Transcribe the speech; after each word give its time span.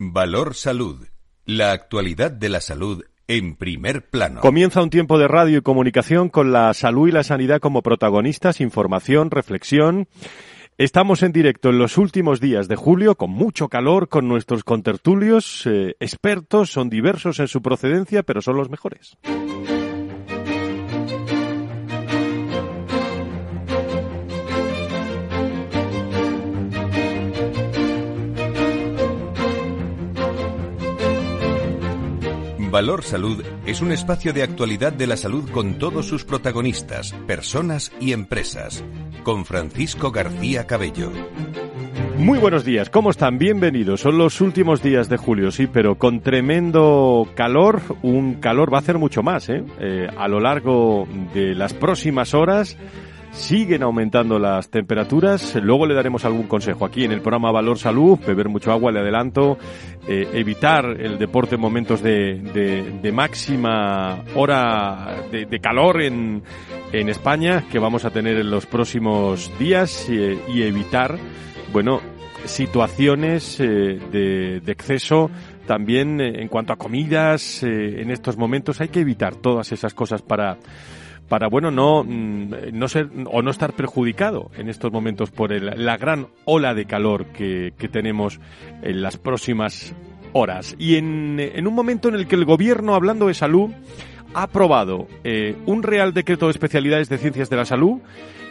Valor 0.00 0.54
Salud. 0.54 1.08
La 1.44 1.72
actualidad 1.72 2.30
de 2.30 2.48
la 2.48 2.60
salud 2.60 3.02
en 3.26 3.56
primer 3.56 4.08
plano. 4.08 4.40
Comienza 4.42 4.80
un 4.80 4.90
tiempo 4.90 5.18
de 5.18 5.26
radio 5.26 5.58
y 5.58 5.62
comunicación 5.62 6.28
con 6.28 6.52
la 6.52 6.72
salud 6.72 7.08
y 7.08 7.10
la 7.10 7.24
sanidad 7.24 7.58
como 7.58 7.82
protagonistas, 7.82 8.60
información, 8.60 9.32
reflexión. 9.32 10.06
Estamos 10.76 11.24
en 11.24 11.32
directo 11.32 11.70
en 11.70 11.78
los 11.78 11.98
últimos 11.98 12.40
días 12.40 12.68
de 12.68 12.76
julio, 12.76 13.16
con 13.16 13.30
mucho 13.30 13.68
calor, 13.68 14.08
con 14.08 14.28
nuestros 14.28 14.62
contertulios, 14.62 15.66
eh, 15.66 15.96
expertos, 15.98 16.70
son 16.70 16.90
diversos 16.90 17.40
en 17.40 17.48
su 17.48 17.60
procedencia, 17.60 18.22
pero 18.22 18.40
son 18.40 18.56
los 18.56 18.70
mejores. 18.70 19.18
Valor 32.70 33.02
Salud 33.02 33.42
es 33.64 33.80
un 33.80 33.92
espacio 33.92 34.34
de 34.34 34.42
actualidad 34.42 34.92
de 34.92 35.06
la 35.06 35.16
salud 35.16 35.48
con 35.50 35.78
todos 35.78 36.06
sus 36.06 36.24
protagonistas, 36.24 37.14
personas 37.26 37.90
y 37.98 38.12
empresas. 38.12 38.84
Con 39.22 39.46
Francisco 39.46 40.10
García 40.10 40.66
Cabello. 40.66 41.10
Muy 42.18 42.38
buenos 42.38 42.66
días, 42.66 42.90
¿cómo 42.90 43.10
están? 43.10 43.38
Bienvenidos. 43.38 44.02
Son 44.02 44.18
los 44.18 44.42
últimos 44.42 44.82
días 44.82 45.08
de 45.08 45.16
julio, 45.16 45.50
sí, 45.50 45.66
pero 45.66 45.96
con 45.96 46.20
tremendo 46.20 47.26
calor. 47.34 47.80
Un 48.02 48.34
calor 48.34 48.70
va 48.70 48.78
a 48.78 48.80
hacer 48.80 48.98
mucho 48.98 49.22
más, 49.22 49.48
¿eh? 49.48 49.64
eh 49.80 50.06
a 50.18 50.28
lo 50.28 50.38
largo 50.38 51.08
de 51.32 51.54
las 51.54 51.72
próximas 51.72 52.34
horas 52.34 52.76
siguen 53.38 53.82
aumentando 53.82 54.38
las 54.38 54.68
temperaturas. 54.68 55.54
Luego 55.62 55.86
le 55.86 55.94
daremos 55.94 56.24
algún 56.24 56.46
consejo 56.48 56.84
aquí 56.84 57.04
en 57.04 57.12
el 57.12 57.20
programa 57.20 57.52
Valor 57.52 57.78
Salud, 57.78 58.18
beber 58.26 58.48
mucho 58.48 58.72
agua, 58.72 58.92
le 58.92 59.00
adelanto, 59.00 59.58
eh, 60.06 60.28
evitar 60.34 60.84
el 60.84 61.18
deporte 61.18 61.54
en 61.54 61.60
momentos 61.60 62.02
de, 62.02 62.40
de, 63.00 63.12
máxima 63.12 64.24
hora 64.34 65.22
de, 65.30 65.60
calor 65.60 66.02
en, 66.02 66.42
en 66.92 67.08
España 67.08 67.64
que 67.70 67.78
vamos 67.78 68.04
a 68.04 68.10
tener 68.10 68.36
en 68.38 68.50
los 68.50 68.66
próximos 68.66 69.50
días 69.58 70.08
eh, 70.10 70.38
y 70.48 70.62
evitar, 70.62 71.16
bueno, 71.72 72.00
situaciones 72.44 73.60
eh, 73.60 73.64
de, 73.64 74.60
de 74.60 74.72
exceso. 74.72 75.30
También 75.66 76.20
en 76.20 76.48
cuanto 76.48 76.72
a 76.72 76.76
comidas 76.76 77.62
en 77.62 78.10
estos 78.10 78.38
momentos 78.38 78.80
hay 78.80 78.88
que 78.88 79.00
evitar 79.00 79.36
todas 79.36 79.70
esas 79.70 79.92
cosas 79.92 80.22
para 80.22 80.56
para 81.28 81.48
bueno 81.48 81.70
no 81.70 82.04
mm, 82.04 82.52
no 82.72 82.88
ser 82.88 83.08
o 83.30 83.42
no 83.42 83.50
estar 83.50 83.74
perjudicado 83.74 84.50
en 84.56 84.68
estos 84.68 84.92
momentos 84.92 85.30
por 85.30 85.50
la 85.50 85.96
gran 85.96 86.28
ola 86.44 86.74
de 86.74 86.86
calor 86.86 87.26
que, 87.26 87.72
que, 87.78 87.88
tenemos 87.88 88.40
en 88.82 89.02
las 89.02 89.16
próximas 89.16 89.94
horas 90.32 90.74
y 90.78 90.96
en, 90.96 91.38
en, 91.38 91.66
un 91.66 91.74
momento 91.74 92.08
en 92.08 92.14
el 92.14 92.26
que 92.26 92.36
el 92.36 92.44
gobierno 92.44 92.94
hablando 92.94 93.28
de 93.28 93.34
salud 93.34 93.70
ha 94.34 94.42
aprobado 94.42 95.06
eh, 95.24 95.56
un 95.66 95.82
real 95.82 96.12
decreto 96.12 96.46
de 96.46 96.52
especialidades 96.52 97.08
de 97.08 97.18
ciencias 97.18 97.50
de 97.50 97.56
la 97.56 97.64
salud 97.64 98.00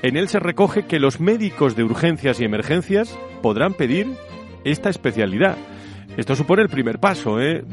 en 0.04 0.18
él 0.18 0.28
se 0.28 0.40
recoge 0.40 0.86
que 0.86 1.00
los 1.00 1.20
médicos 1.20 1.76
de 1.76 1.84
urgencias 1.84 2.40
y 2.40 2.46
emergencias 2.46 3.18
podrán 3.42 3.74
pedir 3.74 4.08
esta 4.64 4.90
especialidad 4.90 5.58
esto 6.18 6.36
supone 6.36 6.64
el 6.64 6.70
primer 6.70 6.98
paso, 6.98 7.40
¿eh? 7.40 7.64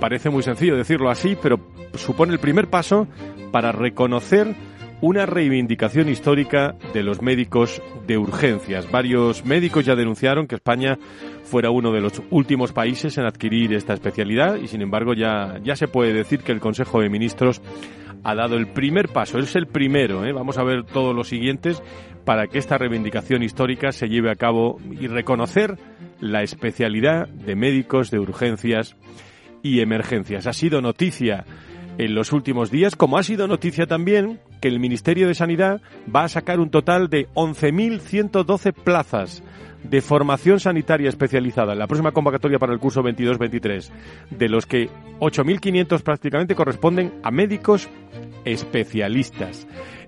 Parece 0.00 0.30
muy 0.30 0.42
sencillo 0.42 0.76
decirlo 0.76 1.10
así, 1.10 1.36
pero 1.40 1.58
supone 1.94 2.32
el 2.32 2.38
primer 2.38 2.68
paso 2.68 3.08
para 3.50 3.72
reconocer 3.72 4.54
una 5.00 5.26
reivindicación 5.26 6.08
histórica 6.08 6.74
de 6.92 7.02
los 7.02 7.22
médicos 7.22 7.80
de 8.06 8.18
urgencias. 8.18 8.90
Varios 8.90 9.44
médicos 9.44 9.84
ya 9.84 9.94
denunciaron 9.94 10.46
que 10.46 10.56
España 10.56 10.98
fuera 11.44 11.70
uno 11.70 11.92
de 11.92 12.00
los 12.00 12.20
últimos 12.30 12.72
países 12.72 13.16
en 13.18 13.24
adquirir 13.24 13.72
esta 13.74 13.94
especialidad 13.94 14.56
y 14.56 14.66
sin 14.66 14.82
embargo 14.82 15.14
ya, 15.14 15.58
ya 15.62 15.76
se 15.76 15.88
puede 15.88 16.12
decir 16.12 16.40
que 16.40 16.52
el 16.52 16.60
Consejo 16.60 17.00
de 17.00 17.10
Ministros 17.10 17.62
ha 18.24 18.34
dado 18.34 18.56
el 18.56 18.66
primer 18.66 19.08
paso, 19.08 19.38
es 19.38 19.54
el 19.54 19.68
primero, 19.68 20.24
¿eh? 20.24 20.32
vamos 20.32 20.58
a 20.58 20.64
ver 20.64 20.82
todos 20.84 21.14
los 21.14 21.28
siguientes 21.28 21.80
para 22.24 22.48
que 22.48 22.58
esta 22.58 22.76
reivindicación 22.76 23.44
histórica 23.44 23.92
se 23.92 24.08
lleve 24.08 24.30
a 24.30 24.34
cabo 24.34 24.80
y 24.90 25.06
reconocer 25.06 25.78
la 26.20 26.42
especialidad 26.42 27.28
de 27.28 27.54
médicos 27.54 28.10
de 28.10 28.18
urgencias 28.18 28.96
y 29.62 29.80
emergencias. 29.80 30.46
Ha 30.46 30.52
sido 30.52 30.80
noticia 30.80 31.44
en 31.98 32.14
los 32.14 32.32
últimos 32.32 32.70
días, 32.70 32.94
como 32.94 33.18
ha 33.18 33.22
sido 33.22 33.48
noticia 33.48 33.86
también 33.86 34.40
que 34.60 34.68
el 34.68 34.80
Ministerio 34.80 35.26
de 35.26 35.34
Sanidad 35.34 35.80
va 36.14 36.24
a 36.24 36.28
sacar 36.28 36.60
un 36.60 36.70
total 36.70 37.08
de 37.08 37.28
11.112 37.34 38.72
plazas 38.72 39.42
de 39.82 40.00
formación 40.00 40.60
sanitaria 40.60 41.08
especializada 41.08 41.72
en 41.72 41.78
la 41.78 41.86
próxima 41.86 42.12
convocatoria 42.12 42.58
para 42.58 42.72
el 42.72 42.78
curso 42.78 43.02
22-23, 43.02 43.90
de 44.30 44.48
los 44.48 44.66
que 44.66 44.90
8.500 45.20 46.02
prácticamente 46.02 46.54
corresponden 46.54 47.14
a 47.22 47.30
médicos 47.30 47.88
especialistas. 48.44 49.66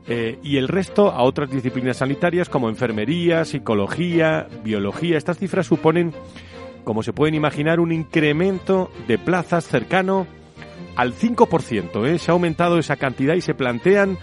Eh, 0.08 0.38
y 0.42 0.56
el 0.56 0.68
resto 0.68 1.12
a 1.12 1.22
otras 1.22 1.50
disciplinas 1.50 1.98
sanitarias 1.98 2.48
como 2.48 2.68
enfermería, 2.68 3.44
psicología, 3.44 4.48
biología. 4.64 5.18
Estas 5.18 5.38
cifras 5.38 5.66
suponen, 5.66 6.12
como 6.90 7.04
se 7.04 7.12
pueden 7.12 7.36
imaginar, 7.36 7.78
un 7.78 7.92
incremento 7.92 8.90
de 9.06 9.16
plazas 9.16 9.64
cercano 9.64 10.26
al 10.96 11.14
5%. 11.14 12.04
¿eh? 12.04 12.18
Se 12.18 12.32
ha 12.32 12.34
aumentado 12.34 12.80
esa 12.80 12.96
cantidad 12.96 13.36
y 13.36 13.40
se 13.40 13.54
plantean 13.54 14.18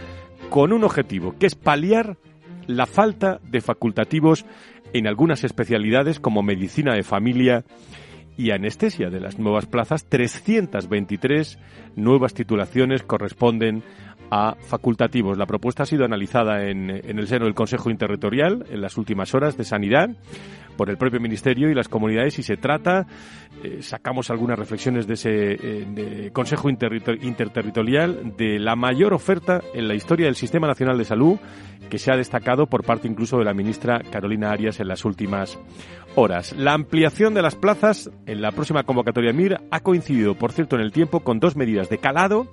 con 0.49 0.73
un 0.73 0.83
objetivo, 0.83 1.33
que 1.39 1.45
es 1.45 1.55
paliar 1.55 2.17
la 2.65 2.85
falta 2.85 3.39
de 3.49 3.61
facultativos 3.61 4.45
en 4.91 5.07
algunas 5.07 5.45
especialidades 5.45 6.19
como 6.19 6.43
medicina 6.43 6.93
de 6.93 7.03
familia 7.03 7.63
y 8.35 8.51
anestesia 8.51 9.09
de 9.09 9.21
las 9.21 9.39
nuevas 9.39 9.65
plazas. 9.65 10.03
323 10.03 11.57
nuevas 11.95 12.33
titulaciones 12.33 13.01
corresponden 13.01 13.81
a 14.29 14.57
facultativos. 14.59 15.37
La 15.37 15.45
propuesta 15.45 15.83
ha 15.83 15.85
sido 15.85 16.03
analizada 16.03 16.65
en, 16.65 16.89
en, 16.89 17.17
el 17.17 17.29
seno 17.29 17.45
del 17.45 17.55
Consejo 17.55 17.89
Interterritorial 17.89 18.65
en 18.69 18.81
las 18.81 18.97
últimas 18.97 19.33
horas 19.33 19.55
de 19.55 19.63
Sanidad 19.63 20.09
por 20.77 20.89
el 20.89 20.97
propio 20.97 21.19
Ministerio 21.19 21.69
y 21.69 21.75
las 21.75 21.89
comunidades 21.89 22.39
y 22.39 22.43
se 22.43 22.55
trata, 22.55 23.07
eh, 23.63 23.79
sacamos 23.81 24.29
algunas 24.29 24.57
reflexiones 24.57 25.07
de 25.07 25.13
ese 25.15 25.29
eh, 25.31 26.29
Consejo 26.31 26.69
Interterritorial, 26.69 28.35
de 28.37 28.59
la 28.59 28.75
mayor 28.75 29.13
oferta 29.13 29.61
en 29.73 29.87
la 29.87 29.95
historia 29.95 30.27
del 30.27 30.35
Sistema 30.35 30.67
Nacional 30.67 30.97
de 30.97 31.05
Salud 31.05 31.39
que 31.89 31.97
se 31.97 32.11
ha 32.11 32.17
destacado 32.17 32.67
por 32.67 32.83
parte 32.83 33.07
incluso 33.07 33.37
de 33.37 33.45
la 33.45 33.53
ministra 33.53 34.01
Carolina 34.11 34.51
Arias 34.51 34.79
en 34.79 34.87
las 34.87 35.05
últimas 35.05 35.57
horas. 36.15 36.53
La 36.53 36.73
ampliación 36.73 37.33
de 37.33 37.41
las 37.41 37.55
plazas 37.55 38.09
en 38.25 38.41
la 38.41 38.51
próxima 38.51 38.83
convocatoria 38.83 39.33
MIR 39.33 39.61
ha 39.71 39.79
coincidido, 39.79 40.35
por 40.35 40.51
cierto, 40.51 40.75
en 40.75 40.81
el 40.81 40.91
tiempo 40.91 41.21
con 41.21 41.39
dos 41.39 41.55
medidas 41.55 41.89
de 41.89 41.97
calado 41.97 42.47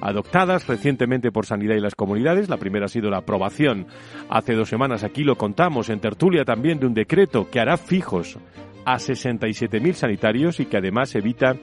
adoptadas 0.00 0.66
recientemente 0.66 1.32
por 1.32 1.46
Sanidad 1.46 1.76
y 1.76 1.80
las 1.80 1.94
comunidades. 1.94 2.48
La 2.48 2.56
primera 2.56 2.86
ha 2.86 2.88
sido 2.88 3.10
la 3.10 3.18
aprobación 3.18 3.86
hace 4.28 4.54
dos 4.54 4.68
semanas, 4.68 5.04
aquí 5.04 5.24
lo 5.24 5.36
contamos, 5.36 5.90
en 5.90 6.00
tertulia 6.00 6.44
también, 6.44 6.78
de 6.78 6.86
un 6.86 6.94
decreto 6.94 7.48
que 7.50 7.60
hará 7.60 7.76
fijos 7.76 8.38
a 8.84 8.96
67.000 8.96 9.92
sanitarios 9.94 10.60
y 10.60 10.66
que 10.66 10.76
además 10.76 11.14
evita 11.14 11.56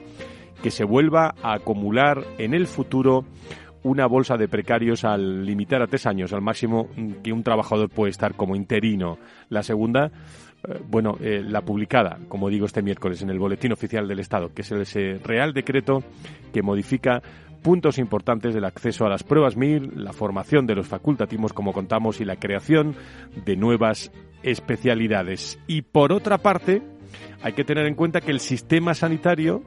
que 0.62 0.70
se 0.70 0.84
vuelva 0.84 1.34
a 1.42 1.54
acumular 1.54 2.22
en 2.38 2.54
el 2.54 2.66
futuro 2.66 3.24
una 3.84 4.06
bolsa 4.06 4.36
de 4.36 4.48
precarios 4.48 5.04
al 5.04 5.44
limitar 5.44 5.82
a 5.82 5.86
tres 5.86 6.06
años 6.06 6.32
al 6.32 6.40
máximo 6.40 6.88
que 7.22 7.32
un 7.32 7.42
trabajador 7.42 7.90
puede 7.90 8.10
estar 8.10 8.34
como 8.34 8.56
interino. 8.56 9.18
La 9.50 9.62
segunda, 9.62 10.06
eh, 10.06 10.80
bueno, 10.88 11.18
eh, 11.20 11.42
la 11.46 11.60
publicada, 11.60 12.18
como 12.28 12.48
digo, 12.48 12.64
este 12.64 12.82
miércoles 12.82 13.20
en 13.22 13.30
el 13.30 13.38
Boletín 13.38 13.72
Oficial 13.72 14.08
del 14.08 14.20
Estado, 14.20 14.52
que 14.54 14.62
es 14.62 14.72
ese 14.72 15.18
Real 15.22 15.52
Decreto 15.52 16.02
que 16.52 16.62
modifica 16.62 17.22
puntos 17.64 17.98
importantes 17.98 18.54
del 18.54 18.66
acceso 18.66 19.06
a 19.06 19.08
las 19.08 19.24
pruebas 19.24 19.56
MIR, 19.56 19.96
la 19.96 20.12
formación 20.12 20.66
de 20.66 20.74
los 20.74 20.86
facultativos, 20.86 21.54
como 21.54 21.72
contamos, 21.72 22.20
y 22.20 22.26
la 22.26 22.36
creación 22.36 22.94
de 23.46 23.56
nuevas 23.56 24.12
especialidades. 24.42 25.58
Y 25.66 25.80
por 25.80 26.12
otra 26.12 26.36
parte, 26.36 26.82
hay 27.42 27.54
que 27.54 27.64
tener 27.64 27.86
en 27.86 27.94
cuenta 27.94 28.20
que 28.20 28.32
el 28.32 28.40
sistema 28.40 28.92
sanitario 28.92 29.62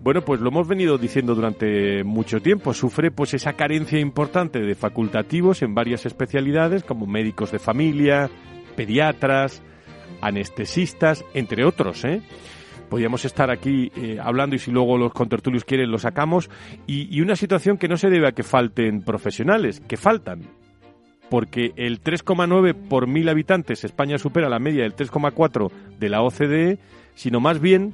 bueno, 0.00 0.22
pues 0.22 0.40
lo 0.40 0.50
hemos 0.50 0.68
venido 0.68 0.96
diciendo 0.96 1.34
durante 1.34 2.04
mucho 2.04 2.40
tiempo. 2.40 2.72
Sufre 2.72 3.10
pues 3.10 3.34
esa 3.34 3.54
carencia 3.54 3.98
importante 3.98 4.60
de 4.60 4.76
facultativos 4.76 5.60
en 5.62 5.74
varias 5.74 6.06
especialidades 6.06 6.84
como 6.84 7.04
médicos 7.04 7.50
de 7.50 7.58
familia, 7.58 8.30
pediatras, 8.76 9.60
anestesistas, 10.20 11.24
entre 11.34 11.64
otros, 11.64 12.04
¿eh? 12.04 12.22
Podríamos 12.88 13.24
estar 13.24 13.50
aquí 13.50 13.92
eh, 13.96 14.18
hablando 14.22 14.56
y 14.56 14.58
si 14.58 14.70
luego 14.70 14.98
los 14.98 15.12
contertulios 15.12 15.64
quieren 15.64 15.90
lo 15.90 15.98
sacamos. 15.98 16.50
Y, 16.86 17.14
y, 17.14 17.20
una 17.20 17.36
situación 17.36 17.78
que 17.78 17.88
no 17.88 17.96
se 17.96 18.10
debe 18.10 18.28
a 18.28 18.32
que 18.32 18.42
falten 18.42 19.02
profesionales, 19.02 19.80
que 19.80 19.96
faltan. 19.96 20.42
Porque 21.30 21.72
el 21.76 22.02
3,9 22.02 22.74
por 22.88 23.06
mil 23.06 23.28
habitantes, 23.28 23.84
España 23.84 24.18
supera 24.18 24.48
la 24.48 24.58
media 24.58 24.82
del 24.82 24.96
3,4 24.96 25.70
de 25.98 26.08
la 26.08 26.22
OCDE, 26.22 26.78
sino 27.14 27.40
más 27.40 27.60
bien 27.60 27.92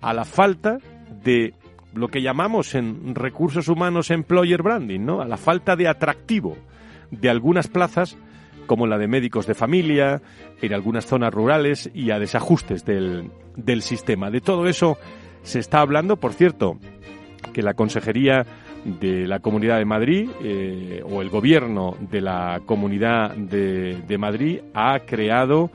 a 0.00 0.12
la 0.12 0.24
falta 0.24 0.78
de 1.24 1.54
lo 1.94 2.08
que 2.08 2.20
llamamos 2.20 2.74
en 2.74 3.14
recursos 3.14 3.68
humanos 3.68 4.10
employer 4.10 4.62
branding, 4.62 5.00
¿no? 5.00 5.20
A 5.20 5.24
la 5.26 5.38
falta 5.38 5.76
de 5.76 5.88
atractivo 5.88 6.56
de 7.10 7.30
algunas 7.30 7.68
plazas 7.68 8.16
como 8.66 8.86
la 8.86 8.98
de 8.98 9.08
médicos 9.08 9.46
de 9.46 9.54
familia, 9.54 10.20
en 10.60 10.74
algunas 10.74 11.06
zonas 11.06 11.32
rurales 11.32 11.90
y 11.94 12.10
a 12.10 12.18
desajustes 12.18 12.84
del, 12.84 13.30
del 13.56 13.82
sistema. 13.82 14.30
De 14.30 14.40
todo 14.40 14.66
eso 14.66 14.98
se 15.42 15.58
está 15.60 15.80
hablando, 15.80 16.16
por 16.16 16.32
cierto, 16.32 16.78
que 17.52 17.62
la 17.62 17.74
Consejería 17.74 18.44
de 18.86 19.26
la 19.26 19.40
Comunidad 19.40 19.78
de 19.78 19.84
Madrid 19.84 20.30
eh, 20.42 21.02
o 21.04 21.20
el 21.20 21.28
Gobierno 21.28 21.96
de 22.00 22.20
la 22.20 22.60
Comunidad 22.64 23.34
de, 23.34 24.16
Madrid 24.18 24.60
ha 24.74 25.00
creado 25.00 25.70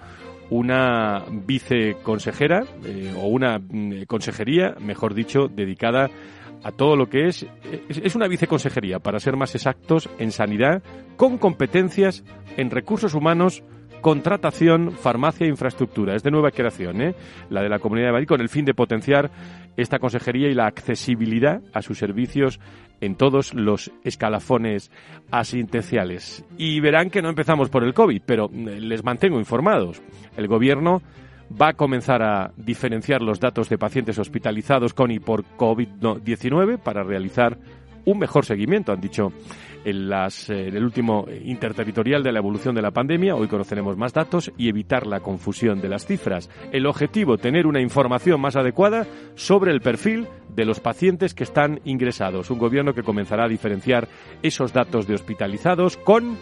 una 0.49 1.23
viceconsejera 1.29 2.63
eh, 2.85 3.13
o 3.17 3.27
una 3.27 3.59
mm, 3.59 4.03
consejería, 4.07 4.75
mejor 4.79 5.13
dicho, 5.13 5.47
dedicada 5.47 6.05
a 6.05 6.09
todo 6.69 6.96
lo 6.96 7.08
que 7.08 7.28
es, 7.28 7.48
es 7.90 8.16
una 8.16 8.28
viceconsejería, 8.28 9.00
para 9.00 9.19
ser 9.19 9.36
más 9.36 9.56
exactos, 9.56 10.08
en 10.19 10.31
sanidad, 10.31 10.84
con 11.18 11.40
competencias 11.40 12.24
en 12.58 12.69
recursos 12.69 13.16
humanos, 13.16 13.63
contratación, 14.02 14.92
farmacia 14.92 15.46
e 15.46 15.50
infraestructura. 15.50 16.16
Es 16.16 16.24
de 16.24 16.31
nueva 16.31 16.52
creación, 16.52 17.02
¿eh? 17.02 17.16
la 17.50 17.62
de 17.62 17.69
la 17.69 17.80
Comunidad 17.80 18.08
de 18.08 18.12
Madrid, 18.13 18.28
con 18.28 18.42
el 18.42 18.50
fin 18.50 18.66
de 18.66 18.74
potenciar 18.74 19.31
esta 19.78 20.00
consejería 20.00 20.50
y 20.50 20.54
la 20.54 20.66
accesibilidad 20.66 21.62
a 21.74 21.81
sus 21.81 21.98
servicios 21.98 22.60
en 23.00 23.16
todos 23.16 23.54
los 23.54 23.92
escalafones 24.04 24.92
asistenciales. 25.31 26.44
Y 26.58 26.80
verán 26.80 27.10
que 27.10 27.22
no 27.22 27.30
empezamos 27.30 27.69
por 27.69 27.84
el 27.84 27.94
COVID, 27.94 28.22
pero 28.25 28.50
eh, 28.52 28.80
les 28.80 29.04
mantengo 29.04 29.40
informados. 29.40 30.02
El 30.36 30.48
Gobierno 30.48 31.02
va 31.59 31.69
a 31.69 31.74
comenzar 31.74 32.21
a 32.21 32.51
diferenciar 32.56 33.21
los 33.21 33.39
datos 33.39 33.69
de 33.69 33.77
pacientes 33.77 34.19
hospitalizados 34.19 34.94
con 34.94 35.12
y 35.12 35.19
por 35.19 35.44
COVID-19 35.57 36.77
para 36.77 37.03
realizar 37.03 37.57
un 38.06 38.19
mejor 38.19 38.45
seguimiento, 38.45 38.92
han 38.92 39.01
dicho 39.01 39.31
en, 39.86 40.09
las, 40.09 40.50
en 40.50 40.75
el 40.75 40.83
último 40.83 41.25
interterritorial 41.44 42.24
de 42.24 42.31
la 42.31 42.39
evolución 42.39 42.74
de 42.74 42.81
la 42.81 42.92
pandemia. 42.92 43.36
Hoy 43.36 43.48
conoceremos 43.48 43.98
más 43.98 44.13
datos 44.13 44.51
y 44.57 44.69
evitar 44.69 45.06
la 45.06 45.19
confusión 45.19 45.81
de 45.81 45.89
las 45.89 46.06
cifras. 46.06 46.50
El 46.71 46.88
objetivo, 46.88 47.38
tener 47.38 47.68
una 47.68 47.81
información 47.81 48.42
más 48.42 48.56
adecuada 48.56 49.06
sobre 49.36 49.71
el 49.71 49.81
perfil 49.81 50.27
de 50.50 50.65
los 50.65 50.80
pacientes 50.80 51.33
que 51.33 51.44
están 51.44 51.80
ingresados. 51.83 52.50
Un 52.50 52.59
gobierno 52.59 52.94
que 52.94 53.03
comenzará 53.03 53.45
a 53.45 53.50
diferenciar 53.50 54.07
esos 54.42 54.74
datos 54.74 55.07
de 55.07 55.15
hospitalizados 55.15 55.98
con 55.98 56.38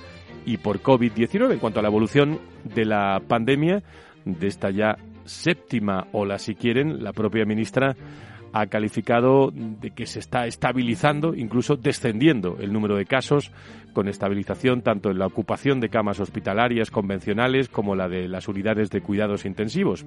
y 0.45 0.57
por 0.57 0.81
COVID-19 0.81 1.53
en 1.53 1.59
cuanto 1.59 1.79
a 1.79 1.83
la 1.83 1.89
evolución 1.89 2.39
de 2.63 2.85
la 2.85 3.21
pandemia 3.27 3.83
de 4.25 4.47
esta 4.47 4.69
ya 4.69 4.97
séptima 5.25 6.07
ola, 6.11 6.37
si 6.37 6.55
quieren, 6.55 7.03
la 7.03 7.13
propia 7.13 7.45
ministra 7.45 7.95
ha 8.53 8.65
calificado 8.67 9.51
de 9.53 9.91
que 9.91 10.05
se 10.05 10.19
está 10.19 10.47
estabilizando, 10.47 11.35
incluso 11.35 11.75
descendiendo 11.75 12.57
el 12.59 12.73
número 12.73 12.95
de 12.95 13.05
casos, 13.05 13.51
con 13.93 14.07
estabilización 14.07 14.81
tanto 14.81 15.09
en 15.09 15.19
la 15.19 15.25
ocupación 15.25 15.79
de 15.79 15.89
camas 15.89 16.19
hospitalarias 16.19 16.91
convencionales 16.91 17.69
como 17.69 17.95
la 17.95 18.07
de 18.07 18.27
las 18.27 18.47
unidades 18.47 18.89
de 18.89 19.01
cuidados 19.01 19.45
intensivos. 19.45 20.05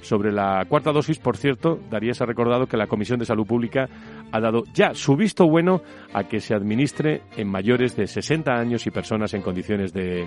Sobre 0.00 0.32
la 0.32 0.64
cuarta 0.68 0.92
dosis, 0.92 1.18
por 1.18 1.36
cierto, 1.36 1.80
Darías 1.90 2.20
ha 2.20 2.26
recordado 2.26 2.66
que 2.66 2.76
la 2.76 2.86
Comisión 2.86 3.18
de 3.18 3.24
Salud 3.24 3.46
Pública 3.46 3.88
ha 4.30 4.40
dado 4.40 4.64
ya 4.74 4.94
su 4.94 5.16
visto 5.16 5.46
bueno 5.48 5.82
a 6.12 6.24
que 6.24 6.40
se 6.40 6.54
administre 6.54 7.22
en 7.36 7.48
mayores 7.48 7.96
de 7.96 8.06
60 8.06 8.52
años 8.52 8.86
y 8.86 8.90
personas 8.90 9.34
en 9.34 9.42
condiciones 9.42 9.92
de 9.92 10.26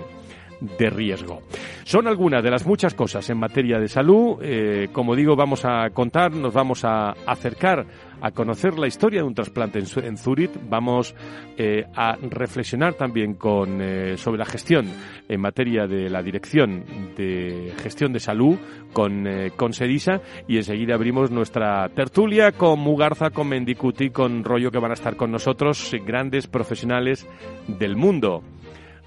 de 0.60 0.90
riesgo. 0.90 1.42
Son 1.84 2.06
algunas 2.06 2.42
de 2.42 2.50
las 2.50 2.66
muchas 2.66 2.94
cosas 2.94 3.28
en 3.30 3.38
materia 3.38 3.78
de 3.78 3.88
salud. 3.88 4.38
Eh, 4.42 4.88
como 4.92 5.14
digo, 5.14 5.36
vamos 5.36 5.64
a 5.64 5.90
contar, 5.90 6.32
nos 6.32 6.52
vamos 6.52 6.84
a 6.84 7.10
acercar 7.26 7.86
a 8.20 8.30
conocer 8.30 8.78
la 8.78 8.86
historia 8.86 9.20
de 9.20 9.26
un 9.26 9.34
trasplante 9.34 9.78
en, 9.78 10.16
Zurich. 10.16 10.50
Vamos 10.68 11.14
eh, 11.58 11.84
a 11.94 12.16
reflexionar 12.16 12.94
también 12.94 13.34
con, 13.34 13.80
eh, 13.82 14.16
sobre 14.16 14.38
la 14.38 14.46
gestión 14.46 14.86
en 15.28 15.40
materia 15.40 15.86
de 15.86 16.08
la 16.08 16.22
Dirección 16.22 16.84
de 17.14 17.74
Gestión 17.82 18.12
de 18.12 18.20
Salud 18.20 18.56
con, 18.92 19.26
con 19.56 19.74
Sedisa 19.74 20.22
y 20.48 20.56
enseguida 20.56 20.94
abrimos 20.94 21.30
nuestra 21.30 21.88
tertulia 21.90 22.52
con 22.52 22.80
Mugarza, 22.80 23.30
con 23.30 23.48
Mendicuti, 23.48 24.08
con 24.08 24.42
Rollo 24.42 24.70
que 24.70 24.78
van 24.78 24.92
a 24.92 24.94
estar 24.94 25.16
con 25.16 25.30
nosotros, 25.30 25.94
grandes 26.06 26.46
profesionales 26.46 27.26
del 27.68 27.96
mundo 27.96 28.42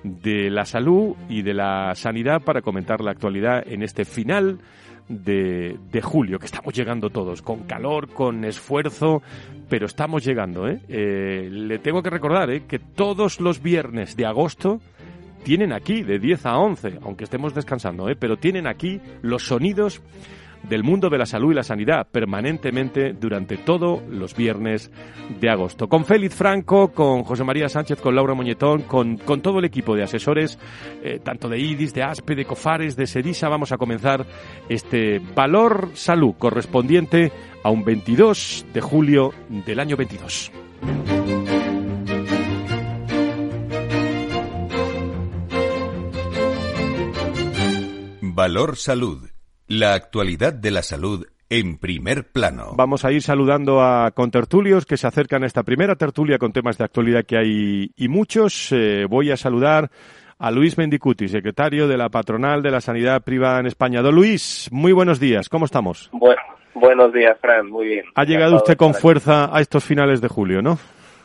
de 0.04 0.50
la 0.50 0.66
salud 0.66 1.16
y 1.28 1.42
de 1.42 1.54
la 1.54 1.94
sanidad 1.96 2.42
para 2.42 2.62
comentar 2.62 3.02
la 3.02 3.12
actualidad 3.12 3.64
en 3.68 3.84
este 3.84 4.06
final 4.06 4.60
de, 5.10 5.78
de, 5.92 6.02
julio, 6.02 6.40
que 6.40 6.46
estamos 6.46 6.74
llegando 6.74 7.10
todos, 7.10 7.42
con 7.42 7.64
calor, 7.64 8.10
con 8.10 8.46
esfuerzo, 8.46 9.22
pero 9.68 9.88
estamos 9.88 10.24
llegando. 10.24 10.68
¿eh? 10.68 10.80
Eh, 10.88 11.50
le 11.52 11.80
tengo 11.80 12.04
que 12.04 12.12
recordar 12.12 12.52
¿eh? 12.52 12.64
que 12.68 12.80
todos 12.80 13.42
los 13.42 13.62
viernes 13.62 14.16
de 14.16 14.26
agosto 14.26 14.80
tienen 15.44 15.74
aquí, 15.74 16.04
de 16.04 16.20
10 16.20 16.46
a 16.46 16.58
11, 16.58 17.00
aunque 17.02 17.24
estemos 17.24 17.56
descansando, 17.56 18.08
pero 18.20 18.38
tienen 18.38 18.68
aquí 18.68 19.02
los 19.22 19.44
sonidos 19.44 20.02
del 20.64 20.84
mundo 20.84 21.10
de 21.10 21.18
la 21.18 21.26
salud 21.26 21.52
y 21.52 21.56
la 21.56 21.64
sanidad 21.64 22.08
permanentemente 22.12 23.14
durante 23.14 23.58
todos 23.58 24.02
los 24.10 24.36
viernes 24.36 24.92
de 25.40 25.50
agosto. 25.50 25.88
Con 25.88 26.06
Félix 26.06 26.36
Franco, 26.36 26.92
con 26.92 27.24
José 27.24 27.44
María 27.44 27.70
Sánchez, 27.70 28.00
con 28.02 28.16
Laura 28.16 28.34
Moñetón, 28.34 28.84
con, 28.84 29.18
todo 29.18 29.60
el 29.60 29.66
equipo 29.66 29.96
de 29.96 30.04
asesores, 30.04 30.60
eh, 31.04 31.20
tanto 31.24 31.50
de 31.50 31.60
IDIS, 31.60 31.94
de 31.94 32.04
ASPE, 32.04 32.36
de 32.36 32.46
COFARES, 32.46 32.96
de 32.96 33.08
SEDISA, 33.08 33.50
vamos 33.50 33.72
a 33.72 33.78
comenzar 33.78 34.26
este 34.68 35.20
Valor 35.36 35.92
Salud 35.94 36.36
correspondiente 36.38 37.32
a 37.64 37.70
un 37.70 37.84
22 37.84 38.66
de 38.74 38.82
julio 38.82 39.34
del 39.66 39.80
año 39.80 39.98
22. 39.98 40.52
Valor 48.22 48.78
Salud 48.78 49.39
la 49.70 49.94
actualidad 49.94 50.52
de 50.52 50.72
la 50.72 50.82
salud 50.82 51.26
en 51.50 51.78
primer 51.78 52.26
plano. 52.32 52.74
Vamos 52.76 53.06
a 53.06 53.12
ir 53.12 53.22
saludando 53.22 53.82
a 53.82 54.12
contertulios 54.12 54.86
que 54.86 54.98
se 54.98 55.08
acercan 55.08 55.44
a 55.44 55.46
esta 55.46 55.64
primera 55.64 55.96
tertulia 55.96 56.38
con 56.38 56.52
temas 56.52 56.78
de 56.78 56.84
actualidad 56.84 57.24
que 57.24 57.38
hay 57.38 57.92
y 57.96 58.08
muchos. 58.08 58.72
Eh, 58.72 59.06
voy 59.08 59.32
a 59.32 59.38
saludar 59.38 59.90
a 60.40 60.52
Luis 60.52 60.78
Mendicuti, 60.78 61.28
secretario 61.28 61.88
de 61.88 61.98
la 61.98 62.10
Patronal 62.10 62.62
de 62.62 62.72
la 62.72 62.82
Sanidad 62.82 63.24
Privada 63.24 63.60
en 63.60 63.68
España. 63.68 64.02
Don 64.02 64.16
Luis, 64.16 64.70
muy 64.72 64.92
buenos 64.92 65.20
días. 65.20 65.50
¿Cómo 65.50 65.66
estamos? 65.66 66.10
Bueno, 66.14 66.42
buenos 66.74 67.14
días, 67.14 67.38
Fran. 67.40 67.70
Muy 67.70 67.88
bien. 67.88 68.06
Ha 68.16 68.24
llegado 68.24 68.56
usted 68.56 68.76
con 68.76 68.94
fuerza 68.94 69.56
a 69.56 69.62
estos 69.62 69.84
finales 69.84 70.20
de 70.22 70.30
julio, 70.30 70.62
¿no? 70.62 70.80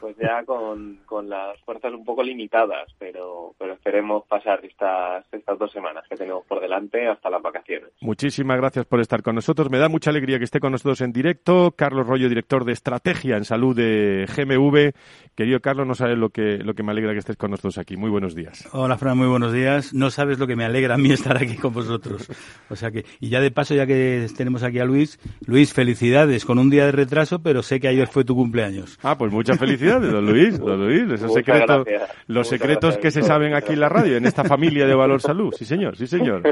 Pues 0.05 0.19
ya 0.19 0.45
con, 0.45 0.99
con 1.07 1.31
las 1.31 1.59
fuerzas 1.63 1.91
un 1.95 2.05
poco 2.05 2.23
limitadas, 2.23 2.93
pero, 2.99 3.55
pero 3.59 3.73
esperemos 3.73 4.27
pasar 4.27 4.63
estas, 4.63 5.25
estas 5.33 5.59
dos 5.59 5.73
semanas 5.73 6.05
que 6.07 6.15
tenemos 6.15 6.45
por 6.45 6.61
delante 6.61 7.09
hasta 7.09 7.31
las 7.31 7.41
vacaciones. 7.41 7.89
Muchísimas 8.03 8.59
gracias 8.59 8.85
por 8.85 9.01
estar 9.01 9.23
con 9.23 9.35
nosotros. 9.35 9.71
Me 9.71 9.79
da 9.79 9.89
mucha 9.89 10.11
alegría 10.11 10.37
que 10.37 10.45
esté 10.45 10.61
con 10.61 10.73
nosotros 10.73 11.01
en 11.01 11.11
directo. 11.11 11.73
Carlos 11.75 12.07
Rollo, 12.07 12.29
director 12.29 12.67
de 12.67 12.73
Estrategia 12.73 13.39
en 13.39 13.47
Salud 13.47 13.75
de 13.75 14.27
GMV. 14.27 14.93
Querido 15.35 15.61
Carlos, 15.61 15.87
no 15.87 15.95
sabes 15.95 16.19
lo 16.19 16.29
que, 16.29 16.59
lo 16.59 16.75
que 16.75 16.83
me 16.83 16.93
alegra 16.93 17.13
que 17.13 17.21
estés 17.21 17.39
con 17.39 17.53
nosotros 17.53 17.79
aquí. 17.79 17.97
Muy 17.97 18.11
buenos 18.11 18.35
días. 18.35 18.69
Hola, 18.75 18.99
Fran, 18.99 19.17
muy 19.17 19.29
buenos 19.29 19.55
días. 19.55 19.95
No 19.95 20.11
sabes 20.11 20.39
lo 20.39 20.47
que 20.47 20.55
me 20.55 20.67
alegra 20.67 20.97
a 20.97 20.99
mí 20.99 21.13
estar 21.13 21.39
aquí 21.39 21.57
con 21.57 21.73
vosotros. 21.73 22.31
O 22.69 22.77
sea 22.77 22.91
que, 22.91 23.07
y 23.21 23.31
ya 23.31 23.41
de 23.41 23.51
paso, 23.51 23.75
ya 23.75 23.87
que 23.87 24.27
tenemos 24.37 24.65
aquí 24.65 24.81
a 24.81 24.85
Luis, 24.85 25.19
Luis, 25.47 25.73
felicidades 25.73 26.45
con 26.45 26.59
un 26.59 26.69
día 26.69 26.85
de 26.85 26.93
retraso, 26.93 27.39
pero 27.39 27.63
sé 27.63 27.81
que 27.81 27.89
ayer 27.89 28.07
fue 28.07 28.23
tu 28.23 28.35
cumpleaños. 28.35 28.99
Ah, 29.03 29.17
pues 29.17 29.33
muchas 29.33 29.59
felicidades 29.59 29.95
don 30.11 30.27
Luis, 30.27 30.59
don 30.59 30.87
Luis, 30.87 31.11
esos 31.11 31.33
secretos, 31.33 31.87
los 32.27 32.49
secretos 32.49 32.99
que 32.99 33.11
se 33.11 33.23
saben 33.23 33.55
aquí 33.55 33.73
en 33.73 33.81
la 33.81 33.89
radio, 33.89 34.17
en 34.17 34.27
esta 34.27 34.45
familia 34.45 34.87
de 34.87 34.95
Valor 34.95 35.21
Salud, 35.21 35.53
sí 35.57 35.65
señor, 35.65 35.97
sí 35.97 36.07
señor. 36.07 36.43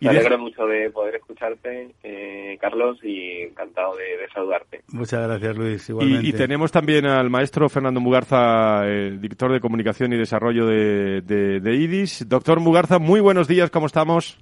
Me 0.00 0.10
alegro 0.10 0.38
mucho 0.38 0.66
de 0.66 0.90
poder 0.90 1.16
escucharte, 1.16 1.90
eh, 2.02 2.58
Carlos, 2.60 2.98
y 3.02 3.42
encantado 3.42 3.96
de, 3.96 4.04
saludarte. 4.32 4.82
Muchas 4.88 5.26
gracias, 5.26 5.56
Luis, 5.56 5.88
igualmente. 5.88 6.28
Y, 6.28 6.32
tenemos 6.32 6.72
también 6.72 7.06
al 7.06 7.30
maestro 7.30 7.68
Fernando 7.68 8.00
Mugarza, 8.00 8.86
eh, 8.86 9.16
director 9.20 9.52
de 9.52 9.60
Comunicación 9.60 10.12
y 10.12 10.16
Desarrollo 10.16 10.66
de, 10.66 11.20
de 11.22 11.74
IDIS. 11.74 12.28
Doctor 12.28 12.60
Mugarza, 12.60 12.98
muy 12.98 13.20
buenos 13.20 13.48
días, 13.48 13.70
¿cómo 13.70 13.86
estamos? 13.86 14.38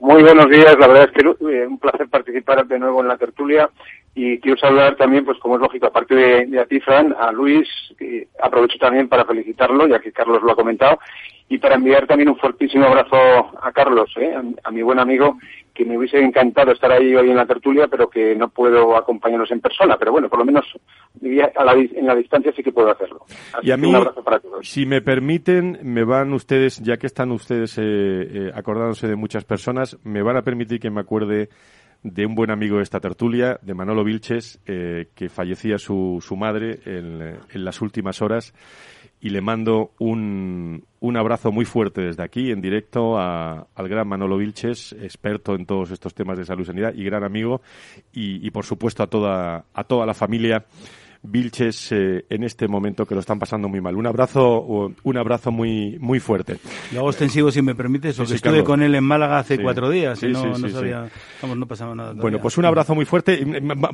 Muy 0.00 0.22
buenos 0.22 0.50
días, 0.50 0.76
la 0.78 0.88
verdad 0.88 1.04
es 1.04 1.12
que 1.12 1.52
eh, 1.52 1.66
un 1.66 1.78
placer 1.78 2.08
participar 2.08 2.66
de 2.66 2.78
nuevo 2.78 3.00
en 3.00 3.08
la 3.08 3.16
tertulia 3.16 3.70
y 4.14 4.38
quiero 4.38 4.58
saludar 4.58 4.96
también, 4.96 5.24
pues 5.24 5.38
como 5.38 5.56
es 5.56 5.62
lógico, 5.62 5.86
aparte 5.86 6.14
de, 6.14 6.46
de 6.46 6.60
a 6.60 6.66
ti, 6.66 6.78
Fran, 6.80 7.14
a 7.18 7.32
Luis, 7.32 7.68
aprovecho 8.40 8.78
también 8.78 9.08
para 9.08 9.24
felicitarlo, 9.24 9.86
ya 9.86 9.98
que 9.98 10.12
Carlos 10.12 10.42
lo 10.42 10.52
ha 10.52 10.56
comentado, 10.56 10.98
y 11.48 11.58
para 11.58 11.74
enviar 11.74 12.06
también 12.06 12.30
un 12.30 12.36
fortísimo 12.36 12.86
abrazo 12.86 13.16
a 13.60 13.70
Carlos, 13.72 14.10
¿eh? 14.16 14.34
a, 14.62 14.70
mi 14.70 14.82
buen 14.82 14.98
amigo, 14.98 15.38
que 15.74 15.84
me 15.84 15.98
hubiese 15.98 16.18
encantado 16.18 16.72
estar 16.72 16.90
ahí 16.90 17.14
hoy 17.14 17.30
en 17.30 17.36
la 17.36 17.44
tertulia, 17.46 17.86
pero 17.86 18.08
que 18.08 18.34
no 18.34 18.48
puedo 18.48 18.96
acompañarnos 18.96 19.50
en 19.50 19.60
persona. 19.60 19.96
Pero 19.98 20.12
bueno, 20.12 20.28
por 20.30 20.38
lo 20.38 20.46
menos 20.46 20.64
a 21.56 21.64
la, 21.64 21.72
en 21.72 22.06
la 22.06 22.14
distancia 22.14 22.52
sí 22.56 22.62
que 22.62 22.72
puedo 22.72 22.90
hacerlo. 22.90 23.24
y 23.62 23.70
a 23.70 23.76
mí, 23.76 23.88
un 23.88 23.96
abrazo 23.96 24.24
para 24.24 24.38
todos. 24.38 24.66
si 24.66 24.86
me 24.86 25.02
permiten, 25.02 25.78
me 25.82 26.04
van 26.04 26.32
ustedes, 26.32 26.78
ya 26.78 26.96
que 26.96 27.06
están 27.06 27.30
ustedes 27.30 27.76
eh, 27.76 27.82
eh, 27.82 28.50
acordándose 28.54 29.06
de 29.06 29.16
muchas 29.16 29.44
personas, 29.44 29.98
me 30.02 30.22
van 30.22 30.38
a 30.38 30.42
permitir 30.42 30.80
que 30.80 30.90
me 30.90 31.02
acuerde 31.02 31.50
de 32.04 32.26
un 32.26 32.34
buen 32.34 32.50
amigo 32.50 32.76
de 32.76 32.82
esta 32.82 33.00
tertulia, 33.00 33.58
de 33.62 33.72
Manolo 33.72 34.04
Vilches, 34.04 34.60
eh, 34.66 35.08
que 35.14 35.30
fallecía 35.30 35.78
su, 35.78 36.22
su 36.24 36.36
madre 36.36 36.80
en, 36.84 37.38
en, 37.48 37.64
las 37.64 37.80
últimas 37.80 38.20
horas. 38.20 38.52
Y 39.22 39.30
le 39.30 39.40
mando 39.40 39.92
un, 39.98 40.84
un 41.00 41.16
abrazo 41.16 41.50
muy 41.50 41.64
fuerte 41.64 42.02
desde 42.02 42.22
aquí, 42.22 42.50
en 42.50 42.60
directo, 42.60 43.18
a, 43.18 43.66
al 43.74 43.88
gran 43.88 44.06
Manolo 44.06 44.36
Vilches, 44.36 44.92
experto 45.00 45.54
en 45.54 45.64
todos 45.64 45.90
estos 45.92 46.12
temas 46.14 46.36
de 46.36 46.44
salud 46.44 46.62
y 46.62 46.66
sanidad 46.66 46.92
y 46.94 47.04
gran 47.04 47.24
amigo. 47.24 47.62
Y, 48.12 48.46
y 48.46 48.50
por 48.50 48.66
supuesto, 48.66 49.02
a 49.02 49.06
toda, 49.06 49.64
a 49.72 49.84
toda 49.84 50.04
la 50.04 50.12
familia 50.12 50.66
Vilches 51.26 51.90
eh, 51.92 52.26
en 52.28 52.44
este 52.44 52.68
momento 52.68 53.06
que 53.06 53.14
lo 53.14 53.20
están 53.20 53.38
pasando 53.38 53.66
muy 53.68 53.80
mal. 53.80 53.96
Un 53.96 54.06
abrazo, 54.06 54.92
un 55.02 55.16
abrazo 55.16 55.50
muy, 55.50 55.98
muy 55.98 56.20
fuerte. 56.20 56.58
Lo 56.92 57.00
hago 57.00 57.10
extensivo 57.10 57.50
si 57.50 57.62
me 57.62 57.74
permites, 57.74 58.16
porque 58.16 58.34
estuve 58.34 58.62
con 58.62 58.82
él 58.82 58.94
en 58.94 59.04
Málaga 59.04 59.38
hace 59.38 59.60
cuatro 59.60 59.88
días 59.88 60.22
y 60.22 60.28
no, 60.28 60.44
no 60.44 60.68
sabía, 60.68 61.08
vamos, 61.40 61.56
no 61.56 61.66
pasaba 61.66 61.94
nada. 61.94 62.10
Todavía. 62.10 62.22
Bueno, 62.22 62.38
pues 62.40 62.58
un 62.58 62.66
abrazo 62.66 62.94
muy 62.94 63.06
fuerte. 63.06 63.42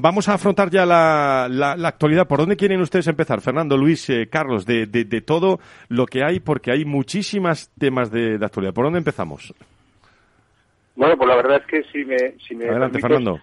Vamos 0.00 0.28
a 0.28 0.34
afrontar 0.34 0.70
ya 0.70 0.84
la, 0.84 1.46
la, 1.48 1.76
la 1.76 1.88
actualidad. 1.88 2.26
¿Por 2.26 2.40
dónde 2.40 2.56
quieren 2.56 2.80
ustedes 2.80 3.06
empezar? 3.06 3.40
Fernando, 3.40 3.76
Luis, 3.76 4.10
eh, 4.10 4.28
Carlos, 4.30 4.66
de, 4.66 4.86
de, 4.86 5.04
de, 5.04 5.20
todo 5.20 5.60
lo 5.88 6.06
que 6.06 6.24
hay, 6.24 6.40
porque 6.40 6.72
hay 6.72 6.84
muchísimas 6.84 7.70
temas 7.78 8.10
de, 8.10 8.38
de, 8.38 8.44
actualidad. 8.44 8.74
¿Por 8.74 8.84
dónde 8.84 8.98
empezamos? 8.98 9.54
Bueno, 10.96 11.16
pues 11.16 11.28
la 11.28 11.36
verdad 11.36 11.62
es 11.62 11.66
que 11.66 11.82
si 11.92 12.04
me, 12.04 12.16
si 12.46 12.56
me 12.56 12.68
Adelante, 12.68 12.98
permites, 12.98 13.02
Fernando. 13.02 13.40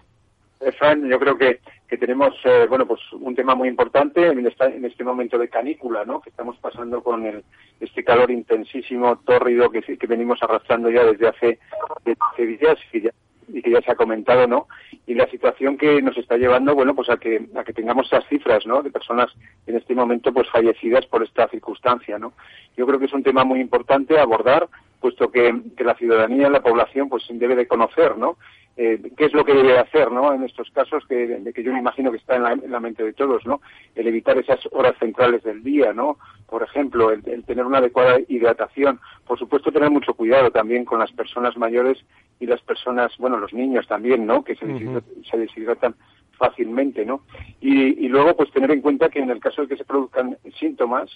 Fran, 0.78 1.08
yo 1.08 1.18
creo 1.18 1.38
que, 1.38 1.60
que 1.88 1.96
tenemos, 1.96 2.34
eh, 2.44 2.66
bueno, 2.68 2.86
pues 2.86 3.00
un 3.12 3.34
tema 3.34 3.54
muy 3.54 3.68
importante 3.68 4.26
en, 4.26 4.46
esta, 4.46 4.66
en, 4.66 4.84
este 4.84 5.04
momento 5.04 5.38
de 5.38 5.48
canícula, 5.48 6.04
¿no? 6.04 6.20
Que 6.20 6.28
estamos 6.28 6.56
pasando 6.58 7.02
con 7.02 7.24
el, 7.24 7.42
este 7.80 8.04
calor 8.04 8.30
intensísimo, 8.30 9.16
tórrido, 9.24 9.70
que, 9.70 9.80
que 9.80 10.06
venimos 10.06 10.42
arrastrando 10.42 10.90
ya 10.90 11.04
desde 11.04 11.28
hace, 11.28 11.58
desde 12.04 12.46
días 12.46 12.78
y, 12.92 13.00
ya, 13.00 13.10
y 13.48 13.62
que 13.62 13.70
ya 13.70 13.80
se 13.80 13.92
ha 13.92 13.96
comentado, 13.96 14.46
¿no? 14.46 14.68
Y 15.06 15.14
la 15.14 15.26
situación 15.30 15.78
que 15.78 16.02
nos 16.02 16.16
está 16.18 16.36
llevando, 16.36 16.74
bueno, 16.74 16.94
pues 16.94 17.08
a 17.08 17.16
que, 17.16 17.46
a 17.56 17.64
que 17.64 17.72
tengamos 17.72 18.06
esas 18.06 18.28
cifras, 18.28 18.66
¿no? 18.66 18.82
De 18.82 18.90
personas 18.90 19.32
en 19.66 19.76
este 19.76 19.94
momento, 19.94 20.30
pues 20.32 20.48
fallecidas 20.50 21.06
por 21.06 21.22
esta 21.22 21.48
circunstancia, 21.48 22.18
¿no? 22.18 22.34
Yo 22.76 22.86
creo 22.86 22.98
que 22.98 23.06
es 23.06 23.14
un 23.14 23.22
tema 23.22 23.44
muy 23.44 23.60
importante 23.60 24.18
abordar, 24.18 24.68
puesto 25.00 25.30
que, 25.30 25.62
que 25.76 25.84
la 25.84 25.94
ciudadanía, 25.94 26.50
la 26.50 26.62
población, 26.62 27.08
pues 27.08 27.24
debe 27.30 27.56
de 27.56 27.68
conocer, 27.68 28.16
¿no? 28.18 28.36
eh, 28.78 29.10
qué 29.16 29.24
es 29.24 29.32
lo 29.32 29.44
que 29.44 29.54
debe 29.54 29.76
hacer, 29.76 30.12
¿no? 30.12 30.32
En 30.32 30.44
estos 30.44 30.70
casos 30.70 31.04
que, 31.08 31.26
de 31.26 31.52
que 31.52 31.64
yo 31.64 31.72
me 31.72 31.80
imagino 31.80 32.12
que 32.12 32.18
está 32.18 32.36
en 32.36 32.44
la, 32.44 32.52
en 32.52 32.70
la, 32.70 32.78
mente 32.78 33.02
de 33.02 33.12
todos, 33.12 33.44
¿no? 33.44 33.60
El 33.96 34.06
evitar 34.06 34.38
esas 34.38 34.60
horas 34.70 34.94
centrales 35.00 35.42
del 35.42 35.64
día, 35.64 35.92
¿no? 35.92 36.16
Por 36.46 36.62
ejemplo, 36.62 37.10
el, 37.10 37.28
el, 37.28 37.42
tener 37.42 37.66
una 37.66 37.78
adecuada 37.78 38.20
hidratación. 38.28 39.00
Por 39.26 39.36
supuesto, 39.36 39.72
tener 39.72 39.90
mucho 39.90 40.14
cuidado 40.14 40.52
también 40.52 40.84
con 40.84 41.00
las 41.00 41.10
personas 41.10 41.56
mayores 41.56 41.98
y 42.38 42.46
las 42.46 42.62
personas, 42.62 43.12
bueno, 43.18 43.36
los 43.38 43.52
niños 43.52 43.88
también, 43.88 44.24
¿no? 44.26 44.44
Que 44.44 44.54
se, 44.54 44.64
deshidratan, 44.64 45.10
uh 45.10 45.20
-huh. 45.20 45.28
se 45.28 45.36
deshidratan 45.38 45.94
fácilmente, 46.38 47.04
¿no? 47.04 47.22
Y, 47.60 48.04
y, 48.04 48.08
luego, 48.08 48.36
pues 48.36 48.52
tener 48.52 48.70
en 48.70 48.80
cuenta 48.80 49.08
que 49.08 49.18
en 49.18 49.30
el 49.30 49.40
caso 49.40 49.62
de 49.62 49.68
que 49.68 49.76
se 49.76 49.84
produzcan 49.84 50.38
síntomas, 50.56 51.10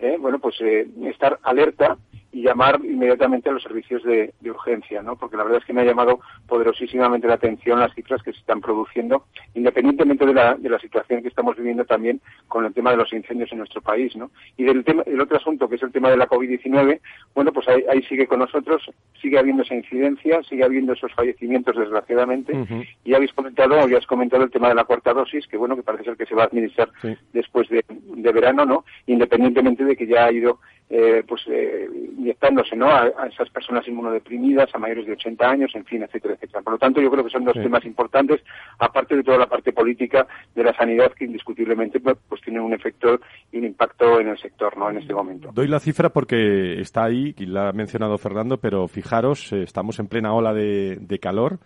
eh, 0.00 0.16
bueno, 0.18 0.38
pues 0.38 0.56
eh, 0.60 0.86
estar 1.04 1.38
alerta 1.42 1.96
y 2.32 2.42
llamar 2.42 2.80
inmediatamente 2.84 3.48
a 3.48 3.52
los 3.52 3.62
servicios 3.62 4.02
de, 4.04 4.32
de, 4.40 4.50
urgencia, 4.50 5.02
¿no? 5.02 5.16
Porque 5.16 5.36
la 5.36 5.42
verdad 5.42 5.58
es 5.60 5.64
que 5.64 5.72
me 5.72 5.80
ha 5.80 5.84
llamado 5.84 6.20
poderosísimamente 6.46 7.26
la 7.26 7.34
atención 7.34 7.80
las 7.80 7.94
cifras 7.94 8.22
que 8.22 8.32
se 8.32 8.38
están 8.38 8.60
produciendo, 8.60 9.24
independientemente 9.54 10.24
de 10.24 10.34
la, 10.34 10.54
de 10.54 10.68
la 10.68 10.78
situación 10.78 11.22
que 11.22 11.28
estamos 11.28 11.56
viviendo 11.56 11.84
también 11.84 12.20
con 12.46 12.64
el 12.64 12.72
tema 12.72 12.92
de 12.92 12.98
los 12.98 13.12
incendios 13.12 13.50
en 13.50 13.58
nuestro 13.58 13.80
país, 13.80 14.14
¿no? 14.14 14.30
Y 14.56 14.64
del 14.64 14.84
tema, 14.84 15.02
el 15.06 15.20
otro 15.20 15.38
asunto 15.38 15.68
que 15.68 15.74
es 15.74 15.82
el 15.82 15.90
tema 15.90 16.10
de 16.10 16.16
la 16.16 16.28
COVID-19, 16.28 17.00
bueno, 17.34 17.52
pues 17.52 17.68
ahí, 17.68 17.84
ahí, 17.90 18.02
sigue 18.02 18.28
con 18.28 18.38
nosotros, 18.38 18.88
sigue 19.20 19.38
habiendo 19.38 19.64
esa 19.64 19.74
incidencia, 19.74 20.42
sigue 20.44 20.64
habiendo 20.64 20.92
esos 20.92 21.12
fallecimientos, 21.14 21.76
desgraciadamente, 21.76 22.52
uh 22.52 22.64
-huh. 22.64 22.88
y 23.04 23.14
habéis 23.14 23.32
comentado, 23.32 23.88
ya 23.88 23.98
has 23.98 24.06
comentado 24.06 24.44
el 24.44 24.50
tema 24.50 24.68
de 24.68 24.76
la 24.76 24.84
cuarta 24.84 25.12
dosis, 25.12 25.46
que 25.48 25.56
bueno, 25.56 25.74
que 25.74 25.82
parece 25.82 26.04
ser 26.04 26.16
que 26.16 26.26
se 26.26 26.34
va 26.34 26.44
a 26.44 26.46
administrar 26.46 26.90
sí. 27.02 27.16
después 27.32 27.68
de, 27.68 27.84
de 27.88 28.32
verano, 28.32 28.64
¿no? 28.64 28.84
Independientemente 29.06 29.84
de 29.84 29.89
que 29.96 30.06
ya 30.06 30.26
ha 30.26 30.32
ido 30.32 30.60
eh, 30.92 31.22
pues 31.26 31.42
eh, 31.46 31.88
inyectándose 32.18 32.74
¿no? 32.74 32.90
A, 32.90 33.02
a, 33.02 33.28
esas 33.28 33.48
personas 33.50 33.86
inmunodeprimidas, 33.86 34.74
a 34.74 34.78
mayores 34.78 35.06
de 35.06 35.12
80 35.12 35.48
años, 35.48 35.70
en 35.74 35.84
fin, 35.84 36.02
etcétera, 36.02 36.34
etcétera. 36.34 36.62
Por 36.62 36.72
lo 36.72 36.78
tanto, 36.80 37.00
yo 37.00 37.10
creo 37.12 37.22
que 37.22 37.30
son 37.30 37.44
dos 37.44 37.54
sí. 37.54 37.62
temas 37.62 37.84
importantes, 37.84 38.40
aparte 38.76 39.14
de 39.14 39.22
toda 39.22 39.38
la 39.38 39.46
parte 39.46 39.72
política 39.72 40.26
de 40.52 40.64
la 40.64 40.74
sanidad 40.74 41.12
que 41.12 41.26
indiscutiblemente 41.26 42.00
pues, 42.00 42.16
pues 42.28 42.40
tiene 42.40 42.60
un 42.60 42.72
efecto 42.72 43.20
y 43.52 43.58
un 43.58 43.66
impacto 43.66 44.20
en 44.20 44.28
el 44.28 44.38
sector, 44.38 44.76
¿no? 44.76 44.90
En 44.90 44.98
este 44.98 45.14
momento. 45.14 45.52
Doy 45.54 45.68
la 45.68 45.78
cifra 45.78 46.08
porque 46.08 46.80
está 46.80 47.04
ahí, 47.04 47.36
y 47.38 47.46
la 47.46 47.68
ha 47.68 47.72
mencionado 47.72 48.18
Fernando, 48.18 48.58
pero 48.58 48.88
fijaros, 48.88 49.52
eh, 49.52 49.62
estamos 49.62 50.00
en 50.00 50.08
plena 50.08 50.34
ola 50.34 50.52
de, 50.52 50.98
de 51.00 51.18
calor 51.20 51.60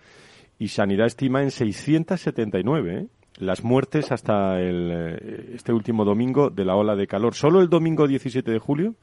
y 0.59 0.69
Sanidad 0.69 1.07
estima 1.07 1.43
en 1.43 1.51
679, 1.51 2.95
¿eh? 2.95 3.07
Las 3.39 3.65
muertes 3.65 4.13
hasta 4.13 4.61
el, 4.61 4.91
eh, 4.93 5.51
este 5.55 5.73
último 5.73 6.05
domingo 6.05 6.51
de 6.51 6.65
la 6.65 6.77
ola 6.77 6.95
de 6.97 7.07
calor. 7.07 7.35
Solo 7.35 7.61
el 7.61 7.69
domingo 7.69 8.07
17 8.07 8.51
de 8.51 8.59
julio 8.59 8.95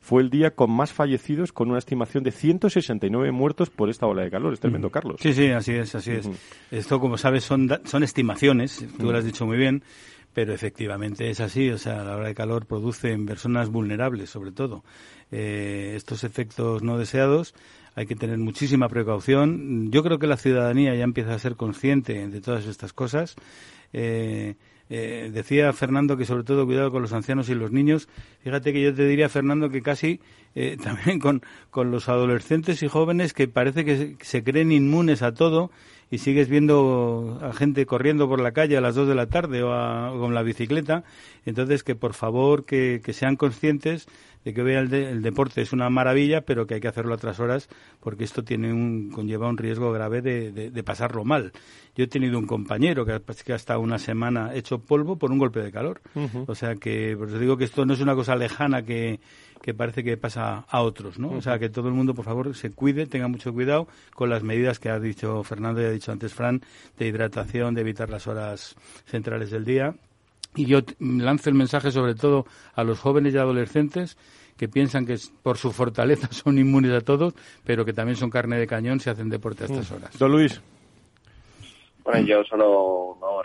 fue 0.00 0.22
el 0.22 0.30
día 0.30 0.50
con 0.50 0.70
más 0.70 0.92
fallecidos, 0.92 1.52
con 1.52 1.70
una 1.70 1.78
estimación 1.78 2.24
de 2.24 2.30
169 2.30 3.32
muertos 3.32 3.70
por 3.70 3.88
esta 3.88 4.06
ola 4.06 4.22
de 4.22 4.30
calor. 4.30 4.52
Es 4.52 4.60
tremendo, 4.60 4.90
Carlos. 4.90 5.16
Sí, 5.20 5.32
sí, 5.32 5.48
así 5.48 5.72
es, 5.72 5.94
así 5.94 6.10
es. 6.12 6.26
Uh 6.26 6.32
-huh. 6.32 6.36
Esto, 6.72 7.00
como 7.00 7.16
sabes, 7.16 7.44
son, 7.44 7.70
son 7.84 8.02
estimaciones, 8.02 8.78
tú 8.78 8.84
uh 8.84 9.08
-huh. 9.08 9.12
lo 9.12 9.18
has 9.18 9.24
dicho 9.24 9.46
muy 9.46 9.56
bien, 9.56 9.82
pero 10.34 10.52
efectivamente 10.52 11.30
es 11.30 11.40
así. 11.40 11.70
O 11.70 11.78
sea, 11.78 12.04
la 12.04 12.16
ola 12.16 12.28
de 12.28 12.34
calor 12.34 12.66
produce 12.66 13.12
en 13.12 13.24
personas 13.24 13.70
vulnerables, 13.70 14.28
sobre 14.28 14.52
todo, 14.52 14.84
eh, 15.30 15.94
estos 15.96 16.22
efectos 16.22 16.82
no 16.82 16.98
deseados. 16.98 17.54
Hay 17.94 18.06
que 18.06 18.16
tener 18.16 18.38
muchísima 18.38 18.88
precaución. 18.88 19.90
Yo 19.90 20.02
creo 20.02 20.18
que 20.18 20.26
la 20.26 20.36
ciudadanía 20.36 20.94
ya 20.94 21.04
empieza 21.04 21.34
a 21.34 21.38
ser 21.38 21.56
consciente 21.56 22.28
de 22.28 22.40
todas 22.40 22.66
estas 22.66 22.92
cosas. 22.92 23.36
Eh, 23.92 24.56
eh, 24.90 25.30
decía 25.32 25.72
Fernando 25.72 26.16
que 26.16 26.26
sobre 26.26 26.44
todo 26.44 26.66
cuidado 26.66 26.90
con 26.90 27.00
los 27.00 27.12
ancianos 27.12 27.48
y 27.48 27.54
los 27.54 27.72
niños. 27.72 28.08
Fíjate 28.42 28.72
que 28.72 28.82
yo 28.82 28.94
te 28.94 29.06
diría, 29.06 29.28
Fernando, 29.28 29.70
que 29.70 29.80
casi 29.80 30.20
eh, 30.54 30.76
también 30.82 31.18
con, 31.18 31.42
con, 31.70 31.90
los 31.90 32.08
adolescentes 32.08 32.82
y 32.82 32.88
jóvenes 32.88 33.32
que 33.32 33.48
parece 33.48 33.84
que 33.84 33.96
se, 33.96 34.16
se, 34.20 34.44
creen 34.44 34.72
inmunes 34.72 35.22
a 35.22 35.32
todo 35.32 35.70
y 36.10 36.18
sigues 36.18 36.48
viendo 36.48 37.38
a 37.42 37.52
gente 37.52 37.86
corriendo 37.86 38.28
por 38.28 38.40
la 38.40 38.52
calle 38.52 38.76
a 38.76 38.80
las 38.80 38.94
dos 38.94 39.08
de 39.08 39.14
la 39.14 39.26
tarde 39.26 39.62
o, 39.62 39.72
a, 39.72 40.12
o 40.12 40.20
con 40.20 40.34
la 40.34 40.42
bicicleta. 40.42 41.04
Entonces, 41.46 41.82
que 41.82 41.94
por 41.94 42.12
favor 42.12 42.64
que, 42.64 43.00
que 43.02 43.12
sean 43.12 43.36
conscientes 43.36 44.06
de 44.44 44.52
que 44.52 44.62
vea 44.62 44.80
el, 44.80 44.88
de, 44.90 45.10
el, 45.10 45.22
deporte 45.22 45.62
es 45.62 45.72
una 45.72 45.88
maravilla, 45.90 46.42
pero 46.42 46.66
que 46.66 46.74
hay 46.74 46.80
que 46.80 46.88
hacerlo 46.88 47.12
a 47.12 47.16
otras 47.16 47.40
horas 47.40 47.68
porque 48.00 48.24
esto 48.24 48.44
tiene 48.44 48.72
un, 48.72 49.10
conlleva 49.10 49.48
un 49.48 49.56
riesgo 49.56 49.90
grave 49.92 50.20
de, 50.20 50.52
de, 50.52 50.70
de 50.70 50.82
pasarlo 50.82 51.24
mal. 51.24 51.52
Yo 51.96 52.04
he 52.04 52.08
tenido 52.08 52.38
un 52.38 52.46
compañero 52.46 53.06
que, 53.06 53.20
que 53.44 53.52
ha 53.52 53.56
estado 53.56 53.80
una 53.80 53.98
semana 53.98 54.54
hecho 54.54 54.78
polvo 54.78 55.16
por 55.16 55.30
un 55.32 55.38
golpe 55.38 55.60
de 55.60 55.72
calor. 55.72 56.00
Uh 56.14 56.20
-huh. 56.20 56.44
O 56.48 56.54
sea 56.54 56.74
que, 56.76 57.14
pues 57.16 57.38
digo 57.38 57.56
que 57.56 57.64
esto 57.64 57.86
no 57.86 57.94
es 57.94 58.00
una 58.00 58.14
cosa 58.14 58.36
lejana 58.36 58.82
que, 58.82 59.20
que 59.62 59.72
parece 59.74 60.04
que 60.04 60.16
pasa 60.16 60.66
a 60.68 60.82
otros, 60.82 61.18
¿no? 61.18 61.28
Uh 61.28 61.32
-huh. 61.34 61.38
O 61.38 61.42
sea 61.42 61.58
que 61.58 61.70
todo 61.70 61.88
el 61.88 61.94
mundo, 61.94 62.14
por 62.14 62.24
favor, 62.24 62.54
se 62.54 62.70
cuide, 62.70 63.06
tenga 63.06 63.28
mucho 63.28 63.52
cuidado 63.52 63.88
con 64.14 64.28
las 64.28 64.42
medidas 64.42 64.78
que 64.78 64.90
ha 64.90 64.98
dicho 64.98 65.42
Fernando 65.42 65.80
y 65.80 65.84
ha 65.84 65.90
dicho 65.90 66.12
antes 66.12 66.34
Fran, 66.34 66.60
de 66.98 67.06
hidratación, 67.06 67.74
de 67.74 67.80
evitar 67.80 68.10
las 68.10 68.26
horas 68.26 68.76
centrales 69.06 69.50
del 69.50 69.64
día 69.64 69.94
y 70.56 70.66
yo 70.66 70.80
lanzo 70.98 71.50
el 71.50 71.56
mensaje 71.56 71.90
sobre 71.90 72.14
todo 72.14 72.46
a 72.74 72.84
los 72.84 73.00
jóvenes 73.00 73.34
y 73.34 73.38
adolescentes 73.38 74.16
que 74.56 74.68
piensan 74.68 75.06
que 75.06 75.16
por 75.42 75.58
su 75.58 75.72
fortaleza 75.72 76.28
son 76.30 76.58
inmunes 76.58 76.92
a 76.92 77.00
todos, 77.00 77.34
pero 77.64 77.84
que 77.84 77.92
también 77.92 78.16
son 78.16 78.30
carne 78.30 78.58
de 78.58 78.66
cañón 78.66 79.00
si 79.00 79.10
hacen 79.10 79.28
deporte 79.28 79.64
a 79.64 79.66
estas 79.66 79.90
horas. 79.90 80.18
Don 80.18 80.30
Luis. 80.32 80.60
Bueno, 82.04 82.20
yo 82.26 82.44
solo 82.44 83.16
no, 83.20 83.42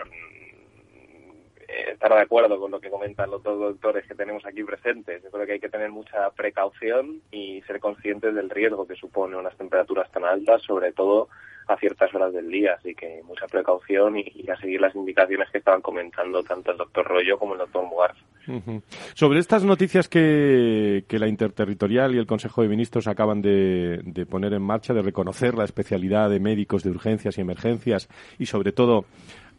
estar 1.92 2.12
de 2.12 2.20
acuerdo 2.20 2.58
con 2.58 2.70
lo 2.70 2.80
que 2.80 2.90
comentan 2.90 3.30
los 3.30 3.42
dos 3.42 3.58
doctores 3.58 4.06
que 4.06 4.14
tenemos 4.14 4.44
aquí 4.46 4.62
presentes. 4.64 5.22
Yo 5.22 5.30
creo 5.30 5.46
que 5.46 5.52
hay 5.52 5.60
que 5.60 5.68
tener 5.68 5.90
mucha 5.90 6.30
precaución 6.30 7.20
y 7.30 7.62
ser 7.62 7.80
conscientes 7.80 8.34
del 8.34 8.50
riesgo 8.50 8.86
que 8.86 8.96
supone 8.96 9.36
unas 9.36 9.56
temperaturas 9.56 10.10
tan 10.10 10.24
altas, 10.24 10.62
sobre 10.62 10.92
todo 10.92 11.28
a 11.68 11.76
ciertas 11.76 12.12
horas 12.14 12.32
del 12.32 12.48
día, 12.48 12.74
así 12.78 12.94
que 12.94 13.22
mucha 13.24 13.46
precaución 13.46 14.16
y, 14.16 14.48
a 14.50 14.56
seguir 14.56 14.80
las 14.80 14.94
indicaciones 14.94 15.48
que 15.50 15.58
estaban 15.58 15.80
comentando 15.80 16.42
tanto 16.42 16.72
el 16.72 16.78
doctor 16.78 17.06
Rollo 17.06 17.38
como 17.38 17.52
el 17.54 17.60
doctor 17.60 17.84
-huh. 17.84 18.82
Sobre 19.14 19.38
estas 19.38 19.64
noticias 19.64 20.08
que, 20.08 21.04
la 21.08 21.28
Interterritorial 21.28 22.14
y 22.14 22.18
el 22.18 22.26
Consejo 22.26 22.62
de 22.62 22.68
Ministros 22.68 23.06
acaban 23.06 23.40
de, 23.40 24.26
poner 24.28 24.52
en 24.52 24.62
marcha, 24.62 24.94
de 24.94 25.02
reconocer 25.02 25.54
la 25.54 25.64
especialidad 25.64 26.30
de 26.30 26.40
médicos 26.40 26.82
de 26.82 26.90
urgencias 26.90 27.38
y 27.38 27.40
emergencias 27.40 28.08
y 28.38 28.46
sobre 28.46 28.72
todo 28.72 29.04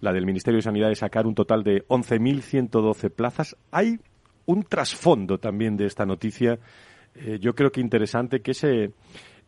la 0.01 0.11
del 0.11 0.25
Ministerio 0.25 0.57
de 0.57 0.63
Sanidad 0.63 0.89
de 0.89 0.95
sacar 0.95 1.25
un 1.25 1.35
total 1.35 1.63
de 1.63 1.87
11.112 1.87 3.09
plazas, 3.11 3.55
hay 3.71 3.99
un 4.45 4.63
trasfondo 4.63 5.37
también 5.37 5.77
de 5.77 5.85
esta 5.85 6.05
noticia, 6.05 6.59
eh, 7.15 7.37
yo 7.39 7.55
creo 7.55 7.71
que 7.71 7.81
interesante, 7.81 8.41
que 8.41 8.51
ese 8.51 8.91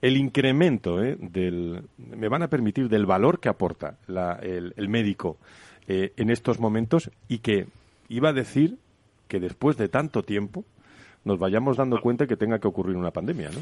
el 0.03 0.17
incremento 0.17 1.01
eh, 1.01 1.15
del, 1.17 1.81
me 1.97 2.27
van 2.27 2.43
a 2.43 2.49
permitir, 2.49 2.89
del 2.89 3.05
valor 3.05 3.39
que 3.39 3.47
aporta 3.47 3.97
la, 4.07 4.33
el, 4.33 4.89
médico 4.89 5.37
eh, 5.87 6.11
en 6.17 6.29
estos 6.29 6.59
momentos 6.59 7.09
y 7.29 7.39
que 7.39 7.67
iba 8.09 8.29
a 8.29 8.33
decir 8.33 8.77
que 9.29 9.39
después 9.39 9.77
de 9.77 9.87
tanto 9.87 10.21
tiempo, 10.21 10.65
nos 11.25 11.39
vayamos 11.39 11.77
dando 11.77 12.01
cuenta 12.01 12.27
que 12.27 12.35
tenga 12.35 12.59
que 12.59 12.67
ocurrir 12.67 12.95
una 12.95 13.11
pandemia, 13.11 13.49
¿no? 13.49 13.61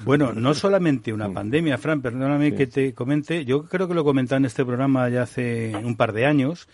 Bueno, 0.04 0.32
no 0.32 0.54
solamente 0.54 1.12
una 1.12 1.28
mm. 1.28 1.34
pandemia, 1.34 1.78
Fran, 1.78 2.00
perdóname 2.00 2.54
que 2.54 2.66
te 2.66 2.94
comente, 2.94 3.44
yo 3.44 3.64
creo 3.64 3.88
que 3.88 3.94
lo 3.94 4.04
comenté 4.04 4.34
en 4.36 4.44
este 4.44 4.64
programa 4.64 5.08
ya 5.08 5.22
hace 5.22 5.72
un 5.76 5.96
par 5.96 6.12
de 6.12 6.26
años, 6.26 6.68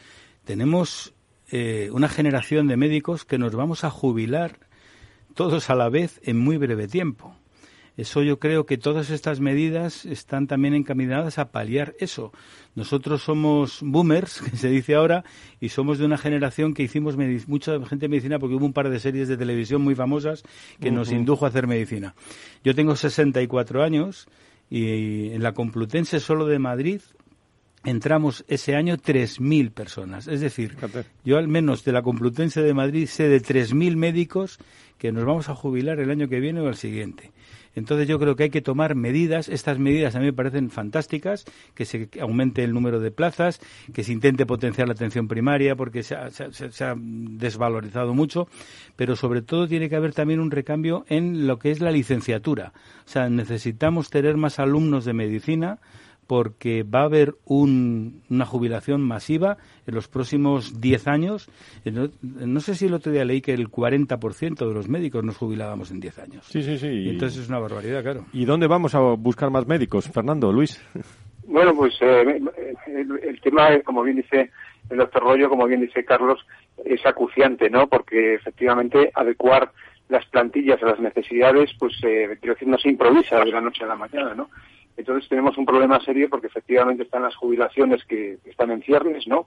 tenemos 0.45 1.15
eh, 1.51 1.91
una 1.93 2.09
generación 2.09 2.69
de 2.69 2.77
médicos 2.77 3.25
que 3.25 3.39
nos 3.39 3.55
vamos 3.55 3.85
a 3.85 3.91
jubilar 3.91 4.59
todos 5.35 5.71
a 5.71 5.75
la 5.75 5.89
vez 5.89 6.21
en 6.25 6.39
muy 6.39 6.57
breve 6.57 6.89
tiempo. 6.89 7.35
Eso 7.99 8.23
yo 8.23 8.39
creo 8.39 8.65
que 8.65 8.79
todas 8.79 9.11
estas 9.11 9.41
medidas 9.41 10.07
están 10.07 10.47
también 10.47 10.73
encaminadas 10.73 11.39
a 11.39 11.51
paliar 11.51 11.97
eso. 11.99 12.33
Nosotros 12.77 13.25
somos 13.25 13.81
boomers, 13.83 14.41
que 14.51 14.57
se 14.57 14.69
dice 14.69 14.95
ahora, 14.95 15.25
y 15.61 15.71
somos 15.71 15.99
de 15.99 16.05
una 16.05 16.17
generación 16.17 16.75
que 16.75 16.85
hicimos 16.85 17.17
mucha 17.49 17.73
gente 17.87 18.05
de 18.05 18.09
medicina 18.09 18.39
porque 18.39 18.55
hubo 18.55 18.65
un 18.65 18.73
par 18.73 18.89
de 18.89 19.01
series 19.01 19.27
de 19.27 19.37
televisión 19.37 19.83
muy 19.83 19.97
famosas 19.97 20.45
que 20.81 20.93
nos 20.93 21.11
indujo 21.11 21.45
a 21.45 21.49
hacer 21.49 21.67
medicina. 21.67 22.15
Yo 22.63 22.73
tengo 22.73 22.95
64 22.95 23.83
años 23.83 24.29
y 24.71 25.31
en 25.31 25.43
la 25.43 25.53
Complutense 25.53 26.21
solo 26.21 26.47
de 26.47 26.61
Madrid 26.61 27.01
entramos 27.85 28.45
ese 28.47 28.77
año 28.77 28.97
3.000 28.97 29.73
personas. 29.73 30.29
Es 30.29 30.41
decir, 30.41 30.77
yo 31.25 31.37
al 31.37 31.49
menos 31.49 31.83
de 31.83 31.91
la 31.91 32.03
Complutense 32.03 32.63
de 32.63 32.75
Madrid 32.75 33.09
sé 33.09 33.29
de 33.29 33.43
3.000 33.43 33.97
médicos 33.97 34.61
que 34.99 35.11
nos 35.11 35.25
vamos 35.25 35.49
a 35.49 35.57
jubilar 35.57 35.99
el 35.99 36.13
año 36.13 36.29
que 36.29 36.39
viene 36.39 36.61
o 36.61 36.69
el 36.69 36.77
siguiente. 36.77 37.33
Entonces 37.75 38.09
yo 38.09 38.19
creo 38.19 38.37
que 38.37 38.45
hay 38.45 38.51
que 38.51 38.63
tomar 38.63 38.95
medidas. 38.95 39.49
Estas 39.49 39.79
medidas 39.79 40.15
a 40.15 40.21
mí 40.21 40.27
me 40.27 40.33
parecen 40.33 40.71
fantásticas, 40.71 41.45
que 41.75 41.85
se 41.85 42.09
aumente 42.21 42.65
el 42.65 42.73
número 42.73 43.01
de 43.01 43.11
plazas, 43.11 43.61
que 43.93 44.05
se 44.05 44.13
intente 44.13 44.47
potenciar 44.47 44.89
la 44.89 44.95
atención 44.95 45.29
primaria 45.29 45.77
porque 45.77 46.03
se 46.03 46.15
ha, 46.15 46.31
se 46.31 46.85
ha, 46.85 46.95
desvalorizado 46.97 48.15
mucho, 48.15 48.49
pero 48.97 49.17
sobre 49.17 49.43
todo 49.43 49.69
tiene 49.69 49.89
que 49.89 49.97
haber 49.97 50.15
también 50.15 50.41
un 50.41 50.51
recambio 50.51 51.05
en 51.09 51.47
lo 51.47 51.59
que 51.59 51.71
es 51.71 51.81
la 51.81 51.91
licenciatura. 51.91 52.73
O 53.07 53.09
sea, 53.09 53.29
necesitamos 53.29 54.11
tener 54.11 54.37
más 54.37 54.59
alumnos 54.59 55.05
de 55.05 55.13
medicina 55.13 55.79
porque 56.29 56.85
va 56.85 57.01
a 57.01 57.05
haber 57.05 57.35
una 57.47 58.45
jubilación 58.45 59.01
masiva 59.01 59.57
en 59.87 59.95
los 59.95 60.09
próximos 60.09 60.79
10 60.79 61.09
años. 61.09 61.51
No, 61.85 62.61
sé 62.61 62.75
si 62.75 62.87
el 62.87 62.95
otro 62.95 63.11
día 63.11 63.25
leí 63.25 63.41
que 63.41 63.55
el 63.55 63.69
40% 63.71 64.69
de 64.69 64.75
los 64.75 64.89
médicos 64.89 65.25
nos 65.25 65.39
jubilábamos 65.39 65.91
en 65.91 66.01
10 66.01 66.19
años. 66.19 66.45
Sí, 66.45 66.63
sí, 66.63 66.77
sí. 66.77 66.87
Y 66.87 67.09
entonces 67.09 67.41
es 67.41 67.49
una 67.49 67.59
barbaridad, 67.59 68.03
claro. 68.03 68.27
¿Y 68.35 68.45
dónde 68.45 68.67
vamos 68.67 68.95
a 68.95 69.01
buscar 69.01 69.51
más 69.51 69.67
médicos, 69.67 70.09
Fernando, 70.09 70.53
Luis? 70.53 70.81
Bueno, 71.51 71.75
pues 71.75 71.95
eh, 72.03 72.43
el, 72.87 73.41
tema, 73.41 73.81
como 73.81 74.03
bien 74.03 74.19
dice 74.19 74.51
el 74.91 74.99
doctor 74.99 75.23
Rollo, 75.23 75.49
como 75.49 75.67
bien 75.67 75.81
dice 75.81 76.05
Carlos, 76.05 76.45
es 76.85 77.05
acuciante, 77.07 77.71
¿no? 77.71 77.87
Porque 77.87 78.35
efectivamente 78.35 79.11
adecuar 79.15 79.73
las 80.11 80.27
plantillas 80.27 80.83
a 80.83 80.89
las 80.89 81.01
necesidades, 81.01 81.71
pues 81.79 81.95
eh, 82.05 82.37
quiero 82.39 82.53
decir, 82.53 82.69
no 82.69 82.77
se 82.77 82.91
improvisa 82.91 83.39
de 83.39 83.51
la 83.51 83.63
noche 83.63 83.83
a 83.83 83.87
la 83.87 83.97
mañana, 83.97 84.35
¿no? 84.35 84.51
Entonces 84.99 85.29
tenemos 85.29 85.57
un 85.57 85.65
problema 85.65 86.01
serio 86.01 86.29
porque 86.29 86.49
efectivamente 86.49 87.05
están 87.05 87.23
las 87.23 87.37
jubilaciones 87.37 88.05
que, 88.05 88.39
están 88.45 88.73
en 88.73 88.83
ciernes, 88.83 89.29
¿no? 89.29 89.47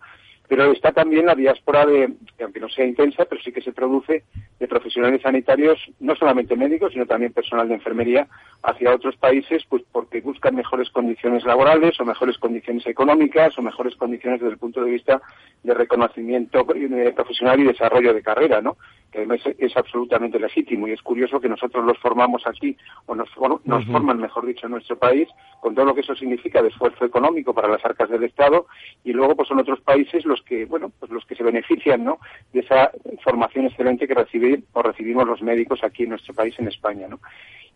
Pero 0.52 0.70
está 0.74 0.92
también 0.92 1.28
la 1.28 1.34
diáspora 1.34 1.86
de, 1.86 2.14
aunque 2.44 2.60
no 2.60 2.68
sea 2.68 2.86
intensa, 2.86 3.24
pero 3.24 3.42
sí 3.42 3.54
que 3.54 3.62
se 3.62 3.72
produce 3.72 4.26
de 4.60 4.68
profesionales 4.68 5.22
sanitarios, 5.22 5.80
no 6.02 6.14
solamente 6.14 6.58
médicos, 6.58 6.92
sino 6.92 7.06
también 7.06 7.32
personal 7.32 7.70
de 7.70 7.76
enfermería, 7.76 8.28
hacia 8.62 8.94
otros 8.94 9.16
países, 9.16 9.64
pues 9.70 9.82
porque 9.94 10.20
buscan 10.20 10.56
mejores 10.56 10.90
condiciones 10.90 11.46
laborales 11.46 11.98
o 12.02 12.04
mejores 12.04 12.38
condiciones 12.38 12.86
económicas 12.86 13.58
o 13.58 13.62
mejores 13.62 13.96
condiciones 13.96 14.42
desde 14.42 14.52
el 14.52 14.60
punto 14.60 14.84
de 14.84 14.92
vista 14.92 15.22
de 15.64 15.74
reconocimiento 15.74 16.66
profesional 16.66 17.62
y 17.62 17.64
desarrollo 17.64 18.14
de 18.14 18.22
carrera, 18.22 18.60
¿no? 18.60 18.76
que 19.12 19.20
además 19.20 19.42
es 19.58 19.76
absolutamente 19.76 20.40
legítimo 20.40 20.88
y 20.88 20.92
es 20.92 21.02
curioso 21.02 21.40
que 21.42 21.50
nosotros 21.50 21.86
los 21.86 21.98
formamos 22.00 22.48
aquí 22.48 22.78
o 23.08 23.16
nos, 23.16 23.30
nos 23.66 23.86
forman, 23.86 24.20
mejor 24.20 24.46
dicho, 24.46 24.68
en 24.68 24.72
nuestro 24.72 24.98
país 24.98 25.28
con 25.60 25.76
todo 25.76 25.86
lo 25.86 25.94
que 25.94 26.02
eso 26.02 26.16
significa 26.16 26.62
de 26.62 26.70
esfuerzo 26.70 27.04
económico 27.06 27.54
para 27.54 27.68
las 27.68 27.84
arcas 27.84 28.10
del 28.10 28.24
Estado 28.24 28.68
y 29.04 29.12
luego 29.12 29.36
pues 29.36 29.50
son 29.50 29.60
otros 29.60 29.82
países 29.82 30.26
los 30.26 30.41
que, 30.44 30.66
bueno, 30.66 30.92
pues 31.00 31.12
los 31.12 31.26
que 31.26 31.36
se 31.36 31.44
benefician, 31.44 32.04
¿no? 32.04 32.20
de 32.54 32.62
esa 32.62 32.92
formación 33.24 33.66
excelente 33.66 34.08
que 34.08 34.14
reciben 34.14 34.66
o 34.74 34.82
recibimos 34.82 35.28
los 35.28 35.42
médicos 35.42 35.84
aquí 35.84 36.04
en 36.04 36.10
nuestro 36.10 36.34
país, 36.34 36.56
en 36.60 36.68
España, 36.68 37.08
¿no? 37.08 37.20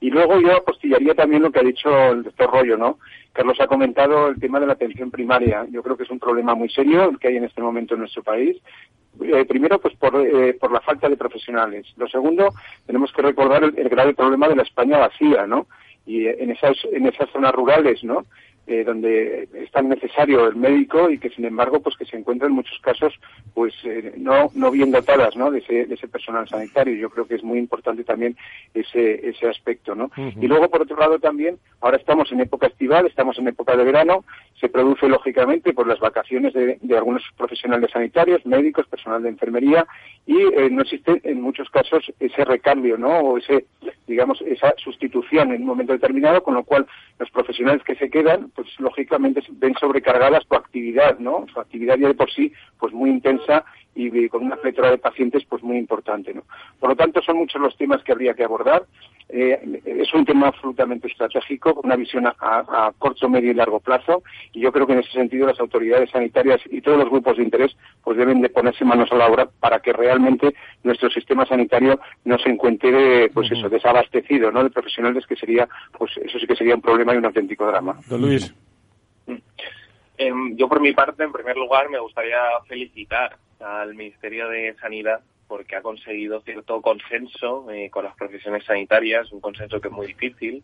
Y 0.02 0.10
luego 0.10 0.40
yo 0.42 0.58
apostillaría 0.58 1.16
también 1.16 1.42
lo 1.42 1.52
que 1.52 1.60
ha 1.60 1.64
dicho 1.64 1.90
el 2.12 2.24
doctor 2.24 2.52
Rollo, 2.52 2.78
¿no? 2.78 3.00
Carlos 3.32 3.60
ha 3.62 3.68
comentado 3.68 4.28
el 4.28 4.40
tema 4.40 4.60
de 4.60 4.68
la 4.68 4.74
atención 4.74 5.10
primaria. 5.10 5.66
Yo 5.72 5.82
creo 5.82 5.96
que 5.96 6.04
es 6.04 6.10
un 6.10 6.20
problema 6.20 6.54
muy 6.54 6.70
serio 6.70 7.10
el 7.10 7.20
que 7.20 7.30
hay 7.30 7.38
en 7.38 7.46
este 7.46 7.62
momento 7.62 7.94
en 7.94 8.02
nuestro 8.02 8.22
país. 8.22 8.58
Eh, 9.24 9.46
primero, 9.46 9.80
pues 9.80 9.96
por, 9.96 10.16
eh, 10.16 10.54
por 10.54 10.72
la 10.72 10.82
falta 10.82 11.08
de 11.08 11.16
profesionales. 11.16 11.88
Lo 11.96 12.08
segundo, 12.10 12.54
tenemos 12.86 13.12
que 13.14 13.22
recordar 13.22 13.64
el, 13.64 13.78
el 13.78 13.88
grave 13.88 14.14
problema 14.14 14.50
de 14.50 14.58
la 14.58 14.64
España 14.64 14.98
vacía, 14.98 15.48
¿no? 15.48 15.68
Y 16.06 16.28
en 16.28 16.52
esas, 16.52 16.78
en 16.92 17.08
esas 17.08 17.30
zonas 17.32 17.54
rurales, 17.54 18.04
¿no? 18.04 18.26
Eh, 18.68 18.84
donde 18.84 19.48
es 19.54 19.72
tan 19.72 19.90
necesario 19.90 20.48
el 20.48 20.56
médico 20.56 21.10
y 21.10 21.20
que 21.20 21.30
sin 21.30 21.46
embargo 21.46 21.82
pues 21.82 21.96
que 21.96 22.06
se 22.06 22.18
encuentran 22.18 22.50
en 22.50 22.56
muchos 22.56 22.80
casos 22.80 23.14
pues 23.54 23.74
eh, 23.84 24.14
no 24.18 24.50
no 24.56 24.72
bien 24.72 24.92
dotadas 24.92 25.36
¿no? 25.36 25.52
de 25.52 25.60
ese, 25.60 25.86
de 25.86 25.94
ese 25.94 26.08
personal 26.08 26.48
sanitario. 26.48 26.96
Yo 26.96 27.10
creo 27.10 27.28
que 27.28 27.36
es 27.36 27.44
muy 27.44 27.60
importante 27.60 28.04
también 28.04 28.36
ese 28.74 29.30
ese 29.30 29.48
aspecto 29.48 29.94
no 29.94 30.10
y 30.18 30.48
luego 30.48 30.70
por 30.70 30.82
otro 30.82 30.98
lado 30.98 31.20
también 31.20 31.58
ahora 31.82 31.98
estamos 31.98 32.32
en 32.32 32.42
época 32.42 32.68
estival 32.68 33.06
estamos 33.06 33.38
en 33.38 33.48
época 33.48 33.76
de 33.76 33.84
verano 33.84 34.26
se 34.60 34.70
produce 34.70 35.08
lógicamente 35.08 35.74
por 35.74 35.88
las 35.88 36.00
vacaciones 36.00 36.54
de, 36.54 36.80
de 36.82 36.98
algunos 36.98 37.22
profesionales 37.38 37.92
sanitarios 37.92 38.46
médicos 38.46 38.88
personal 38.88 39.22
de 39.22 39.30
enfermería 39.30 39.86
y 40.26 40.38
eh, 40.38 40.70
no 40.72 40.82
existe 40.82 41.22
en 41.24 41.42
muchos 41.42 41.70
casos 41.70 42.12
ese 42.20 42.44
recambio 42.46 42.98
no 42.98 43.20
o 43.20 43.38
ese 43.38 43.66
digamos 44.08 44.42
esa 44.42 44.74
sustitución 44.78 45.52
en 45.52 45.62
un 45.62 45.68
momento 45.68 45.94
determinado 45.94 46.42
con 46.42 46.56
lo 46.56 46.64
cual 46.64 46.88
los 47.20 47.30
profesionales 47.32 47.84
que 47.84 47.96
se 47.96 48.10
quedan 48.10 48.50
pues 48.56 48.68
lógicamente 48.80 49.42
ven 49.52 49.76
sobrecargadas 49.80 50.44
su 50.48 50.56
actividad, 50.56 51.20
¿no? 51.20 51.46
Su 51.54 51.60
actividad 51.60 51.98
ya 51.98 52.08
de 52.08 52.14
por 52.16 52.32
sí, 52.32 52.52
pues 52.80 52.94
muy 52.94 53.10
intensa 53.10 53.66
y 53.96 54.28
con 54.28 54.44
una 54.44 54.58
pletora 54.58 54.92
de 54.92 54.98
pacientes, 54.98 55.44
pues 55.46 55.64
muy 55.64 55.78
importante, 55.78 56.34
¿no? 56.34 56.44
Por 56.80 56.90
lo 56.90 56.96
tanto, 56.96 57.22
son 57.22 57.38
muchos 57.38 57.62
los 57.62 57.76
temas 57.78 58.04
que 58.04 58.12
habría 58.12 58.34
que 58.34 58.44
abordar. 58.44 58.84
Eh, 59.30 59.82
es 59.86 60.14
un 60.14 60.26
tema 60.26 60.50
absolutamente 60.50 61.08
estratégico, 61.08 61.74
con 61.74 61.86
una 61.86 61.96
visión 61.96 62.28
a, 62.28 62.92
corto, 63.00 63.30
medio 63.30 63.52
y 63.52 63.54
largo 63.54 63.80
plazo, 63.80 64.22
y 64.54 64.60
yo 64.60 64.72
creo 64.72 64.86
que 64.86 64.94
en 64.94 65.00
ese 65.00 65.12
sentido 65.12 65.48
las 65.48 65.60
autoridades 65.60 66.12
sanitarias 66.12 66.62
y 66.70 66.82
todos 66.82 67.00
los 67.00 67.10
grupos 67.10 67.38
de 67.38 67.44
interés, 67.44 67.76
pues 68.04 68.18
deben 68.18 68.42
de 68.42 68.50
ponerse 68.50 68.86
manos 68.86 69.12
a 69.12 69.16
la 69.16 69.28
obra 69.28 69.48
para 69.60 69.80
que 69.80 69.94
realmente 69.94 70.54
nuestro 70.84 71.10
sistema 71.10 71.46
sanitario 71.46 72.00
no 72.26 72.38
se 72.38 72.50
encuentre, 72.50 73.30
pues 73.30 73.52
eso, 73.52 73.70
desabastecido, 73.70 74.52
¿no? 74.52 74.64
De 74.64 74.70
profesionales 74.70 75.26
que 75.26 75.36
sería, 75.36 75.68
pues 75.98 76.12
eso 76.18 76.38
sí 76.38 76.46
que 76.46 76.56
sería 76.56 76.76
un 76.76 76.82
problema 76.82 77.14
y 77.14 77.18
un 77.18 77.26
auténtico 77.26 77.66
drama. 77.66 77.98
Don 78.08 78.22
Luis. 78.22 78.54
Mm. 79.26 79.36
Em, 80.18 80.56
yo 80.56 80.68
por 80.68 80.80
mi 80.80 80.94
parte, 80.94 81.24
en 81.24 81.32
primer 81.32 81.58
lugar, 81.58 81.90
me 81.90 82.00
gustaría 82.00 82.40
felicitar 82.68 83.38
al 83.60 83.96
Ministerio 83.96 84.50
de 84.50 84.76
Sanidad 84.80 85.22
porque 85.48 85.76
ha 85.76 85.82
conseguido 85.82 86.42
cierto 86.42 86.82
consenso 86.82 87.70
eh, 87.72 87.90
con 87.90 88.06
las 88.06 88.16
profesiones 88.16 88.66
sanitarias, 88.66 89.32
un 89.32 89.42
consenso 89.42 89.80
que 89.80 89.90
es 89.90 89.94
muy 89.94 90.08
difícil, 90.08 90.64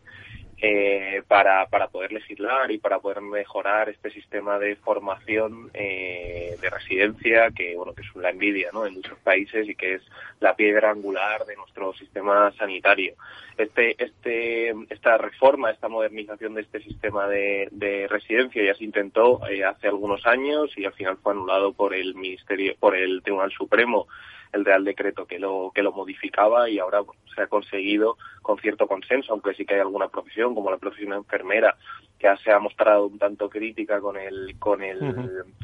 eh, 0.64 1.24
para, 1.28 1.66
para 1.66 1.88
poder 1.88 2.12
legislar 2.12 2.70
y 2.70 2.78
para 2.78 3.00
poder 3.00 3.20
mejorar 3.22 3.90
este 3.90 4.12
sistema 4.12 4.60
de 4.60 4.76
formación 4.76 5.72
eh, 5.74 6.56
de 6.62 6.70
residencia 6.70 7.50
que 7.50 7.76
bueno 7.76 7.96
que 7.96 8.04
es 8.04 8.16
una 8.16 8.30
envidia 8.30 8.70
¿no? 8.72 8.86
en 8.86 8.94
muchos 8.94 9.18
países 9.20 9.68
y 9.68 9.74
que 9.74 9.96
es 9.96 10.04
la 10.40 10.56
piedra 10.56 10.92
angular 10.92 11.46
de 11.46 11.56
nuestro 11.56 11.94
sistema 11.94 12.52
sanitario 12.60 13.16
este 13.58 13.96
este 14.04 14.76
esta 14.92 15.18
reforma 15.18 15.72
esta 15.72 15.88
modernización 15.88 16.54
de 16.54 16.62
este 16.62 16.80
sistema 16.82 17.28
de, 17.28 17.68
de 17.72 18.08
residencia 18.08 18.64
ya 18.64 18.76
se 18.76 18.84
intentó 18.84 19.42
eh, 19.48 19.66
hace 19.66 19.88
algunos 19.88 20.28
años 20.28 20.70
y 20.78 20.86
al 20.86 20.94
final 20.94 21.18
fue 21.24 21.34
anulado 21.34 21.74
por 21.74 21.96
el 21.96 22.14
ministerio 22.14 22.76
por 22.80 22.96
el 22.96 23.24
Tribunal 23.24 23.52
Supremo 23.52 24.08
el 24.54 24.66
Real 24.66 24.84
Decreto 24.84 25.26
que 25.26 25.40
lo 25.40 25.72
que 25.74 25.82
lo 25.82 25.92
modificaba 25.92 26.70
y 26.70 26.78
ahora 26.78 27.02
se 27.34 27.42
ha 27.42 27.48
conseguido 27.48 28.18
con 28.42 28.58
cierto 28.60 28.88
consenso, 28.88 29.32
aunque 29.32 29.54
sí 29.54 29.66
que 29.66 29.76
hay 29.76 29.80
alguna 29.80 30.08
profesión, 30.10 30.51
como 30.56 30.72
la 30.72 30.78
profesión 30.78 31.14
enfermera, 31.14 31.76
que 32.20 32.28
se 32.44 32.52
ha 32.52 32.60
mostrado 32.60 33.08
un 33.08 33.18
tanto 33.18 33.50
crítica 33.50 34.00
con 34.00 34.16
el 34.16 34.56
con 34.60 34.84
el, 34.84 35.00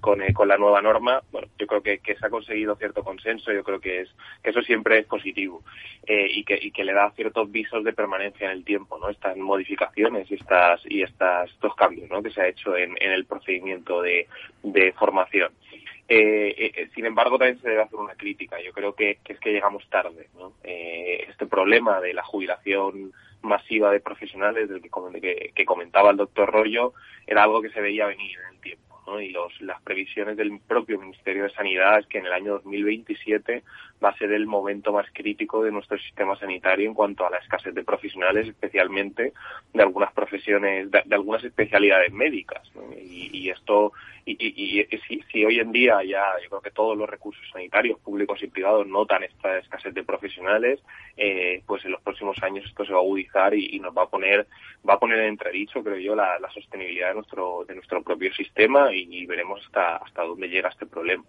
con, 0.01 0.19
con, 0.33 0.47
la 0.47 0.57
nueva 0.57 0.81
norma. 0.81 1.21
Bueno, 1.31 1.47
yo 1.59 1.67
creo 1.67 1.83
que, 1.83 1.99
que, 1.99 2.15
se 2.15 2.25
ha 2.25 2.29
conseguido 2.29 2.75
cierto 2.75 3.03
consenso. 3.03 3.53
Yo 3.53 3.63
creo 3.63 3.79
que 3.79 4.01
es 4.01 4.09
que 4.41 4.49
eso 4.49 4.61
siempre 4.63 4.97
es 4.99 5.05
positivo 5.05 5.63
eh, 6.07 6.27
y 6.29 6.43
que 6.43 6.57
y 6.59 6.71
que 6.71 6.83
le 6.83 6.93
da 6.93 7.11
ciertos 7.11 7.51
visos 7.51 7.83
de 7.83 7.93
permanencia 7.93 8.45
en 8.45 8.57
el 8.57 8.65
tiempo, 8.65 8.97
¿no? 8.97 9.09
Estas 9.09 9.37
modificaciones 9.37 10.31
y 10.31 10.35
estas 10.35 10.81
y 10.85 11.03
estas 11.03 11.49
estos 11.51 11.75
cambios, 11.75 12.09
¿no? 12.09 12.23
Que 12.23 12.31
se 12.31 12.41
ha 12.41 12.47
hecho 12.47 12.75
en, 12.75 12.95
en 12.99 13.11
el 13.11 13.25
procedimiento 13.25 14.01
de, 14.01 14.27
de 14.63 14.91
formación. 14.93 15.51
Eh, 16.09 16.71
eh, 16.75 16.89
sin 16.95 17.05
embargo, 17.05 17.37
también 17.37 17.59
se 17.59 17.69
debe 17.69 17.81
hacer 17.81 17.99
una 17.99 18.15
crítica. 18.15 18.61
Yo 18.61 18.71
creo 18.71 18.93
que, 18.93 19.19
es 19.25 19.39
que 19.39 19.51
llegamos 19.51 19.87
tarde. 19.89 20.29
¿no? 20.35 20.53
Eh, 20.63 21.25
este 21.27 21.45
problema 21.45 21.99
de 21.99 22.13
la 22.13 22.23
jubilación 22.23 23.11
masiva 23.41 23.91
de 23.91 23.99
profesionales 23.99 24.69
del 24.69 24.81
que, 24.81 25.51
que, 25.55 25.65
comentaba 25.65 26.11
el 26.11 26.17
doctor 26.17 26.51
Rollo 26.51 26.93
era 27.25 27.43
algo 27.43 27.61
que 27.61 27.69
se 27.69 27.81
veía 27.81 28.05
venir 28.05 28.37
y 29.21 29.29
los, 29.29 29.59
las 29.61 29.81
previsiones 29.81 30.35
del 30.35 30.59
propio 30.59 30.99
Ministerio 30.99 31.43
de 31.43 31.49
Sanidad 31.51 31.99
es 31.99 32.07
que 32.07 32.17
en 32.17 32.25
el 32.25 32.33
año 32.33 32.53
2027 32.53 33.63
va 34.03 34.09
a 34.09 34.17
ser 34.17 34.31
el 34.31 34.45
momento 34.45 34.91
más 34.91 35.07
crítico 35.11 35.63
de 35.63 35.71
nuestro 35.71 35.97
sistema 35.97 36.35
sanitario 36.37 36.87
en 36.87 36.93
cuanto 36.93 37.25
a 37.25 37.29
la 37.29 37.37
escasez 37.37 37.73
de 37.73 37.83
profesionales, 37.83 38.47
especialmente 38.47 39.33
de 39.73 39.81
algunas 39.81 40.11
profesiones, 40.13 40.91
de, 40.91 41.03
algunas 41.11 41.43
especialidades 41.43 42.11
médicas. 42.11 42.61
Y, 43.01 43.49
esto, 43.49 43.93
y, 44.25 44.35
y, 44.39 44.85
si, 45.07 45.23
si, 45.31 45.45
hoy 45.45 45.59
en 45.59 45.71
día 45.71 46.03
ya 46.03 46.23
yo 46.43 46.49
creo 46.49 46.61
que 46.61 46.71
todos 46.71 46.97
los 46.97 47.09
recursos 47.09 47.43
sanitarios 47.51 47.97
públicos 47.99 48.41
y 48.43 48.47
privados 48.47 48.85
notan 48.85 49.23
esta 49.23 49.57
escasez 49.57 49.93
de 49.93 50.03
profesionales, 50.03 50.79
eh, 51.15 51.63
pues 51.65 51.83
en 51.85 51.91
los 51.91 52.01
próximos 52.01 52.37
años 52.43 52.65
esto 52.65 52.85
se 52.85 52.91
va 52.91 52.99
a 52.99 53.01
agudizar 53.01 53.53
y, 53.53 53.79
nos 53.79 53.95
va 53.95 54.03
a 54.03 54.09
poner 54.09 54.47
va 54.87 54.95
a 54.95 54.99
poner 54.99 55.19
en 55.19 55.29
entredicho, 55.29 55.83
creo 55.83 55.97
yo, 55.97 56.15
la, 56.15 56.37
sostenibilidad 56.53 57.09
de 57.09 57.15
nuestro 57.15 57.65
de 57.67 57.75
nuestro 57.75 58.01
propio 58.01 58.33
sistema 58.33 58.93
y, 58.97 59.25
veremos 59.25 59.61
hasta 59.65 59.97
hasta 59.97 60.23
dónde 60.23 60.49
llega 60.49 60.69
este 60.69 60.85
problema. 60.85 61.23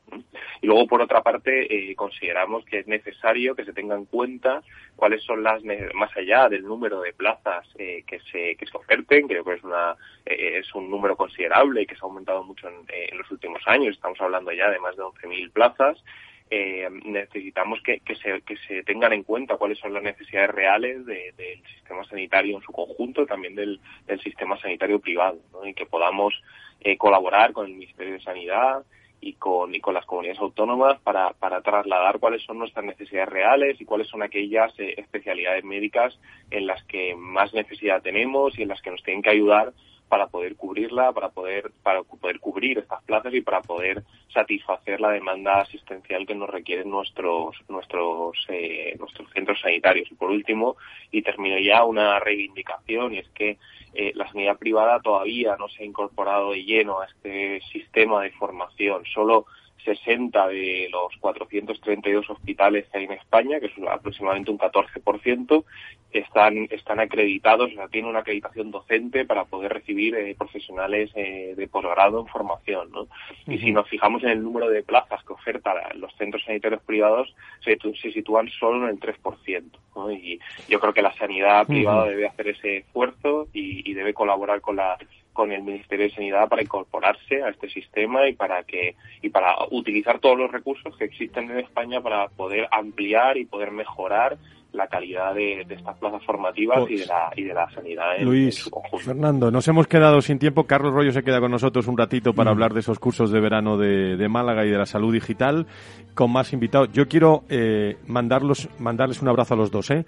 Y 0.60 0.66
luego, 0.66 0.86
por 0.86 1.02
otra 1.02 1.22
parte, 1.22 1.90
eh, 1.90 1.94
consideramos 1.94 2.64
que 2.64 2.80
es 2.80 2.86
necesario 2.86 3.54
que 3.54 3.64
se 3.64 3.72
tenga 3.72 3.94
en 3.94 4.06
cuenta 4.06 4.62
cuáles 4.96 5.22
son 5.22 5.42
las 5.42 5.62
más 5.94 6.16
allá 6.16 6.48
del 6.48 6.62
número 6.62 7.00
de 7.00 7.12
plazas 7.12 7.66
eh, 7.78 8.04
que 8.06 8.20
se 8.20 8.56
que 8.56 8.66
se 8.66 8.76
oferten, 8.76 9.28
creo 9.28 9.44
que 9.44 9.54
es 9.54 9.64
una 9.64 9.96
es 10.24 10.74
un 10.74 10.90
número 10.90 11.16
considerable 11.16 11.82
y 11.82 11.86
que 11.86 11.94
se 11.94 12.00
ha 12.02 12.08
aumentado 12.08 12.42
mucho 12.42 12.68
en, 12.68 12.74
en 12.88 13.18
los 13.18 13.30
últimos 13.30 13.62
años. 13.66 13.94
Estamos 13.94 14.20
hablando 14.20 14.52
ya 14.52 14.70
de 14.70 14.78
más 14.80 14.96
de 14.96 15.02
11.000 15.02 15.52
plazas 15.52 16.02
eh, 16.50 16.88
necesitamos 17.04 17.80
que, 17.82 18.00
se, 18.22 18.40
que 18.40 18.56
se 18.66 18.82
tengan 18.82 19.12
en 19.12 19.22
cuenta 19.22 19.56
cuáles 19.56 19.78
son 19.78 19.92
las 19.92 20.02
necesidades 20.02 20.50
reales 20.50 21.04
del 21.04 21.62
sistema 21.74 22.04
sanitario 22.04 22.56
en 22.56 22.62
su 22.62 22.72
conjunto, 22.72 23.26
también 23.26 23.54
del, 23.54 23.80
sistema 24.22 24.58
sanitario 24.58 24.98
privado, 24.98 25.38
y 25.64 25.74
que 25.74 25.84
podamos 25.84 26.34
eh, 26.80 26.96
colaborar 26.96 27.52
con 27.52 27.66
el 27.66 27.72
Ministerio 27.72 28.14
de 28.14 28.20
Sanidad 28.20 28.84
y 29.20 29.34
con, 29.34 29.72
las 29.72 30.06
comunidades 30.06 30.40
autónomas 30.40 31.00
para, 31.00 31.30
para 31.32 31.60
trasladar 31.60 32.18
cuáles 32.18 32.42
son 32.44 32.58
nuestras 32.58 32.84
necesidades 32.84 33.28
reales 33.28 33.80
y 33.80 33.84
cuáles 33.84 34.08
son 34.08 34.22
aquellas 34.22 34.72
eh, 34.78 34.94
especialidades 34.96 35.64
médicas 35.64 36.18
en 36.50 36.66
las 36.66 36.82
que 36.84 37.14
más 37.16 37.52
necesidad 37.52 38.00
tenemos 38.02 38.58
y 38.58 38.62
en 38.62 38.68
las 38.68 38.80
que 38.80 38.90
nos 38.90 39.02
tienen 39.02 39.22
que 39.22 39.30
ayudar 39.30 39.72
para 40.08 40.28
poder 40.28 40.56
cubrirla, 40.56 41.12
para 41.12 41.28
poder, 41.28 41.70
para 41.82 42.02
poder 42.02 42.40
cubrir 42.40 42.78
estas 42.78 43.02
plazas 43.04 43.34
y 43.34 43.42
para 43.42 43.60
poder 43.60 44.02
satisfacer 44.32 45.00
la 45.00 45.10
demanda 45.10 45.60
asistencial 45.60 46.26
que 46.26 46.34
nos 46.34 46.48
requieren 46.48 46.88
nuestros, 46.90 47.56
nuestros, 47.68 48.38
eh, 48.48 48.96
nuestros 48.98 49.30
centros 49.32 49.60
sanitarios. 49.60 50.10
Y 50.10 50.14
por 50.14 50.30
último, 50.30 50.76
y 51.10 51.22
termino 51.22 51.58
ya, 51.58 51.84
una 51.84 52.18
reivindicación, 52.20 53.14
y 53.14 53.18
es 53.18 53.28
que 53.30 53.58
eh, 54.00 54.12
la 54.14 54.28
sanidad 54.28 54.56
privada 54.56 55.00
todavía 55.00 55.56
no 55.56 55.68
se 55.68 55.82
ha 55.82 55.86
incorporado 55.86 56.52
de 56.52 56.62
lleno 56.62 57.00
a 57.00 57.06
este 57.06 57.60
sistema 57.72 58.22
de 58.22 58.30
formación. 58.30 59.02
Solo 59.12 59.46
60 59.84 60.48
de 60.48 60.88
los 60.90 61.16
432 61.20 62.30
hospitales 62.30 62.86
que 62.90 62.98
hay 62.98 63.04
en 63.04 63.12
España, 63.12 63.60
que 63.60 63.66
es 63.66 63.72
aproximadamente 63.88 64.50
un 64.50 64.58
14%, 64.58 65.64
están, 66.12 66.68
están 66.70 67.00
acreditados, 67.00 67.70
o 67.70 67.74
sea, 67.74 67.88
tienen 67.88 68.10
una 68.10 68.20
acreditación 68.20 68.70
docente 68.70 69.24
para 69.24 69.44
poder 69.44 69.72
recibir 69.72 70.14
eh, 70.14 70.34
profesionales 70.36 71.10
eh, 71.14 71.54
de 71.56 71.68
posgrado 71.68 72.20
en 72.20 72.26
formación. 72.26 72.90
¿no? 72.92 73.08
Y 73.46 73.58
si 73.58 73.72
nos 73.72 73.88
fijamos 73.88 74.22
en 74.24 74.30
el 74.30 74.42
número 74.42 74.68
de 74.68 74.82
plazas 74.82 75.22
que 75.24 75.32
ofertan 75.32 75.76
los 76.00 76.14
centros 76.16 76.42
sanitarios 76.44 76.82
privados, 76.82 77.34
se, 77.62 77.78
se 78.00 78.12
sitúan 78.12 78.48
solo 78.48 78.88
en 78.88 78.94
el 78.94 79.00
3%. 79.00 79.64
¿no? 79.96 80.10
Y 80.10 80.40
yo 80.68 80.80
creo 80.80 80.94
que 80.94 81.02
la 81.02 81.14
sanidad 81.14 81.66
privada 81.66 82.06
debe 82.06 82.26
hacer 82.26 82.48
ese 82.48 82.78
esfuerzo 82.78 83.48
y, 83.52 83.88
y 83.88 83.94
debe 83.94 84.14
colaborar 84.14 84.60
con 84.60 84.76
la 84.76 84.96
con 85.38 85.52
el 85.52 85.62
Ministerio 85.62 86.06
de 86.06 86.14
Sanidad 86.16 86.48
para 86.48 86.62
incorporarse 86.62 87.44
a 87.44 87.50
este 87.50 87.70
sistema 87.70 88.28
y 88.28 88.32
para 88.32 88.64
que 88.64 88.96
y 89.22 89.28
para 89.28 89.54
utilizar 89.70 90.18
todos 90.18 90.36
los 90.36 90.50
recursos 90.50 90.96
que 90.96 91.04
existen 91.04 91.48
en 91.48 91.60
España 91.60 92.00
para 92.00 92.26
poder 92.26 92.66
ampliar 92.72 93.36
y 93.36 93.44
poder 93.44 93.70
mejorar 93.70 94.36
la 94.78 94.86
calidad 94.86 95.34
de, 95.34 95.60
estas 95.68 95.98
plazas 95.98 96.24
formativas 96.24 96.78
y, 96.88 96.96
de 96.96 96.98
pues, 96.98 97.08
la, 97.08 97.30
y 97.36 97.42
de 97.42 97.52
la 97.52 97.68
sanidad 97.70 98.16
en, 98.16 98.24
Luis, 98.24 98.70
Fernando, 99.04 99.50
nos 99.50 99.66
hemos 99.66 99.88
quedado 99.88 100.20
sin 100.22 100.38
tiempo. 100.38 100.64
Carlos 100.64 100.94
Rollo 100.94 101.10
se 101.10 101.22
queda 101.22 101.40
con 101.40 101.50
nosotros 101.50 101.86
un 101.88 101.98
ratito 101.98 102.32
para 102.32 102.50
mm. 102.50 102.54
hablar 102.54 102.72
de 102.72 102.80
esos 102.80 102.98
cursos 102.98 103.30
de 103.32 103.40
verano 103.40 103.76
de, 103.76 104.28
Málaga 104.28 104.64
y 104.64 104.70
de 104.70 104.78
la 104.78 104.86
salud 104.86 105.12
digital 105.12 105.66
con 106.14 106.32
más 106.32 106.52
invitados. 106.52 106.90
Yo 106.92 107.08
quiero 107.08 107.42
eh, 107.48 107.96
mandarlos, 108.06 108.68
mandarles 108.78 109.20
un 109.20 109.28
abrazo 109.28 109.54
a 109.54 109.56
los 109.56 109.70
dos. 109.70 109.90
¿eh? 109.90 110.04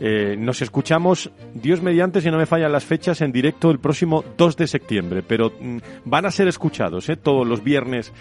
Eh, 0.00 0.36
nos 0.38 0.60
escuchamos, 0.62 1.30
Dios 1.54 1.82
mediante, 1.82 2.20
si 2.20 2.30
no 2.30 2.38
me 2.38 2.46
fallan 2.46 2.72
las 2.72 2.84
fechas, 2.84 3.20
en 3.20 3.32
directo 3.32 3.70
el 3.70 3.78
próximo 3.78 4.24
2 4.36 4.56
de 4.56 4.66
septiembre, 4.66 5.22
pero 5.26 5.52
mm, 5.58 5.78
van 6.04 6.26
a 6.26 6.30
ser 6.30 6.48
escuchados 6.48 7.08
¿eh? 7.08 7.16
todos 7.16 7.46
los 7.46 7.62
viernes 7.62 8.12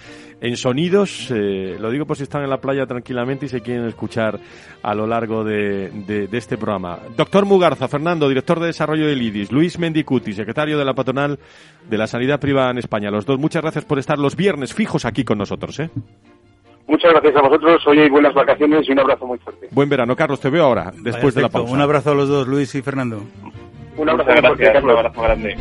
en 0.42 0.58
sonidos. 0.58 1.32
Eh, 1.32 1.78
lo 1.80 1.90
digo 1.92 2.06
por 2.06 2.18
si 2.18 2.24
están 2.24 2.44
en 2.44 2.50
la 2.50 2.60
playa 2.60 2.86
tranquilamente 2.86 3.46
y 3.46 3.50
se 3.50 3.62
quieren 3.62 3.86
escuchar 3.86 4.40
a 4.82 4.94
lo 4.94 5.08
largo 5.08 5.44
de, 5.44 5.89
de, 5.94 6.28
este 6.32 6.58
programa. 6.58 7.00
Doctor 7.16 7.46
Mugarza, 7.46 7.88
Fernando, 7.88 8.28
director 8.28 8.60
de 8.60 8.68
desarrollo 8.68 9.08
del 9.08 9.22
IDIS, 9.22 9.52
Luis 9.52 9.80
Mendicuti, 9.80 10.34
secretario 10.34 10.78
de 10.78 10.86
la 10.86 10.94
patronal 10.94 11.40
de 11.90 11.98
la 11.98 12.08
sanidad 12.08 12.40
privada 12.40 12.72
en 12.72 12.78
España. 12.78 13.12
Los 13.12 13.26
dos, 13.26 13.40
muchas 13.40 13.62
gracias 13.62 13.86
por 13.86 14.00
estar 14.00 14.18
los 14.18 14.36
viernes 14.36 14.74
fijos 14.74 15.06
aquí 15.06 15.24
con 15.24 15.38
nosotros. 15.38 15.80
¿eh? 15.80 15.90
Muchas 16.88 17.12
gracias 17.12 17.36
a 17.36 17.42
vosotros, 17.42 17.86
hoy 17.88 18.10
buenas 18.10 18.34
vacaciones 18.34 18.88
y 18.88 18.92
un 18.92 19.00
abrazo 19.00 19.28
muy 19.28 19.38
fuerte. 19.40 19.68
Buen 19.72 19.90
verano, 19.90 20.16
Carlos, 20.16 20.40
te 20.40 20.50
veo 20.50 20.64
ahora, 20.64 20.92
después 21.04 21.36
de 21.36 21.42
la 21.42 21.50
pausa. 21.50 21.74
Un 21.74 21.82
abrazo 21.82 22.12
a 22.12 22.16
los 22.16 22.28
dos, 22.28 22.48
Luis 22.48 22.74
y 22.76 22.82
Fernando. 22.82 23.22
Un 23.98 24.10
abrazo, 24.10 24.32
gracias, 24.42 24.84
un 24.84 24.90
abrazo 24.90 25.22
grande. 25.22 25.58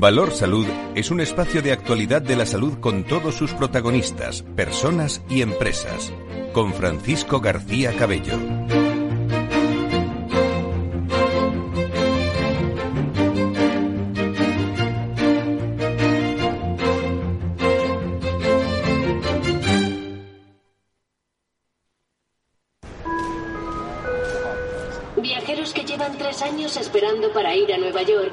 Valor 0.00 0.32
Salud 0.32 0.66
es 0.94 1.10
un 1.10 1.20
espacio 1.20 1.60
de 1.60 1.72
actualidad 1.72 2.22
de 2.22 2.34
la 2.34 2.46
salud 2.46 2.80
con 2.80 3.04
todos 3.04 3.34
sus 3.34 3.52
protagonistas, 3.52 4.40
personas 4.56 5.20
y 5.28 5.42
empresas. 5.42 6.10
Con 6.54 6.72
Francisco 6.72 7.38
García 7.38 7.92
Cabello. 7.92 8.38
años 26.42 26.76
esperando 26.76 27.32
para 27.32 27.54
ir 27.54 27.72
a 27.72 27.78
Nueva 27.78 28.02
York, 28.02 28.32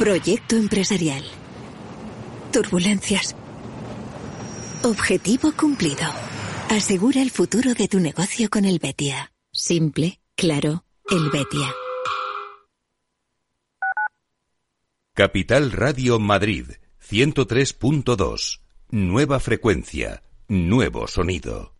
Proyecto 0.00 0.56
empresarial. 0.56 1.22
Turbulencias. 2.54 3.36
Objetivo 4.82 5.52
cumplido. 5.52 6.06
Asegura 6.70 7.20
el 7.20 7.30
futuro 7.30 7.74
de 7.74 7.86
tu 7.86 8.00
negocio 8.00 8.48
con 8.48 8.64
el 8.64 8.78
Betia. 8.78 9.30
Simple, 9.52 10.18
claro, 10.34 10.86
el 11.10 11.28
Betia. 11.28 11.74
Capital 15.12 15.70
Radio 15.70 16.18
Madrid, 16.18 16.64
103.2. 17.06 18.62
Nueva 18.88 19.38
frecuencia 19.38 20.22
nuevo 20.48 21.08
sonido. 21.08 21.79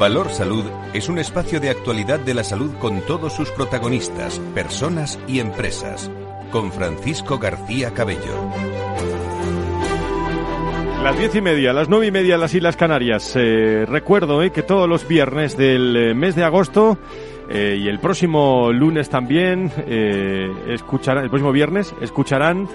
Valor 0.00 0.30
Salud 0.30 0.64
es 0.94 1.10
un 1.10 1.18
espacio 1.18 1.60
de 1.60 1.68
actualidad 1.68 2.20
de 2.20 2.32
la 2.32 2.42
salud 2.42 2.72
con 2.78 3.02
todos 3.02 3.34
sus 3.34 3.50
protagonistas, 3.50 4.38
personas 4.54 5.20
y 5.28 5.40
empresas. 5.40 6.10
Con 6.50 6.72
Francisco 6.72 7.38
García 7.38 7.92
Cabello. 7.92 8.50
Las 11.02 11.18
diez 11.18 11.34
y 11.34 11.42
media, 11.42 11.74
las 11.74 11.90
nueve 11.90 12.06
y 12.06 12.12
media 12.12 12.36
en 12.36 12.40
las 12.40 12.54
Islas 12.54 12.78
Canarias. 12.78 13.34
Eh, 13.36 13.84
recuerdo 13.86 14.42
eh, 14.42 14.52
que 14.52 14.62
todos 14.62 14.88
los 14.88 15.06
viernes 15.06 15.58
del 15.58 15.94
eh, 15.94 16.14
mes 16.14 16.34
de 16.34 16.44
agosto 16.44 16.96
y 17.52 17.88
el 17.88 17.98
próximo 17.98 18.72
lunes 18.72 19.08
también 19.08 19.72
escucharán, 20.68 21.24
el 21.24 21.30
próximo 21.30 21.50
viernes 21.50 21.92
escucharán 22.00 22.68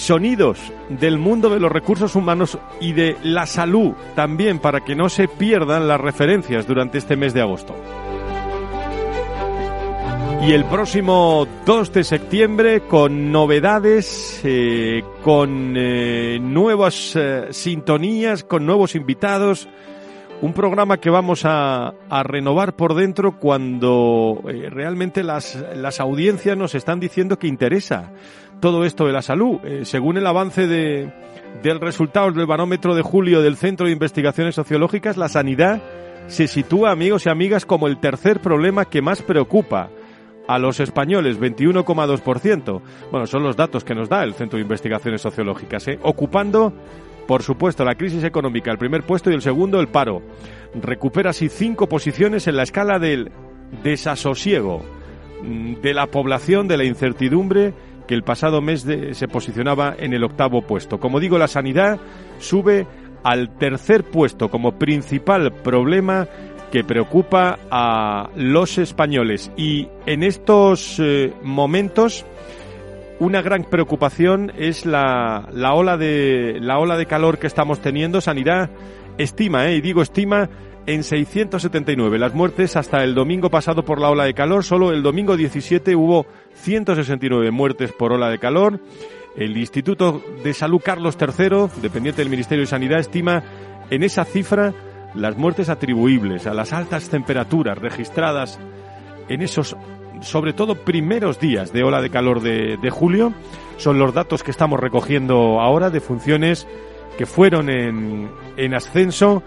sonidos 0.00 0.58
del 0.88 1.18
mundo 1.18 1.50
de 1.50 1.60
los 1.60 1.70
recursos 1.70 2.16
humanos 2.16 2.58
y 2.80 2.94
de 2.94 3.16
la 3.22 3.44
salud 3.46 3.92
también 4.14 4.58
para 4.58 4.80
que 4.80 4.94
no 4.94 5.10
se 5.10 5.28
pierdan 5.28 5.86
las 5.86 6.00
referencias 6.00 6.66
durante 6.66 6.98
este 6.98 7.16
mes 7.16 7.34
de 7.34 7.42
agosto. 7.42 7.76
Y 10.42 10.52
el 10.52 10.64
próximo 10.64 11.46
2 11.66 11.92
de 11.92 12.02
septiembre 12.02 12.80
con 12.88 13.30
novedades, 13.30 14.40
eh, 14.42 15.04
con 15.22 15.74
eh, 15.76 16.38
nuevas 16.40 17.14
eh, 17.14 17.48
sintonías, 17.50 18.42
con 18.42 18.64
nuevos 18.64 18.94
invitados. 18.94 19.68
Un 20.40 20.54
programa 20.54 20.96
que 20.96 21.10
vamos 21.10 21.44
a, 21.44 21.92
a 22.08 22.22
renovar 22.22 22.74
por 22.74 22.94
dentro 22.94 23.38
cuando 23.38 24.40
realmente 24.70 25.22
las, 25.22 25.62
las 25.74 26.00
audiencias 26.00 26.56
nos 26.56 26.74
están 26.74 27.00
diciendo 27.00 27.38
que 27.38 27.46
interesa 27.46 28.10
todo 28.60 28.84
esto 28.84 29.06
de 29.06 29.12
la 29.12 29.22
salud. 29.22 29.58
Eh, 29.64 29.84
según 29.84 30.16
el 30.16 30.26
avance 30.26 30.66
de, 30.66 31.12
del 31.62 31.80
resultado 31.80 32.30
del 32.30 32.46
barómetro 32.46 32.94
de 32.94 33.02
julio 33.02 33.42
del 33.42 33.56
Centro 33.56 33.86
de 33.86 33.92
Investigaciones 33.92 34.54
Sociológicas, 34.54 35.16
la 35.16 35.28
sanidad 35.28 35.82
se 36.26 36.46
sitúa, 36.46 36.92
amigos 36.92 37.26
y 37.26 37.28
amigas, 37.28 37.66
como 37.66 37.88
el 37.88 37.98
tercer 37.98 38.40
problema 38.40 38.84
que 38.84 39.02
más 39.02 39.22
preocupa 39.22 39.90
a 40.46 40.58
los 40.58 40.80
españoles, 40.80 41.40
21,2%. 41.40 42.80
Bueno, 43.10 43.26
son 43.26 43.42
los 43.42 43.56
datos 43.56 43.84
que 43.84 43.94
nos 43.94 44.08
da 44.08 44.22
el 44.22 44.34
Centro 44.34 44.56
de 44.56 44.62
Investigaciones 44.62 45.20
Sociológicas, 45.20 45.86
¿eh? 45.88 45.98
ocupando, 46.02 46.72
por 47.26 47.42
supuesto, 47.42 47.84
la 47.84 47.94
crisis 47.94 48.24
económica, 48.24 48.70
el 48.70 48.78
primer 48.78 49.04
puesto 49.04 49.30
y 49.30 49.34
el 49.34 49.42
segundo, 49.42 49.80
el 49.80 49.88
paro. 49.88 50.22
Recupera 50.74 51.30
así 51.30 51.48
cinco 51.48 51.88
posiciones 51.88 52.46
en 52.46 52.56
la 52.56 52.62
escala 52.62 52.98
del 52.98 53.30
desasosiego 53.82 54.82
mm, 55.42 55.74
de 55.82 55.94
la 55.94 56.06
población, 56.06 56.68
de 56.68 56.76
la 56.76 56.84
incertidumbre 56.84 57.72
que 58.10 58.14
el 58.16 58.24
pasado 58.24 58.60
mes 58.60 58.84
se 59.12 59.28
posicionaba 59.28 59.94
en 59.96 60.12
el 60.12 60.24
octavo 60.24 60.62
puesto. 60.62 60.98
Como 60.98 61.20
digo, 61.20 61.38
la 61.38 61.46
sanidad 61.46 62.00
sube 62.40 62.84
al 63.22 63.56
tercer 63.56 64.02
puesto 64.02 64.50
como 64.50 64.80
principal 64.80 65.52
problema 65.52 66.26
que 66.72 66.82
preocupa 66.82 67.60
a 67.70 68.30
los 68.34 68.78
españoles. 68.78 69.52
Y 69.56 69.86
en 70.06 70.24
estos 70.24 70.96
eh, 70.98 71.32
momentos 71.44 72.26
una 73.20 73.42
gran 73.42 73.62
preocupación 73.62 74.50
es 74.58 74.86
la, 74.86 75.48
la, 75.52 75.74
ola 75.74 75.96
de, 75.96 76.58
la 76.60 76.80
ola 76.80 76.96
de 76.96 77.06
calor 77.06 77.38
que 77.38 77.46
estamos 77.46 77.78
teniendo. 77.78 78.20
Sanidad 78.20 78.70
estima, 79.18 79.68
eh, 79.68 79.76
y 79.76 79.80
digo 79.82 80.02
estima, 80.02 80.50
en 80.86 81.04
679 81.04 82.18
las 82.18 82.34
muertes 82.34 82.76
hasta 82.76 83.02
el 83.04 83.14
domingo 83.14 83.50
pasado 83.50 83.84
por 83.84 84.00
la 84.00 84.10
ola 84.10 84.24
de 84.24 84.34
calor. 84.34 84.64
Solo 84.64 84.92
el 84.92 85.02
domingo 85.02 85.36
17 85.36 85.94
hubo 85.94 86.26
169 86.54 87.50
muertes 87.50 87.92
por 87.92 88.12
ola 88.12 88.28
de 88.30 88.38
calor. 88.38 88.80
El 89.36 89.56
Instituto 89.56 90.22
de 90.42 90.54
Salud 90.54 90.80
Carlos 90.84 91.16
III, 91.20 91.80
dependiente 91.80 92.22
del 92.22 92.30
Ministerio 92.30 92.62
de 92.62 92.70
Sanidad, 92.70 92.98
estima 92.98 93.42
en 93.90 94.02
esa 94.02 94.24
cifra 94.24 94.72
las 95.14 95.36
muertes 95.36 95.68
atribuibles 95.68 96.46
a 96.46 96.54
las 96.54 96.72
altas 96.72 97.08
temperaturas 97.08 97.78
registradas 97.78 98.58
en 99.28 99.42
esos, 99.42 99.76
sobre 100.22 100.52
todo, 100.52 100.74
primeros 100.74 101.38
días 101.38 101.72
de 101.72 101.84
ola 101.84 102.00
de 102.00 102.10
calor 102.10 102.40
de, 102.40 102.90
julio. 102.90 103.32
Son 103.76 103.98
los 103.98 104.12
datos 104.12 104.42
que 104.42 104.50
estamos 104.50 104.80
recogiendo 104.80 105.60
ahora 105.60 105.90
de 105.90 106.00
funciones 106.00 106.66
que 107.16 107.26
fueron 107.26 107.68
en 107.70 108.74
ascenso 108.74 109.42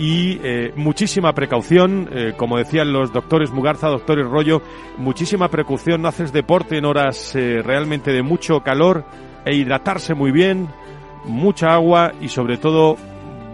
y 0.00 0.40
eh, 0.42 0.72
muchísima 0.76 1.34
precaución, 1.34 2.08
eh, 2.10 2.32
como 2.34 2.56
decían 2.56 2.90
los 2.90 3.12
doctores 3.12 3.50
Mugarza, 3.50 3.88
doctores 3.88 4.26
Rollo, 4.26 4.62
muchísima 4.96 5.48
precaución, 5.48 6.00
no 6.00 6.08
haces 6.08 6.32
deporte 6.32 6.78
en 6.78 6.86
horas 6.86 7.36
eh, 7.36 7.60
realmente 7.62 8.10
de 8.10 8.22
mucho 8.22 8.60
calor 8.60 9.04
e 9.44 9.54
hidratarse 9.54 10.14
muy 10.14 10.32
bien, 10.32 10.68
mucha 11.26 11.74
agua 11.74 12.12
y 12.18 12.28
sobre 12.28 12.56
todo 12.56 12.96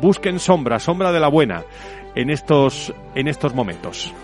busquen 0.00 0.38
sombra, 0.38 0.78
sombra 0.78 1.10
de 1.10 1.18
la 1.18 1.26
buena 1.26 1.64
en 2.14 2.30
estos, 2.30 2.94
en 3.16 3.26
estos 3.26 3.52
momentos. 3.52 4.14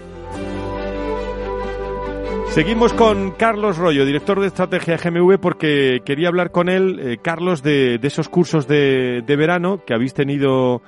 Seguimos 2.50 2.92
con 2.92 3.32
Carlos 3.32 3.78
Rollo, 3.78 4.06
director 4.06 4.38
de 4.38 4.46
estrategia 4.46 4.96
GMV, 4.96 5.40
porque 5.40 6.02
quería 6.04 6.28
hablar 6.28 6.52
con 6.52 6.68
él, 6.68 7.00
eh, 7.00 7.16
Carlos, 7.20 7.64
de, 7.64 7.98
de, 7.98 8.06
esos 8.06 8.28
cursos 8.28 8.68
de, 8.68 9.22
de, 9.26 9.36
verano 9.36 9.82
que 9.84 9.94
habéis 9.94 10.14
tenido 10.14 10.82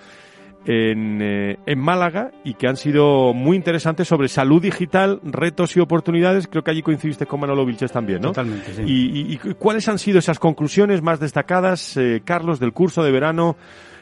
en, 0.67 1.21
eh, 1.23 1.59
en, 1.67 1.79
Málaga 1.79 2.31
y 2.45 2.55
que 2.55 2.67
han 2.67 2.77
sido 2.77 3.33
muy 3.35 3.57
interesantes 3.57 4.09
sobre 4.09 4.29
salud 4.29 4.63
digital, 4.63 5.21
retos 5.23 5.77
y 5.77 5.81
oportunidades. 5.81 6.47
Creo 6.47 6.65
que 6.65 6.71
allí 6.71 6.83
coincidiste 6.83 7.27
con 7.27 7.41
Manolo 7.41 7.65
Vilches 7.67 7.93
también, 7.93 8.23
¿no? 8.23 8.29
Totalmente, 8.29 8.75
sí. 8.75 8.83
¿Y, 8.87 9.21
y, 9.21 9.35
y 9.35 9.55
cuáles 9.55 9.89
han 9.89 9.99
sido 9.99 10.19
esas 10.19 10.39
conclusiones 10.39 11.03
más 11.03 11.21
destacadas, 11.21 11.97
eh, 11.97 12.23
Carlos, 12.25 12.61
del 12.61 12.73
curso 12.73 13.03
de 13.03 13.13
verano? 13.13 13.57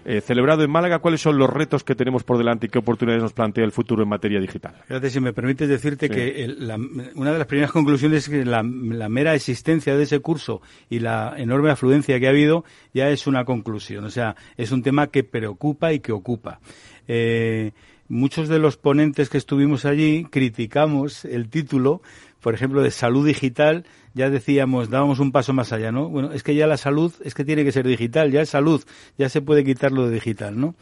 Eh, 0.05 0.21
celebrado 0.21 0.63
en 0.65 0.71
Málaga. 0.71 0.99
¿Cuáles 0.99 1.21
son 1.21 1.39
los 1.39 1.51
retos 1.51 1.85
que 1.85 1.95
tenemos 1.95 2.25
por 2.25 2.39
delante 2.39 2.67
y 2.67 2.69
qué 2.69 2.79
oportunidades 2.79 3.23
nos 3.23 3.33
plantea 3.33 3.65
el 3.65 3.73
futuro 3.73 4.03
en 4.03 4.09
materia 4.09 4.41
digital? 4.41 4.75
Fíjate, 4.87 5.11
si 5.11 5.21
me 5.21 5.33
permites 5.33 5.69
decirte 5.69 6.09
sí. 6.09 6.15
que 6.15 6.45
el, 6.45 6.67
la, 6.67 6.77
una 7.15 7.33
de 7.33 7.39
las 7.39 7.47
primeras 7.47 7.73
conclusiones 7.73 8.25
es 8.25 8.29
que 8.29 8.45
la, 8.45 8.63
la, 8.63 9.09
mera 9.09 9.35
existencia 9.35 9.97
de 9.97 10.03
ese 10.03 10.21
curso 10.21 10.61
y 10.91 11.01
la 11.01 11.35
enorme 11.37 11.71
afluencia 11.71 12.19
que 12.19 12.27
ha 12.27 12.31
habido 12.31 12.65
ya 12.93 13.11
es 13.11 13.27
una 13.27 13.45
conclusión. 13.45 14.05
O 14.05 14.11
sea, 14.11 14.37
es 14.57 14.73
un 14.73 14.83
tema 14.83 15.09
que 15.09 15.25
preocupa 15.25 15.93
y 15.93 16.01
que 16.01 16.13
ocupa. 16.13 16.61
Eh, 17.09 17.73
muchos 18.09 18.49
de 18.49 18.59
los 18.59 18.77
ponentes 18.77 19.29
que 19.29 19.39
estuvimos 19.39 19.85
allí 19.85 20.25
criticamos 20.25 21.25
el 21.25 21.49
título, 21.49 22.03
por 22.41 22.55
ejemplo, 22.55 22.83
de 22.83 22.91
salud 22.91 23.27
digital, 23.27 23.85
ya 24.15 24.31
decíamos, 24.31 24.91
dábamos 24.91 25.19
un 25.19 25.33
paso 25.33 25.53
más 25.53 25.73
allá, 25.73 25.93
¿no? 25.93 26.09
Bueno, 26.09 26.33
es 26.33 26.43
que 26.43 26.55
ya 26.55 26.67
la 26.67 26.77
salud 26.77 27.13
es 27.25 27.35
que 27.35 27.45
tiene 27.45 27.65
que 27.65 27.73
ser 27.73 27.87
digital, 27.87 28.31
ya 28.31 28.43
es 28.43 28.51
salud, 28.51 28.83
ya 29.19 29.29
se 29.29 29.41
puede 29.41 29.65
quitar 29.65 29.93
lo 29.93 30.07
de 30.07 30.15
digital, 30.15 30.59
¿no? 30.61 30.75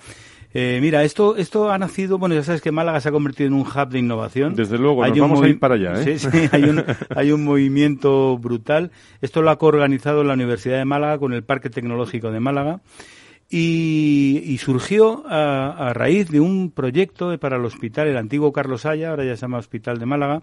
Eh, 0.53 0.81
mira, 0.81 1.05
esto, 1.05 1.37
esto 1.37 1.71
ha 1.71 1.79
nacido, 1.79 2.19
bueno, 2.19 2.35
ya 2.35 2.43
sabes 2.43 2.61
que 2.61 2.73
Málaga 2.73 3.01
se 3.01 3.09
ha 3.09 3.13
convertido 3.13 3.47
en 3.47 3.55
un 3.55 3.61
hub 3.61 3.89
de 3.89 4.01
innovación. 4.01 4.57
Desde 4.57 4.79
luego, 4.79 5.05
hay 5.05 5.13
nos 5.13 5.21
vamos 5.21 5.43
a 5.43 5.49
ir 5.49 5.61
para 5.61 5.77
allá, 5.77 6.01
¿eh? 6.03 6.19
Sí, 6.19 6.29
sí, 6.31 6.49
hay 6.51 6.65
un, 6.65 6.85
hay 7.15 7.31
un 7.31 7.45
movimiento 7.45 8.37
brutal. 8.37 8.91
Esto 9.21 9.43
lo 9.43 9.51
ha 9.51 9.59
coorganizado 9.59 10.25
la 10.25 10.35
Universidad 10.35 10.79
de 10.79 10.85
Málaga 10.85 11.19
con 11.19 11.33
el 11.33 11.45
Parque 11.45 11.71
Tecnológico 11.71 12.33
de 12.33 12.41
Málaga. 12.41 12.81
Y, 13.49 14.43
y, 14.45 14.59
surgió 14.59 15.25
a, 15.27 15.89
a, 15.89 15.93
raíz 15.93 16.31
de 16.31 16.39
un 16.39 16.71
proyecto 16.71 17.37
para 17.41 17.57
el 17.57 17.65
hospital, 17.65 18.07
el 18.07 18.17
antiguo 18.17 18.53
Carlos 18.53 18.87
Haya, 18.87 19.11
ahora 19.11 19.25
ya 19.25 19.35
se 19.35 19.41
llama 19.41 19.59
Hospital 19.59 19.99
de 19.99 20.07
Málaga, 20.07 20.43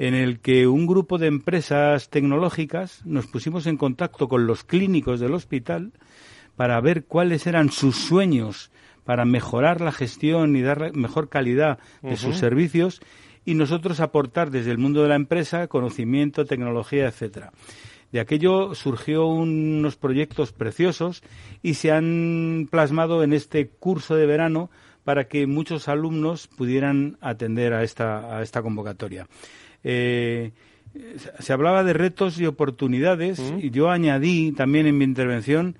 en 0.00 0.14
el 0.14 0.40
que 0.40 0.66
un 0.66 0.86
grupo 0.86 1.18
de 1.18 1.26
empresas 1.26 2.08
tecnológicas 2.08 3.04
nos 3.04 3.26
pusimos 3.26 3.66
en 3.66 3.76
contacto 3.76 4.28
con 4.28 4.46
los 4.46 4.64
clínicos 4.64 5.20
del 5.20 5.34
hospital 5.34 5.92
para 6.56 6.80
ver 6.80 7.04
cuáles 7.04 7.46
eran 7.46 7.70
sus 7.70 7.96
sueños 7.96 8.70
para 9.04 9.26
mejorar 9.26 9.82
la 9.82 9.92
gestión 9.92 10.56
y 10.56 10.62
dar 10.62 10.96
mejor 10.96 11.28
calidad 11.28 11.78
de 12.00 12.08
uh 12.08 12.12
-huh. 12.12 12.16
sus 12.16 12.36
servicios 12.38 13.02
y 13.44 13.52
nosotros 13.56 14.00
aportar 14.00 14.50
desde 14.50 14.70
el 14.70 14.78
mundo 14.78 15.02
de 15.02 15.10
la 15.10 15.16
empresa 15.16 15.66
conocimiento, 15.66 16.46
tecnología, 16.46 17.06
etcétera. 17.06 17.52
De 18.10 18.20
aquello 18.20 18.74
surgió 18.74 19.26
unos 19.26 19.96
proyectos 19.96 20.52
preciosos 20.52 21.22
y 21.62 21.74
se 21.74 21.92
han 21.92 22.68
plasmado 22.70 23.22
en 23.22 23.34
este 23.34 23.68
curso 23.68 24.16
de 24.16 24.24
verano 24.24 24.70
para 25.04 25.28
que 25.28 25.46
muchos 25.46 25.88
alumnos 25.88 26.48
pudieran 26.48 27.18
atender 27.20 27.74
a 27.74 27.82
esta, 27.82 28.38
a 28.38 28.42
esta 28.42 28.62
convocatoria. 28.62 29.26
Eh, 29.84 30.52
se 31.38 31.52
hablaba 31.52 31.84
de 31.84 31.92
retos 31.92 32.40
y 32.40 32.46
oportunidades 32.46 33.40
y 33.60 33.70
yo 33.70 33.90
añadí 33.90 34.52
también 34.52 34.86
en 34.86 34.98
mi 34.98 35.04
intervención 35.04 35.76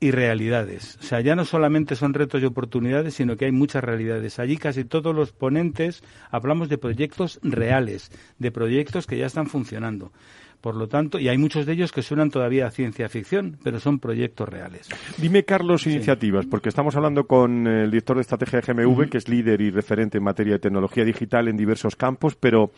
y 0.00 0.10
realidades. 0.10 0.98
O 1.00 1.02
sea, 1.02 1.20
ya 1.20 1.34
no 1.34 1.44
solamente 1.44 1.96
son 1.96 2.14
retos 2.14 2.42
y 2.42 2.46
oportunidades, 2.46 3.14
sino 3.14 3.36
que 3.36 3.46
hay 3.46 3.52
muchas 3.52 3.82
realidades. 3.82 4.38
Allí 4.38 4.56
casi 4.56 4.84
todos 4.84 5.14
los 5.14 5.32
ponentes 5.32 6.02
hablamos 6.30 6.68
de 6.68 6.78
proyectos 6.78 7.38
reales, 7.42 8.10
de 8.38 8.50
proyectos 8.50 9.06
que 9.06 9.18
ya 9.18 9.26
están 9.26 9.46
funcionando. 9.46 10.12
Por 10.60 10.74
lo 10.74 10.88
tanto, 10.88 11.18
y 11.18 11.28
hay 11.28 11.38
muchos 11.38 11.64
de 11.64 11.74
ellos 11.74 11.92
que 11.92 12.02
suenan 12.02 12.30
todavía 12.30 12.66
a 12.66 12.70
ciencia 12.70 13.08
ficción, 13.08 13.58
pero 13.62 13.78
son 13.78 14.00
proyectos 14.00 14.48
reales. 14.48 14.88
Dime, 15.16 15.44
Carlos, 15.44 15.86
iniciativas, 15.86 16.46
porque 16.46 16.70
estamos 16.70 16.96
hablando 16.96 17.26
con 17.26 17.66
el 17.66 17.90
director 17.90 18.16
de 18.16 18.22
estrategia 18.22 18.60
de 18.60 18.72
GMV, 18.72 19.08
que 19.08 19.18
es 19.18 19.28
líder 19.28 19.60
y 19.60 19.70
referente 19.70 20.18
en 20.18 20.24
materia 20.24 20.54
de 20.54 20.58
tecnología 20.58 21.04
digital 21.04 21.48
en 21.48 21.56
diversos 21.56 21.94
campos, 21.94 22.36
pero 22.36 22.72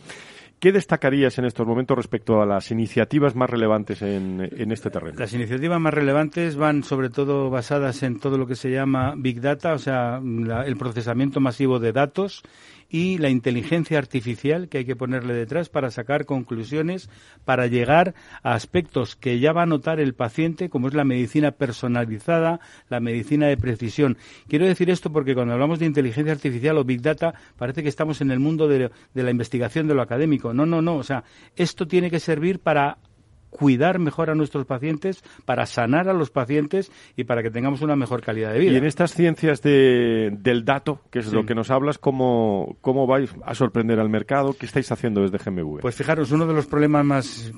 ¿Qué 0.61 0.73
destacarías 0.73 1.38
en 1.38 1.44
estos 1.44 1.64
momentos 1.66 1.97
respecto 1.97 2.42
a 2.42 2.47
las 2.47 2.73
iniciativas 2.73 3.37
más 3.37 3.49
relevantes 3.49 4.03
en, 4.03 4.40
este 4.73 4.90
terreno? 4.90 5.16
Las 5.16 5.33
iniciativas 5.33 5.81
más 5.81 5.94
relevantes 5.94 6.57
van 6.57 6.83
sobre 6.83 7.11
todo 7.11 7.49
basadas 7.49 8.03
en 8.03 8.18
todo 8.18 8.38
lo 8.38 8.47
que 8.49 8.57
se 8.57 8.71
llama 8.71 9.14
Big 9.16 9.40
Data, 9.40 9.73
o 9.75 9.79
sea, 9.79 10.21
el 10.66 10.77
procesamiento 10.77 11.38
masivo 11.38 11.79
de 11.79 11.92
datos 11.92 12.42
y 12.88 13.18
la 13.18 13.29
inteligencia 13.29 13.98
artificial 13.98 14.68
que 14.68 14.79
hay 14.79 14.85
que 14.85 14.96
ponerle 14.96 15.35
detrás 15.35 15.68
para 15.68 15.90
sacar 15.90 16.24
conclusiones, 16.24 17.11
para 17.44 17.66
llegar 17.66 18.14
a 18.42 18.55
aspectos 18.55 19.14
que 19.14 19.40
ya 19.40 19.53
va 19.53 19.62
a 19.62 19.66
notar 19.66 20.01
el 20.01 20.14
paciente, 20.14 20.70
como 20.70 20.88
es 20.88 20.94
la 20.94 21.05
medicina 21.05 21.53
personalizada, 21.53 22.61
la 22.88 23.01
medicina 23.01 23.46
de 23.46 23.57
precisión. 23.57 24.16
Quiero 24.48 24.66
decir 24.66 24.90
esto 24.90 25.12
porque 25.12 25.35
cuando 25.35 25.55
hablamos 25.55 25.79
de 25.79 25.87
inteligencia 25.87 26.33
artificial 26.33 26.79
o 26.79 26.85
Big 26.85 27.03
Data, 27.03 27.35
parece 27.57 27.83
que 27.83 27.88
estamos 27.88 28.20
en 28.20 28.31
el 28.31 28.38
mundo 28.38 28.68
de, 28.68 28.90
de 29.14 29.22
la 29.22 29.31
investigación 29.31 29.87
de 29.87 29.94
lo 29.94 30.03
académico. 30.03 30.55
No, 30.55 30.64
no, 30.64 30.81
no. 30.81 30.96
O 30.96 31.03
sea, 31.03 31.24
esto 31.57 31.87
tiene 31.87 32.11
que 32.11 32.20
servir 32.20 32.61
para 32.61 32.98
cuidar 33.51 33.99
mejor 33.99 34.31
a 34.31 34.35
nuestros 34.35 34.67
pacientes, 34.67 35.23
para 35.45 35.67
sanar 35.67 36.09
a 36.09 36.13
los 36.13 36.31
pacientes 36.31 36.91
y 37.17 37.25
para 37.25 37.43
que 37.43 37.51
tengamos 37.51 37.83
una 37.83 37.97
mejor 37.97 38.23
calidad 38.23 38.53
de 38.53 38.59
vida. 38.61 38.73
Y 38.73 38.77
en 38.77 38.85
estas 38.85 39.15
ciencias 39.15 39.63
del 39.63 40.65
dato, 40.65 41.01
que 41.11 41.21
es 41.21 41.33
lo 41.33 41.45
que 41.47 41.55
nos 41.55 41.71
hablas, 41.71 41.99
¿cómo, 41.99 42.77
¿cómo 42.81 43.07
vais 43.07 43.31
a 43.45 43.55
sorprender 43.55 44.01
al 44.01 44.09
mercado? 44.09 44.55
¿Qué 44.59 44.67
estáis 44.67 44.91
haciendo 44.93 45.23
desde 45.23 45.39
GMV? 45.39 45.81
Pues 45.81 45.95
fijaros, 45.95 46.31
uno 46.33 46.47
de 46.47 46.55
los 46.55 46.67
problemas 46.67 47.05
más 47.05 47.53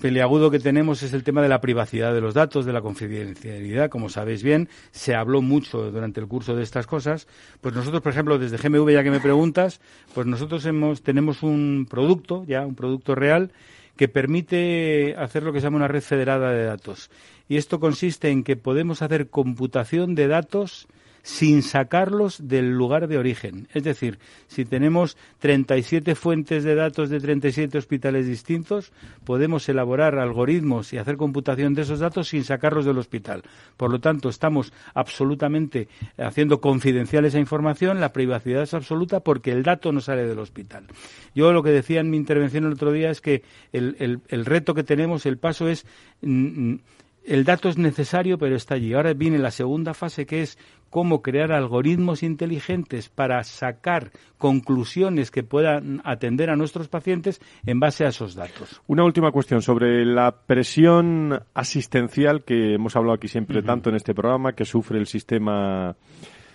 peliagudo 0.00 0.50
que 0.50 0.58
tenemos 0.58 1.02
es 1.02 1.12
el 1.12 1.22
tema 1.22 1.42
de 1.42 1.48
la 1.48 1.60
privacidad 1.60 2.14
de 2.14 2.20
los 2.20 2.34
datos, 2.34 2.64
de 2.64 2.72
la 2.72 2.80
confidencialidad, 2.80 3.90
como 3.90 4.08
sabéis 4.08 4.42
bien, 4.42 4.68
se 4.90 5.14
habló 5.14 5.42
mucho 5.42 5.90
durante 5.90 6.20
el 6.20 6.28
curso 6.28 6.54
de 6.54 6.62
estas 6.62 6.86
cosas. 6.86 7.26
Pues 7.60 7.74
nosotros, 7.74 8.02
por 8.02 8.12
ejemplo, 8.12 8.38
desde 8.38 8.56
GMV, 8.56 8.90
ya 8.90 9.02
que 9.02 9.10
me 9.10 9.20
preguntas, 9.20 9.80
pues 10.14 10.26
nosotros 10.26 10.64
hemos, 10.66 11.02
tenemos 11.02 11.42
un 11.42 11.86
producto, 11.88 12.44
ya, 12.46 12.64
un 12.66 12.74
producto 12.74 13.14
real, 13.14 13.52
que 13.96 14.08
permite 14.08 15.14
hacer 15.18 15.42
lo 15.42 15.52
que 15.52 15.60
se 15.60 15.64
llama 15.64 15.76
una 15.76 15.88
red 15.88 16.02
federada 16.02 16.52
de 16.52 16.64
datos. 16.64 17.10
Y 17.48 17.56
esto 17.56 17.80
consiste 17.80 18.30
en 18.30 18.44
que 18.44 18.56
podemos 18.56 19.02
hacer 19.02 19.28
computación 19.28 20.14
de 20.14 20.28
datos 20.28 20.88
sin 21.22 21.62
sacarlos 21.62 22.48
del 22.48 22.72
lugar 22.72 23.08
de 23.08 23.18
origen. 23.18 23.68
Es 23.72 23.84
decir, 23.84 24.18
si 24.48 24.64
tenemos 24.64 25.16
37 25.38 26.14
fuentes 26.14 26.64
de 26.64 26.74
datos 26.74 27.10
de 27.10 27.20
37 27.20 27.78
hospitales 27.78 28.26
distintos, 28.26 28.92
podemos 29.24 29.68
elaborar 29.68 30.18
algoritmos 30.18 30.92
y 30.92 30.98
hacer 30.98 31.16
computación 31.16 31.74
de 31.74 31.82
esos 31.82 32.00
datos 32.00 32.28
sin 32.28 32.44
sacarlos 32.44 32.84
del 32.84 32.98
hospital. 32.98 33.42
Por 33.76 33.90
lo 33.90 34.00
tanto, 34.00 34.28
estamos 34.28 34.72
absolutamente 34.94 35.88
haciendo 36.18 36.60
confidencial 36.60 37.24
esa 37.24 37.38
información, 37.38 38.00
la 38.00 38.12
privacidad 38.12 38.62
es 38.62 38.74
absoluta 38.74 39.20
porque 39.20 39.52
el 39.52 39.62
dato 39.62 39.92
no 39.92 40.00
sale 40.00 40.26
del 40.26 40.38
hospital. 40.38 40.86
Yo 41.34 41.52
lo 41.52 41.62
que 41.62 41.70
decía 41.70 42.00
en 42.00 42.10
mi 42.10 42.16
intervención 42.16 42.64
el 42.64 42.72
otro 42.72 42.92
día 42.92 43.10
es 43.10 43.20
que 43.20 43.42
el, 43.72 44.20
reto 44.44 44.74
que 44.74 44.82
tenemos, 44.82 45.24
el 45.26 45.38
paso 45.38 45.68
es 45.68 45.86
mm, 46.20 46.72
mm, 46.72 46.80
el 47.24 47.44
dato 47.44 47.68
es 47.68 47.78
necesario, 47.78 48.38
pero 48.38 48.56
está 48.56 48.74
allí. 48.74 48.94
Ahora 48.94 49.14
viene 49.14 49.38
la 49.38 49.50
segunda 49.50 49.94
fase, 49.94 50.26
que 50.26 50.42
es 50.42 50.58
cómo 50.90 51.22
crear 51.22 51.52
algoritmos 51.52 52.22
inteligentes 52.22 53.08
para 53.08 53.42
sacar 53.44 54.10
conclusiones 54.36 55.30
que 55.30 55.42
puedan 55.42 56.02
atender 56.04 56.50
a 56.50 56.56
nuestros 56.56 56.88
pacientes 56.88 57.40
en 57.64 57.80
base 57.80 58.04
a 58.04 58.08
esos 58.08 58.34
datos. 58.34 58.82
Una 58.88 59.04
última 59.04 59.30
cuestión 59.30 59.62
sobre 59.62 60.04
la 60.04 60.32
presión 60.46 61.40
asistencial 61.54 62.44
que 62.44 62.74
hemos 62.74 62.94
hablado 62.94 63.14
aquí 63.14 63.28
siempre 63.28 63.62
tanto 63.62 63.88
en 63.88 63.96
este 63.96 64.14
programa, 64.14 64.52
que 64.52 64.66
sufre 64.66 64.98
el 64.98 65.06
sistema 65.06 65.96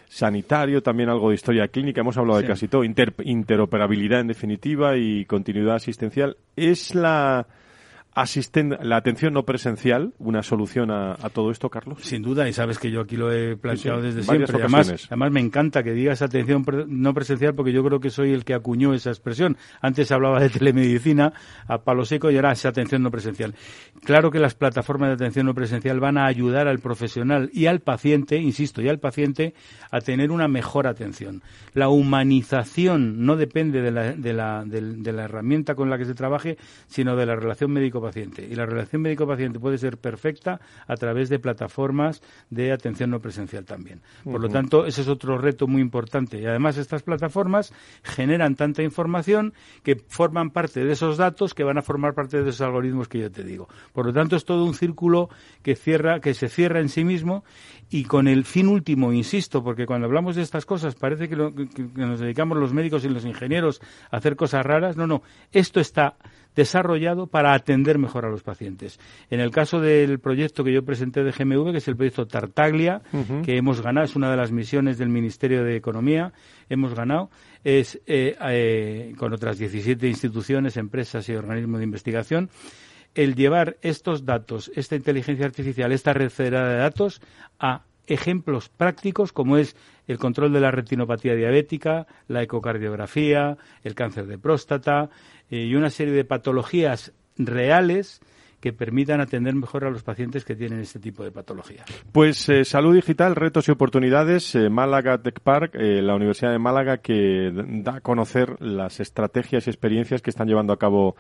sanitario, 0.08 0.84
también 0.84 1.10
algo 1.10 1.30
de 1.30 1.36
historia 1.36 1.68
clínica, 1.68 2.02
hemos 2.02 2.18
hablado 2.18 2.40
de 2.40 2.48
casi 2.48 2.68
todo, 2.68 2.84
interoperabilidad 2.84 4.22
en 4.22 4.28
definitiva 4.28 4.98
y 4.98 5.26
continuidad 5.26 5.76
asistencial. 5.76 6.38
¿Es 6.56 6.94
la 6.94 7.48
asisten 8.18 8.76
la 8.82 8.98
atención 8.98 9.32
no 9.32 9.44
presencial 9.44 10.14
una 10.18 10.42
solución 10.42 10.90
a, 10.90 11.16
todo 11.32 11.52
esto, 11.52 11.70
Carlos? 11.70 12.00
Sin 12.02 12.24
duda, 12.24 12.50
y 12.50 12.54
sabes 12.54 12.80
que 12.80 12.90
yo 12.90 13.02
aquí 13.02 13.16
lo 13.16 13.32
he 13.32 13.56
planteado 13.56 14.02
desde 14.02 14.24
siempre. 14.24 14.58
Además, 14.58 15.08
además, 15.08 15.32
me 15.32 15.40
encanta 15.40 15.84
que 15.84 15.92
digas 15.92 16.24
atención 16.24 16.66
no 16.88 17.14
presencial 17.14 17.54
porque 17.54 17.72
yo 17.72 17.84
creo 17.84 18.00
que 18.00 18.10
soy 18.10 18.32
el 18.34 18.44
que 18.44 18.56
acuñó 18.56 18.96
esa 18.96 19.12
expresión. 19.12 19.56
Antes 19.82 20.12
hablaba 20.12 20.40
de 20.40 20.50
telemedicina 20.50 21.32
a 21.68 21.84
palo 21.84 22.06
seco 22.06 22.32
y 22.32 22.38
ahora 22.38 22.54
es 22.54 22.66
atención 22.66 23.04
no 23.04 23.12
presencial. 23.12 23.54
Claro 24.04 24.32
que 24.32 24.40
las 24.40 24.56
plataformas 24.56 25.10
de 25.10 25.14
atención 25.14 25.46
no 25.46 25.54
presencial 25.54 26.00
van 26.00 26.18
a 26.18 26.26
ayudar 26.26 26.68
al 26.68 26.80
profesional 26.80 27.52
y 27.54 27.68
al 27.68 27.82
paciente, 27.82 28.38
insisto, 28.38 28.82
y 28.82 28.90
al 28.90 28.98
paciente 28.98 29.54
a 29.92 30.02
tener 30.02 30.32
una 30.32 30.48
mejor 30.48 30.88
atención. 30.88 31.44
La 31.76 31.90
humanización 31.90 33.28
no 33.28 33.36
depende 33.36 33.84
de 33.84 33.92
la, 33.92 34.14
de 34.14 34.34
la, 34.34 34.64
de 34.66 35.14
la 35.14 35.24
herramienta 35.26 35.76
con 35.76 35.92
la 35.92 36.00
que 36.00 36.06
se 36.06 36.16
trabaje, 36.16 36.58
sino 36.88 37.16
de 37.16 37.28
la 37.28 37.36
relación 37.36 37.72
médico 37.72 38.02
paciente. 38.08 38.48
Y 38.50 38.56
la 38.56 38.66
relación 38.66 39.02
médico-paciente 39.02 39.60
puede 39.60 39.78
ser 39.78 39.98
perfecta 39.98 40.62
a 40.88 40.96
través 40.96 41.30
de 41.30 41.40
plataformas 41.40 42.22
de 42.50 42.72
atención 42.72 43.10
no 43.10 43.20
presencial 43.20 43.66
también. 43.66 44.02
Por 44.24 44.42
lo 44.42 44.50
tanto, 44.50 44.86
ese 44.86 45.02
es 45.02 45.08
otro 45.08 45.38
reto 45.38 45.68
muy 45.68 45.82
importante. 45.82 46.40
Y 46.40 46.46
además 46.46 46.78
estas 46.78 47.04
plataformas 47.04 47.74
generan 48.04 48.56
tanta 48.56 48.82
información 48.82 49.54
que 49.84 49.98
forman 50.08 50.52
parte 50.52 50.84
de 50.86 50.94
esos 50.94 51.18
datos 51.18 51.54
que 51.54 51.64
van 51.64 51.78
a 51.78 51.82
formar 51.82 52.14
parte 52.14 52.42
de 52.42 52.50
esos 52.50 52.62
algoritmos 52.62 53.08
que 53.08 53.20
yo 53.20 53.32
te 53.32 53.44
digo. 53.44 53.68
Por 53.94 54.06
lo 54.06 54.14
tanto, 54.14 54.36
es 54.36 54.46
todo 54.46 54.64
un 54.64 54.74
círculo 54.74 55.30
que 55.64 55.76
cierra, 55.76 56.20
que 56.20 56.34
se 56.34 56.48
cierra 56.48 56.80
en 56.80 56.90
sí 56.90 57.04
mismo 57.04 57.44
y 57.90 58.06
con 58.06 58.28
el 58.28 58.46
fin 58.46 58.68
último, 58.68 59.12
insisto, 59.12 59.64
porque 59.64 59.86
cuando 59.86 60.08
hablamos 60.08 60.36
de 60.36 60.42
estas 60.42 60.66
cosas 60.66 60.96
parece 60.96 61.28
que, 61.28 61.36
que 61.36 61.84
nos 61.96 62.20
dedicamos 62.20 62.58
los 62.58 62.74
médicos 62.74 63.04
y 63.06 63.10
los 63.10 63.26
ingenieros 63.26 63.82
a 64.12 64.18
hacer 64.18 64.36
cosas 64.36 64.66
raras. 64.66 64.96
No, 64.96 65.08
no. 65.08 65.22
Esto 65.52 65.80
está 65.80 66.16
desarrollado 66.58 67.28
para 67.28 67.54
atender 67.54 68.00
mejor 68.00 68.26
a 68.26 68.30
los 68.30 68.42
pacientes. 68.42 69.00
En 69.30 69.40
el 69.40 69.52
caso 69.52 69.80
del 69.80 70.20
proyecto 70.20 70.64
que 70.64 70.74
yo 70.74 70.84
presenté 70.84 71.24
de 71.24 71.32
GMV, 71.32 71.72
que 71.72 71.78
es 71.78 71.88
el 71.88 71.96
proyecto 71.96 72.26
Tartaglia, 72.26 73.04
que 73.46 73.58
hemos 73.58 73.82
ganado, 73.82 74.06
es 74.06 74.16
una 74.16 74.32
de 74.32 74.38
las 74.38 74.52
misiones 74.52 74.98
del 74.98 75.10
Ministerio 75.10 75.64
de 75.64 75.76
Economía, 75.76 76.34
hemos 76.68 76.96
ganado, 76.96 77.30
es 77.64 78.02
eh, 78.08 78.36
eh, 78.50 79.14
con 79.18 79.34
otras 79.34 79.60
17 79.60 80.08
instituciones, 80.08 80.78
empresas 80.78 81.30
y 81.30 81.36
organismos 81.36 81.78
de 81.78 81.84
investigación, 81.86 82.50
el 83.14 83.36
llevar 83.36 83.78
estos 83.82 84.26
datos, 84.26 84.72
esta 84.76 84.96
inteligencia 84.96 85.46
artificial, 85.46 85.92
esta 85.92 86.14
red 86.14 86.32
de 86.32 86.50
datos 86.50 87.22
a 87.60 87.84
ejemplos 88.08 88.70
prácticos 88.70 89.32
como 89.34 89.58
es 89.58 89.76
el 90.08 90.18
control 90.18 90.54
de 90.54 90.62
la 90.62 90.72
retinopatía 90.72 91.36
diabética, 91.36 92.08
la 92.28 92.42
ecocardiografía, 92.42 93.58
el 93.84 93.96
cáncer 93.96 94.28
de 94.28 94.38
próstata 94.38 95.10
eh, 95.50 95.66
y 95.66 95.76
una 95.76 95.90
serie 95.90 96.14
de 96.14 96.26
patologías 96.26 97.14
reales 97.38 98.22
que 98.60 98.74
permitan 98.74 99.22
atender 99.22 99.54
mejor 99.54 99.86
a 99.86 99.92
los 99.92 100.02
pacientes 100.02 100.44
que 100.44 100.56
tienen 100.56 100.80
este 100.80 101.00
tipo 101.00 101.24
de 101.24 101.32
patología. 101.32 101.86
Pues 102.12 102.50
eh, 102.50 102.66
salud 102.66 102.96
digital, 102.96 103.36
retos 103.36 103.68
y 103.68 103.72
oportunidades, 103.72 104.56
eh, 104.56 104.70
Málaga 104.70 105.20
Tech 105.20 105.40
Park, 105.42 105.76
eh, 105.76 106.02
la 106.02 106.16
Universidad 106.16 106.52
de 106.52 106.58
Málaga 106.58 106.98
que 106.98 107.52
da 107.54 107.98
a 107.98 108.02
conocer 108.02 108.60
las 108.60 109.00
estrategias 109.00 109.68
y 109.68 109.70
experiencias 109.70 110.24
que 110.24 110.32
están 110.32 110.48
llevando 110.48 110.74
a 110.74 110.80
cabo 110.80 111.16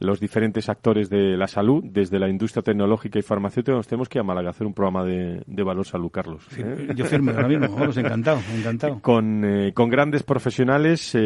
los 0.00 0.20
diferentes 0.20 0.68
actores 0.68 1.08
de 1.08 1.36
la 1.36 1.46
salud, 1.46 1.82
desde 1.82 2.18
la 2.18 2.28
industria 2.28 2.62
tecnológica 2.62 3.18
y 3.18 3.22
farmacéutica. 3.22 3.74
Nos 3.74 3.86
tenemos 3.86 4.08
que 4.10 4.18
ir 4.18 4.20
a 4.20 4.24
Málaga 4.24 4.48
a 4.48 4.50
hacer 4.50 4.66
un 4.66 4.74
programa 4.74 5.04
de, 5.04 5.62
valor 5.62 5.86
salud, 5.86 6.10
Carlos. 6.10 6.46
yo 6.94 7.06
firme 7.06 7.32
ahora 7.32 7.48
mismo, 7.48 7.68
vamos, 7.74 7.96
encantado, 7.96 8.40
encantado. 8.54 9.00
Con, 9.00 9.70
con 9.72 9.88
grandes 9.88 10.24
profesionales 10.24 11.16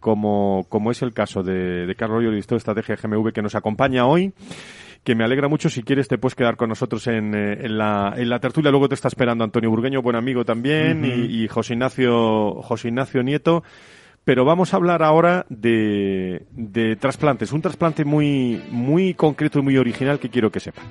como, 0.00 0.66
como 0.68 0.90
es 0.90 1.00
el 1.02 1.14
caso 1.14 1.42
de, 1.42 1.86
de 1.86 1.94
Carlos 1.94 2.22
de 2.22 2.56
estrategia 2.56 2.96
GMV, 2.96 3.32
que 3.32 3.42
nos 3.42 3.54
acompaña 3.54 4.06
hoy 4.06 4.32
que 5.04 5.14
me 5.14 5.24
alegra 5.24 5.48
mucho. 5.48 5.68
Si 5.68 5.82
quieres, 5.82 6.08
te 6.08 6.18
puedes 6.18 6.34
quedar 6.34 6.56
con 6.56 6.68
nosotros 6.68 7.06
en, 7.06 7.34
eh, 7.34 7.58
en, 7.66 7.78
la, 7.78 8.14
en 8.16 8.28
la 8.28 8.40
tertulia. 8.40 8.70
Luego 8.70 8.88
te 8.88 8.94
está 8.94 9.08
esperando 9.08 9.44
Antonio 9.44 9.70
Burgueño, 9.70 10.02
buen 10.02 10.16
amigo 10.16 10.44
también, 10.44 11.04
y, 11.04 11.44
y 11.44 11.48
José, 11.48 11.74
Ignacio, 11.74 12.62
José 12.62 12.88
Ignacio 12.88 13.22
Nieto 13.22 13.62
pero 14.24 14.46
vamos 14.46 14.72
a 14.72 14.78
hablar 14.78 15.02
ahora 15.02 15.44
de, 15.50 16.46
de 16.50 16.96
trasplantes, 16.96 17.52
un 17.52 17.60
trasplante 17.60 18.04
muy, 18.04 18.62
muy 18.70 19.12
concreto 19.12 19.58
y 19.58 19.62
muy 19.62 19.76
original 19.76 20.18
que 20.18 20.30
quiero 20.30 20.50
que 20.50 20.60
sepan. 20.60 20.86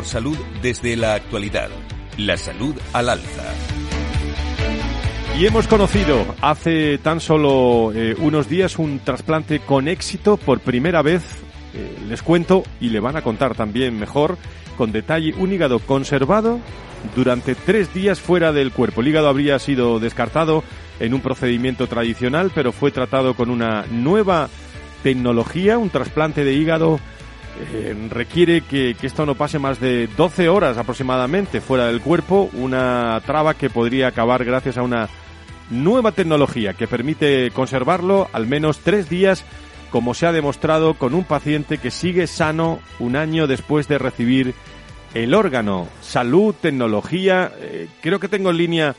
Salud 0.00 0.38
desde 0.62 0.96
la 0.96 1.12
actualidad. 1.14 1.68
La 2.16 2.38
salud 2.38 2.74
al 2.94 3.10
alza. 3.10 3.44
Y 5.38 5.46
hemos 5.46 5.68
conocido 5.68 6.24
hace 6.40 6.96
tan 6.96 7.20
solo 7.20 7.92
eh, 7.94 8.16
unos 8.18 8.48
días 8.48 8.78
un 8.78 9.00
trasplante 9.00 9.60
con 9.60 9.88
éxito 9.88 10.38
por 10.38 10.60
primera 10.60 11.02
vez. 11.02 11.22
Eh, 11.74 11.98
les 12.08 12.22
cuento 12.22 12.62
y 12.80 12.88
le 12.88 13.00
van 13.00 13.16
a 13.16 13.22
contar 13.22 13.54
también 13.54 13.98
mejor 13.98 14.38
con 14.78 14.92
detalle 14.92 15.34
un 15.36 15.52
hígado 15.52 15.78
conservado 15.78 16.58
durante 17.14 17.54
tres 17.54 17.92
días 17.92 18.18
fuera 18.18 18.50
del 18.52 18.72
cuerpo. 18.72 19.02
El 19.02 19.08
hígado 19.08 19.28
habría 19.28 19.58
sido 19.58 20.00
descartado 20.00 20.64
en 21.00 21.12
un 21.12 21.20
procedimiento 21.20 21.86
tradicional, 21.86 22.50
pero 22.54 22.72
fue 22.72 22.90
tratado 22.90 23.34
con 23.34 23.50
una 23.50 23.84
nueva 23.90 24.48
tecnología, 25.02 25.78
un 25.78 25.90
trasplante 25.90 26.44
de 26.44 26.54
hígado 26.54 26.98
eh, 27.60 27.94
requiere 28.10 28.62
que, 28.62 28.96
esto 29.02 29.26
no 29.26 29.34
pase 29.34 29.58
más 29.58 29.80
de 29.80 30.08
12 30.16 30.48
horas 30.48 30.78
aproximadamente 30.78 31.60
fuera 31.60 31.86
del 31.86 32.00
cuerpo, 32.00 32.50
una 32.54 33.20
traba 33.26 33.54
que 33.54 33.70
podría 33.70 34.08
acabar 34.08 34.44
gracias 34.44 34.78
a 34.78 34.82
una 34.82 35.08
nueva 35.70 36.12
tecnología 36.12 36.74
que 36.74 36.88
permite 36.88 37.50
conservarlo 37.50 38.28
al 38.32 38.46
menos 38.46 38.78
tres 38.78 39.08
días, 39.08 39.44
como 39.90 40.14
se 40.14 40.26
ha 40.26 40.32
demostrado 40.32 40.94
con 40.94 41.14
un 41.14 41.24
paciente 41.24 41.78
que 41.78 41.90
sigue 41.90 42.26
sano 42.26 42.80
un 42.98 43.16
año 43.16 43.46
después 43.46 43.88
de 43.88 43.98
recibir 43.98 44.54
el 45.14 45.34
órgano. 45.34 45.88
Salud, 46.00 46.54
tecnología. 46.58 47.52
Eh, 47.58 47.88
creo 48.00 48.18
que 48.18 48.28
tengo 48.28 48.50
en 48.50 48.56
línea 48.56 48.96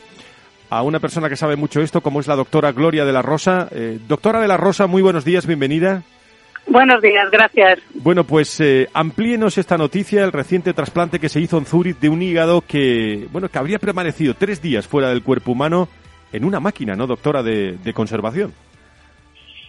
a 0.70 0.82
una 0.84 1.00
persona 1.00 1.30
que 1.30 1.36
sabe 1.36 1.56
mucho 1.56 1.82
esto, 1.82 2.02
como 2.02 2.20
es 2.20 2.28
la 2.28 2.36
doctora 2.36 2.72
Gloria 2.72 3.06
de 3.06 3.14
la 3.14 3.22
Rosa. 3.22 3.68
Eh, 3.72 4.00
doctora 4.08 4.40
de 4.40 4.48
la 4.48 4.58
Rosa, 4.58 4.88
muy 4.88 5.02
buenos 5.02 5.26
días, 5.26 5.46
bienvenida. 5.46 6.04
Buenos 6.68 7.02
días, 7.02 7.30
gracias. 7.30 7.80
Bueno, 7.94 8.24
pues 8.24 8.60
eh, 8.60 8.88
amplíenos 8.94 9.58
esta 9.58 9.78
noticia, 9.78 10.24
el 10.24 10.32
reciente 10.32 10.74
trasplante 10.74 11.20
que 11.20 11.30
se 11.30 11.40
hizo 11.40 11.58
en 11.58 11.66
Zurich 11.66 12.00
de 12.00 12.10
un 12.10 12.22
hígado 12.22 12.62
que, 12.62 13.28
bueno, 13.32 13.50
que 13.50 13.58
habría 13.58 13.80
permanecido 13.80 14.34
tres 14.34 14.62
días 14.62 14.88
fuera 14.88 15.10
del 15.10 15.24
cuerpo 15.24 15.52
humano 15.52 15.90
en 16.32 16.46
una 16.46 16.60
máquina, 16.60 16.96
¿no, 16.96 17.06
doctora, 17.06 17.44
de, 17.44 17.78
de 17.78 17.94
conservación? 17.94 18.54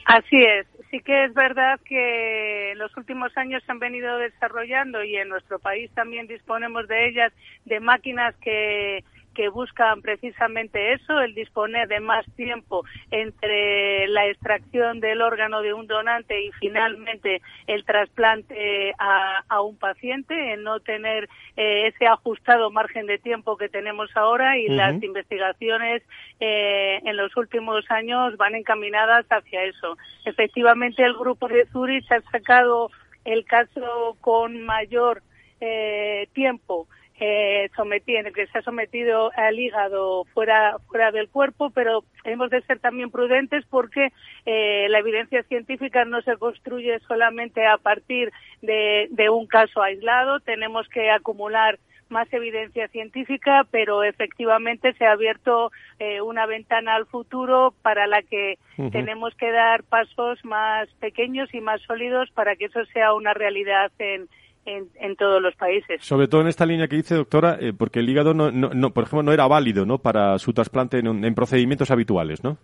Así 0.04 0.36
es. 0.36 0.66
Sí 0.90 1.00
que 1.00 1.24
es 1.24 1.34
verdad 1.34 1.80
que 1.84 2.72
en 2.72 2.78
los 2.78 2.96
últimos 2.96 3.36
años 3.36 3.62
se 3.66 3.72
han 3.72 3.80
venido 3.80 4.16
desarrollando 4.18 5.02
y 5.02 5.16
en 5.16 5.28
nuestro 5.28 5.58
país 5.58 5.90
también 5.92 6.28
disponemos 6.28 6.86
de 6.86 7.08
ellas, 7.08 7.32
de 7.64 7.80
máquinas 7.80 8.34
que 8.36 9.02
que 9.34 9.48
buscan 9.48 10.00
precisamente 10.00 10.94
eso, 10.94 11.20
el 11.20 11.34
disponer 11.34 11.88
de 11.88 12.00
más 12.00 12.24
tiempo 12.36 12.84
entre 13.10 14.08
la 14.08 14.26
extracción 14.26 15.00
del 15.00 15.20
órgano 15.20 15.60
de 15.60 15.74
un 15.74 15.86
donante 15.86 16.42
y 16.42 16.52
finalmente 16.52 17.42
el 17.66 17.84
trasplante 17.84 18.94
a, 18.98 19.60
un 19.60 19.76
paciente, 19.76 20.52
en 20.52 20.62
no 20.62 20.80
tener 20.80 21.28
eh, 21.56 21.88
ese 21.88 22.06
ajustado 22.06 22.70
margen 22.70 23.06
de 23.06 23.18
tiempo 23.18 23.56
que 23.56 23.68
tenemos 23.68 24.10
ahora 24.14 24.58
y 24.58 24.68
las 24.68 25.02
investigaciones 25.02 26.02
eh, 26.40 27.00
en 27.04 27.16
los 27.16 27.36
últimos 27.36 27.90
años 27.90 28.36
van 28.36 28.54
encaminadas 28.54 29.26
hacia 29.30 29.64
eso. 29.64 29.96
Efectivamente, 30.24 31.02
el 31.02 31.14
grupo 31.14 31.48
de 31.48 31.66
Zurich 31.66 32.10
ha 32.12 32.20
sacado 32.30 32.90
el 33.24 33.44
caso 33.44 34.16
con 34.20 34.62
mayor 34.62 35.22
eh, 35.60 36.28
tiempo 36.32 36.86
eh, 37.26 37.70
en 38.06 38.26
el 38.26 38.34
que 38.34 38.46
se 38.48 38.58
ha 38.58 38.62
sometido 38.62 39.30
al 39.34 39.58
hígado 39.58 40.24
fuera, 40.34 40.76
fuera 40.88 41.10
del 41.10 41.28
cuerpo, 41.28 41.70
pero 41.70 42.04
hemos 42.24 42.50
de 42.50 42.60
ser 42.62 42.80
también 42.80 43.10
prudentes 43.10 43.64
porque 43.70 44.08
eh, 44.44 44.86
la 44.90 44.98
evidencia 44.98 45.42
científica 45.44 46.04
no 46.04 46.20
se 46.22 46.36
construye 46.36 46.98
solamente 47.08 47.66
a 47.66 47.78
partir 47.78 48.30
de, 48.60 49.08
un 49.30 49.46
caso 49.46 49.82
aislado, 49.82 50.40
tenemos 50.40 50.86
que 50.88 51.10
acumular 51.10 51.78
más 52.10 52.30
evidencia 52.32 52.88
científica, 52.88 53.66
pero 53.70 54.04
efectivamente 54.04 54.92
se 54.92 55.06
ha 55.06 55.12
abierto 55.12 55.72
eh, 55.98 56.20
una 56.20 56.44
ventana 56.44 56.94
al 56.94 57.06
futuro 57.06 57.72
para 57.82 58.06
la 58.06 58.20
que 58.22 58.58
tenemos 58.92 59.34
que 59.36 59.50
dar 59.50 59.82
pasos 59.84 60.44
más 60.44 60.88
pequeños 61.00 61.52
y 61.54 61.60
más 61.60 61.80
sólidos 61.82 62.30
para 62.32 62.54
que 62.56 62.66
eso 62.66 62.84
sea 62.92 63.14
una 63.14 63.32
realidad 63.32 63.90
en, 63.98 64.28
en, 64.66 65.16
todos 65.16 65.40
los 65.40 65.54
países. 65.56 66.02
Sobre 66.02 66.28
todo 66.28 66.40
en 66.40 66.48
esta 66.48 66.66
línea 66.66 66.88
que 66.88 66.96
dice, 66.96 67.14
doctora, 67.14 67.56
eh, 67.60 67.72
porque 67.76 68.00
el 68.00 68.08
hígado, 68.08 68.34
no, 68.34 68.50
no, 68.50 68.90
por 68.92 69.04
ejemplo, 69.04 69.22
no 69.22 69.32
era 69.32 69.46
válido 69.46 69.86
¿no? 69.86 69.98
para 69.98 70.38
su 70.38 70.52
trasplante 70.52 70.98
en 70.98 71.34
procedimientos 71.34 71.90
habituales, 71.90 72.42
¿no? 72.42 72.58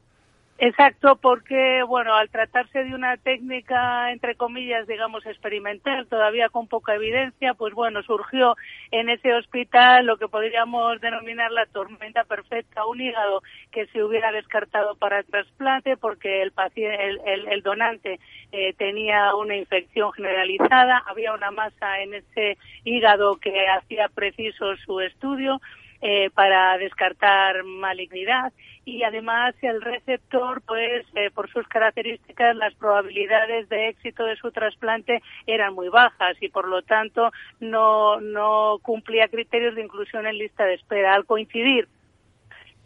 Exacto, 0.62 1.16
porque 1.16 1.82
bueno, 1.88 2.14
al 2.14 2.28
tratarse 2.28 2.84
de 2.84 2.94
una 2.94 3.16
técnica 3.16 4.12
entre 4.12 4.34
comillas, 4.34 4.86
digamos 4.86 5.24
experimental, 5.24 6.06
todavía 6.06 6.50
con 6.50 6.68
poca 6.68 6.94
evidencia, 6.94 7.54
pues 7.54 7.72
bueno, 7.72 8.02
surgió 8.02 8.56
en 8.90 9.08
ese 9.08 9.32
hospital 9.32 10.04
lo 10.04 10.18
que 10.18 10.28
podríamos 10.28 11.00
denominar 11.00 11.50
la 11.50 11.64
tormenta 11.64 12.24
perfecta, 12.24 12.84
un 12.84 13.00
hígado 13.00 13.42
que 13.72 13.86
se 13.86 14.04
hubiera 14.04 14.32
descartado 14.32 14.96
para 14.96 15.20
el 15.20 15.24
trasplante 15.24 15.96
porque 15.96 16.42
el 16.42 16.52
paciente, 16.52 17.14
el, 17.24 17.62
donante 17.62 18.20
eh, 18.52 18.74
tenía 18.74 19.34
una 19.36 19.56
infección 19.56 20.12
generalizada, 20.12 21.02
había 21.06 21.32
una 21.32 21.50
masa 21.50 22.00
en 22.02 22.12
ese 22.12 22.58
hígado 22.84 23.36
que 23.36 23.66
hacía 23.66 24.08
preciso 24.08 24.76
su 24.84 25.00
estudio 25.00 25.58
eh, 26.00 26.30
para 26.30 26.78
descartar 26.78 27.62
malignidad 27.64 28.52
y 28.84 29.02
además 29.02 29.54
el 29.62 29.82
receptor, 29.82 30.62
pues 30.62 31.06
eh, 31.14 31.30
por 31.30 31.50
sus 31.50 31.66
características, 31.68 32.56
las 32.56 32.74
probabilidades 32.74 33.68
de 33.68 33.88
éxito 33.88 34.24
de 34.24 34.36
su 34.36 34.50
trasplante 34.50 35.22
eran 35.46 35.74
muy 35.74 35.88
bajas 35.88 36.36
y 36.40 36.48
por 36.48 36.66
lo 36.66 36.82
tanto 36.82 37.30
no, 37.60 38.20
no 38.20 38.78
cumplía 38.82 39.28
criterios 39.28 39.74
de 39.74 39.82
inclusión 39.82 40.26
en 40.26 40.38
lista 40.38 40.64
de 40.64 40.74
espera. 40.74 41.14
Al 41.14 41.26
coincidir 41.26 41.88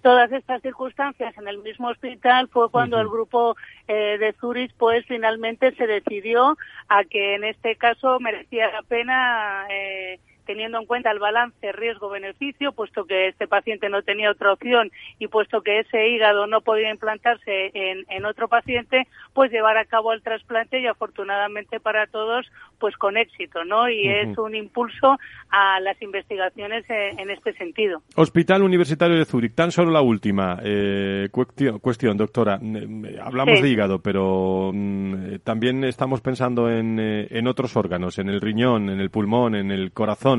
todas 0.03 0.31
estas 0.33 0.61
circunstancias 0.61 1.35
en 1.39 1.49
el 1.49 1.59
mismo 1.59 1.89
hospital 1.89 2.49
fue 2.49 2.71
cuando 2.71 3.01
el 3.01 3.09
grupo 3.09 3.57
eh, 3.89 4.19
de 4.19 4.35
Zurich 4.35 4.75
pues 4.77 5.07
finalmente 5.07 5.75
se 5.77 5.87
decidió 5.87 6.59
a 6.89 7.05
que 7.05 7.37
en 7.37 7.45
este 7.45 7.77
caso 7.77 8.21
merecía 8.21 8.71
la 8.71 8.83
pena 8.83 9.67
eh, 9.71 10.21
teniendo 10.45 10.79
en 10.79 10.87
cuenta 10.87 11.11
el 11.11 11.19
balance 11.19 11.73
riesgo-beneficio, 11.73 12.73
puesto 12.73 13.05
que 13.05 13.29
este 13.29 13.47
paciente 13.47 13.89
no 13.89 14.03
tenía 14.03 14.31
otra 14.31 14.53
opción 14.53 14.91
y 15.19 15.29
puesto 15.29 15.63
que 15.63 15.81
ese 15.81 16.09
hígado 16.09 16.47
no 16.47 16.61
podía 16.61 16.91
implantarse 16.91 17.71
en, 17.75 18.05
en 18.09 18.25
otro 18.25 18.49
paciente, 18.49 19.07
pues 19.33 19.51
llevar 19.51 19.77
a 19.77 19.85
cabo 19.85 20.13
el 20.13 20.23
trasplante 20.23 20.81
y 20.81 20.87
afortunadamente 20.87 21.81
para 21.81 22.07
todos, 22.07 22.47
pues 22.79 22.97
con 22.97 23.17
éxito, 23.17 23.65
¿no? 23.65 23.89
Y 23.89 24.09
es 24.09 24.37
un 24.39 24.55
impulso 24.55 25.19
a 25.51 25.81
las 25.81 26.01
investigaciones 26.03 26.85
en, 26.89 27.31
este 27.31 27.53
sentido. 27.55 28.03
Hospital 28.17 28.63
Universitario 28.63 29.17
de 29.17 29.25
Zúrich, 29.25 29.55
tan 29.55 29.73
solo 29.73 29.91
la 29.91 30.03
última 30.03 30.59
eh, 30.63 31.29
cuestión, 31.31 32.17
doctora. 32.17 32.59
Eh, 32.63 33.19
hablamos 33.23 33.61
de 33.63 33.69
hígado, 33.69 34.01
pero 34.01 34.71
mm, 34.73 35.37
también 35.45 35.85
estamos 35.85 36.21
pensando 36.21 36.69
en, 36.71 36.99
eh, 36.99 37.29
en 37.31 37.47
otros 37.47 37.77
órganos, 37.77 38.19
en 38.19 38.29
el 38.29 38.41
riñón, 38.41 38.91
en 38.91 39.01
el 39.01 39.11
pulmón, 39.11 39.55
en 39.55 39.71
el 39.71 39.93
corazón 39.93 40.34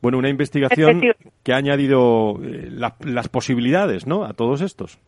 bueno, 0.00 0.18
una 0.18 0.28
investigación 0.28 1.00
que 1.42 1.52
ha 1.52 1.56
añadido 1.56 2.38
eh, 2.42 2.68
las 2.70 3.28
posibilidades, 3.28 4.06
¿no? 4.06 4.24
A 4.24 4.32
todos 4.32 4.60
estos. 4.60 4.98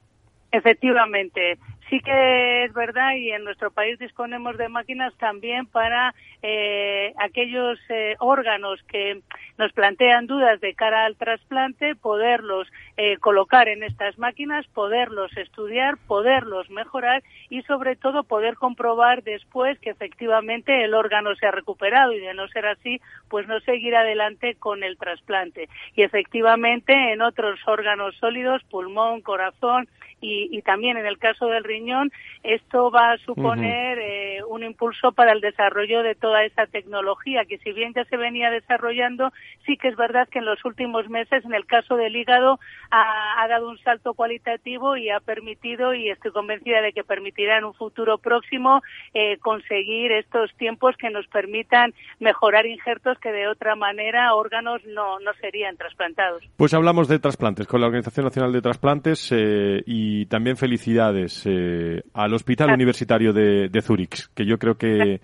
Efectivamente, 0.52 1.58
sí 1.90 2.00
que 2.00 2.64
es 2.64 2.72
verdad 2.72 3.14
y 3.16 3.32
en 3.32 3.44
nuestro 3.44 3.70
país 3.70 3.98
disponemos 3.98 4.56
de 4.56 4.68
máquinas 4.68 5.12
también 5.16 5.66
para 5.66 6.14
eh, 6.42 7.12
aquellos 7.18 7.78
eh, 7.88 8.16
órganos 8.18 8.80
que 8.84 9.20
nos 9.58 9.72
plantean 9.72 10.26
dudas 10.26 10.60
de 10.60 10.74
cara 10.74 11.06
al 11.06 11.16
trasplante, 11.16 11.94
poderlos 11.96 12.68
eh, 12.96 13.16
colocar 13.18 13.68
en 13.68 13.82
estas 13.82 14.18
máquinas, 14.18 14.66
poderlos 14.68 15.36
estudiar, 15.36 15.96
poderlos 16.06 16.70
mejorar 16.70 17.22
y 17.48 17.62
sobre 17.62 17.96
todo 17.96 18.24
poder 18.24 18.54
comprobar 18.54 19.22
después 19.22 19.78
que 19.80 19.90
efectivamente 19.90 20.84
el 20.84 20.94
órgano 20.94 21.34
se 21.34 21.46
ha 21.46 21.50
recuperado 21.50 22.12
y 22.12 22.20
de 22.20 22.34
no 22.34 22.46
ser 22.48 22.66
así, 22.66 23.00
pues 23.34 23.48
no 23.48 23.58
seguir 23.62 23.96
adelante 23.96 24.54
con 24.60 24.84
el 24.84 24.96
trasplante. 24.96 25.68
Y 25.96 26.02
efectivamente 26.02 26.92
en 27.12 27.20
otros 27.20 27.58
órganos 27.66 28.14
sólidos, 28.20 28.62
pulmón, 28.70 29.22
corazón, 29.22 29.88
y, 30.26 30.62
también 30.62 30.96
en 30.96 31.06
el 31.06 31.18
caso 31.18 31.46
del 31.46 31.64
riñón, 31.64 31.74
riñón, 31.74 32.12
esto 32.44 32.90
va 32.90 33.12
a 33.12 33.18
suponer 33.18 33.98
eh, 33.98 34.38
un 34.48 34.62
impulso 34.62 35.12
para 35.12 35.32
el 35.32 35.40
desarrollo 35.40 36.02
de 36.02 36.14
toda 36.14 36.44
esa 36.44 36.66
tecnología, 36.66 37.44
que 37.44 37.58
si 37.58 37.72
bien 37.72 37.92
ya 37.94 38.04
se 38.04 38.16
venía 38.16 38.50
desarrollando, 38.50 39.32
sí 39.66 39.76
que 39.76 39.88
es 39.88 39.96
verdad 39.96 40.28
que 40.28 40.38
en 40.38 40.44
los 40.44 40.64
últimos 40.64 41.08
meses, 41.10 41.44
en 41.44 41.52
el 41.52 41.66
caso 41.66 41.96
del 41.96 42.14
hígado, 42.14 42.60
ha, 42.90 43.46
dado 43.48 43.68
un 43.68 43.78
salto 43.78 44.14
cualitativo 44.14 44.96
y 44.96 45.10
ha 45.10 45.20
permitido, 45.20 45.94
y 45.94 46.10
estoy 46.10 46.30
convencida 46.30 46.80
de 46.80 46.92
que 46.92 47.04
permitirá 47.04 47.58
en 47.58 47.64
un 47.64 47.74
futuro 47.74 48.18
próximo, 48.18 48.82
eh, 49.12 49.36
conseguir 49.38 50.12
estos 50.12 50.54
tiempos 50.54 50.96
que 50.96 51.10
nos 51.10 51.26
permitan 51.26 51.92
mejorar 52.20 52.66
injertos 52.66 53.18
que 53.24 53.32
de 53.32 53.48
otra 53.48 53.74
manera 53.74 54.34
órganos 54.34 54.82
no, 54.84 55.18
no 55.18 55.32
serían 55.40 55.78
trasplantados. 55.78 56.42
Pues 56.58 56.74
hablamos 56.74 57.08
de 57.08 57.18
trasplantes 57.18 57.66
con 57.66 57.80
la 57.80 57.86
Organización 57.86 58.24
Nacional 58.24 58.52
de 58.52 58.60
Trasplantes 58.60 59.32
eh, 59.32 59.82
y 59.86 60.26
también 60.26 60.58
felicidades 60.58 61.42
eh, 61.46 62.02
al 62.12 62.34
Hospital 62.34 62.74
Universitario 62.74 63.32
de, 63.32 63.70
de 63.70 63.80
Zúrich, 63.80 64.28
que 64.34 64.44
yo 64.44 64.58
creo 64.58 64.76
que 64.76 65.22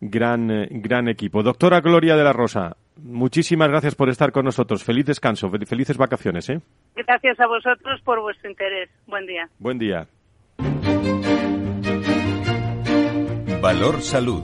gran, 0.00 0.50
eh, 0.50 0.68
gran 0.70 1.08
equipo. 1.08 1.42
Doctora 1.42 1.80
Gloria 1.80 2.16
de 2.16 2.24
la 2.24 2.32
Rosa, 2.32 2.78
muchísimas 2.96 3.68
gracias 3.68 3.94
por 3.96 4.08
estar 4.08 4.32
con 4.32 4.46
nosotros. 4.46 4.82
Feliz 4.82 5.04
descanso, 5.04 5.50
felices 5.50 5.98
vacaciones. 5.98 6.48
¿eh? 6.48 6.58
Gracias 6.96 7.38
a 7.38 7.46
vosotros 7.46 8.00
por 8.02 8.18
vuestro 8.22 8.48
interés. 8.48 8.88
Buen 9.06 9.26
día. 9.26 9.46
Buen 9.58 9.78
día. 9.78 10.06
Valor 13.60 14.00
Salud. 14.00 14.42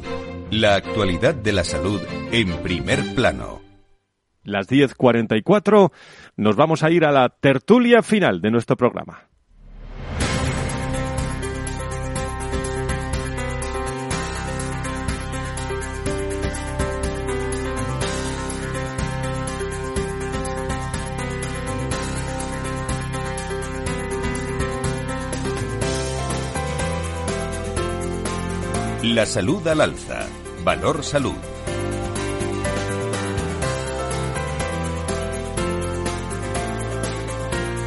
La 0.50 0.76
actualidad 0.76 1.34
de 1.34 1.52
la 1.52 1.62
salud 1.62 2.00
en 2.32 2.50
primer 2.62 3.14
plano. 3.14 3.60
Las 4.44 4.66
10.44 4.66 5.92
nos 6.36 6.56
vamos 6.56 6.82
a 6.82 6.90
ir 6.90 7.04
a 7.04 7.12
la 7.12 7.28
tertulia 7.28 8.02
final 8.02 8.40
de 8.40 8.50
nuestro 8.50 8.74
programa. 8.74 9.28
La 29.14 29.24
salud 29.24 29.66
al 29.66 29.80
alza. 29.80 30.26
Valor 30.62 31.02
salud. 31.02 31.32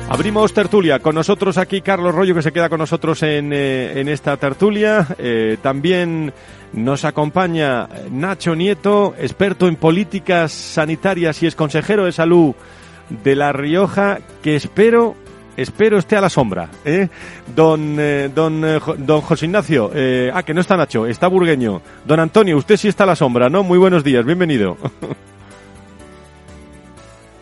Abrimos 0.10 0.52
tertulia. 0.52 0.98
Con 0.98 1.14
nosotros 1.14 1.60
aquí 1.60 1.82
Carlos 1.82 2.16
Rollo, 2.16 2.34
que 2.34 2.42
se 2.42 2.52
queda 2.52 2.70
con 2.70 2.80
nosotros 2.80 3.22
en, 3.22 3.54
eh, 3.54 4.00
en 4.00 4.10
esta 4.10 4.36
tertulia. 4.38 5.06
Eh, 5.20 5.58
también 5.62 6.34
nos 6.74 7.06
acompaña 7.06 7.88
Nacho 8.10 8.56
Nieto, 8.56 9.14
experto 9.20 9.68
en 9.68 9.76
políticas 9.76 10.52
sanitarias 10.52 11.44
y 11.44 11.46
es 11.46 11.56
consejero 11.56 12.06
de 12.06 12.14
salud 12.14 12.56
de 13.24 13.36
La 13.36 13.54
Rioja, 13.54 14.18
que 14.42 14.56
espero 14.56 15.16
espero 15.58 15.98
esté 15.98 16.16
a 16.16 16.22
la 16.22 16.30
sombra. 16.30 16.70
¿eh? 16.86 17.10
Don, 17.56 17.96
eh, 18.00 18.30
don, 18.34 18.64
eh, 18.66 18.80
don 18.98 19.22
José 19.22 19.46
Ignacio, 19.46 19.92
eh, 19.94 20.32
ah, 20.34 20.44
que 20.44 20.54
no 20.54 20.62
está 20.62 20.78
Nacho, 20.78 21.06
está 21.06 21.28
Burgueño. 21.28 21.82
Don 22.06 22.20
Antonio, 22.20 22.58
usted 22.58 22.78
sí 22.78 22.88
está 22.88 23.04
a 23.04 23.08
la 23.08 23.16
sombra, 23.16 23.50
¿no? 23.50 23.64
Muy 23.64 23.78
buenos 23.78 24.04
días, 24.04 24.26
bienvenido. 24.26 24.78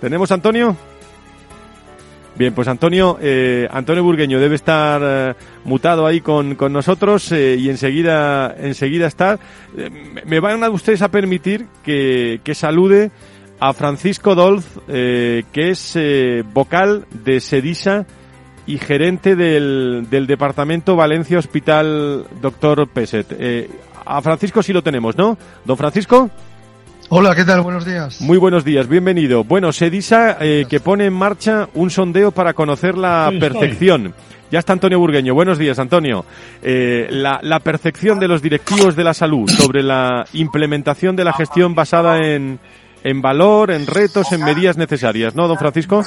¿Tenemos 0.02 0.32
Antonio? 0.32 0.76
Bien, 2.36 2.54
pues 2.54 2.70
Antonio, 2.70 3.20
Antonio 3.70 4.02
Burgueño 4.02 4.40
debe 4.40 4.56
estar 4.56 5.36
mutado 5.66 6.08
ahí 6.08 6.22
con, 6.22 6.56
con 6.56 6.72
nosotros 6.72 7.34
y 7.34 7.70
enseguida, 7.70 8.56
enseguida 8.58 9.08
estar. 9.08 9.40
me 10.26 10.40
van 10.40 10.64
a 10.64 10.70
ustedes 10.70 11.02
a 11.02 11.12
permitir 11.12 11.66
que, 11.84 12.40
que 12.42 12.56
salude 12.56 13.12
a 13.60 13.74
Francisco 13.74 14.36
Dolz, 14.36 14.66
eh, 14.88 15.44
que 15.52 15.70
es 15.70 15.96
eh, 15.96 16.44
vocal 16.54 17.06
de 17.12 17.40
Sedisa 17.40 18.06
y 18.66 18.78
gerente 18.78 19.36
del, 19.36 20.08
del 20.10 20.28
Departamento 20.28 20.96
Valencia 20.96 21.40
Hospital 21.40 22.26
Doctor 22.42 22.88
Peset. 22.88 23.28
Eh, 23.38 23.70
a 24.06 24.22
Francisco 24.22 24.64
sí 24.64 24.74
lo 24.74 24.82
tenemos, 24.82 25.18
¿no? 25.18 25.38
Don 25.66 25.78
Francisco. 25.78 26.30
Hola, 27.10 27.34
¿qué 27.36 27.44
tal? 27.44 27.62
Buenos 27.62 27.86
días. 27.86 28.22
Muy 28.22 28.38
buenos 28.38 28.64
días, 28.64 28.88
bienvenido. 28.88 29.44
Bueno, 29.44 29.72
Sedisa 29.72 30.38
eh, 30.40 30.68
que 30.70 30.80
pone 30.80 31.08
en 31.08 31.14
marcha 31.14 31.68
un 31.74 31.90
sondeo 31.90 32.32
para 32.32 32.54
conocer 32.54 32.96
la 32.96 33.32
percepción. 33.40 34.14
Ya 34.52 34.60
está 34.60 34.74
Antonio 34.74 35.00
Burgueño. 35.00 35.34
Buenos 35.34 35.58
días, 35.58 35.80
Antonio. 35.80 36.26
Eh, 36.62 37.08
la, 37.10 37.40
la 37.42 37.60
percepción 37.60 38.20
de 38.20 38.28
los 38.28 38.44
directivos 38.44 38.96
de 38.96 39.04
la 39.04 39.16
salud 39.16 39.50
sobre 39.50 39.82
la 39.82 40.26
implementación 40.34 41.16
de 41.16 41.24
la 41.24 41.34
gestión 41.34 41.74
basada 41.74 42.20
en, 42.20 42.60
en 43.04 43.22
valor, 43.22 43.72
en 43.72 43.86
retos, 43.88 44.32
en 44.32 44.44
medidas 44.44 44.78
necesarias, 44.78 45.36
¿no, 45.36 45.48
don 45.48 45.58
Francisco? 45.58 46.04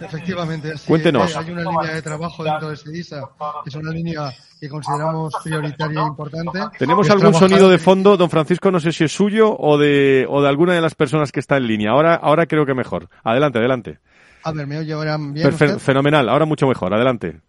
Efectivamente. 0.00 0.72
Cuéntenos. 0.86 1.36
Hay 1.36 1.50
una 1.50 1.62
línea 1.62 1.94
de 1.94 2.02
trabajo 2.02 2.44
dentro 2.44 2.70
de 2.70 2.76
SEDISA, 2.76 3.22
que 3.64 3.70
es 3.70 3.74
una 3.74 3.90
línea 3.90 4.32
que 4.60 4.68
consideramos 4.68 5.32
prioritaria 5.42 6.00
e 6.00 6.06
importante. 6.06 6.58
Tenemos 6.78 7.08
algún 7.10 7.34
sonido 7.34 7.68
de 7.68 7.78
fondo, 7.78 8.16
don 8.16 8.30
Francisco, 8.30 8.70
no 8.70 8.80
sé 8.80 8.92
si 8.92 9.04
es 9.04 9.12
suyo 9.12 9.56
o 9.56 9.78
de, 9.78 10.26
o 10.28 10.42
de 10.42 10.48
alguna 10.48 10.74
de 10.74 10.80
las 10.80 10.94
personas 10.94 11.32
que 11.32 11.40
está 11.40 11.56
en 11.56 11.66
línea. 11.66 11.90
Ahora, 11.90 12.14
ahora 12.14 12.46
creo 12.46 12.66
que 12.66 12.74
mejor. 12.74 13.08
Adelante, 13.24 13.58
adelante. 13.58 13.98
A 14.44 14.52
ver, 14.52 14.66
¿me 14.66 14.78
oye 14.78 14.92
ahora 14.92 15.16
bien? 15.18 15.52
Fenomenal, 15.52 16.28
ahora 16.28 16.44
mucho 16.44 16.66
mejor. 16.66 16.94
Adelante. 16.94 17.40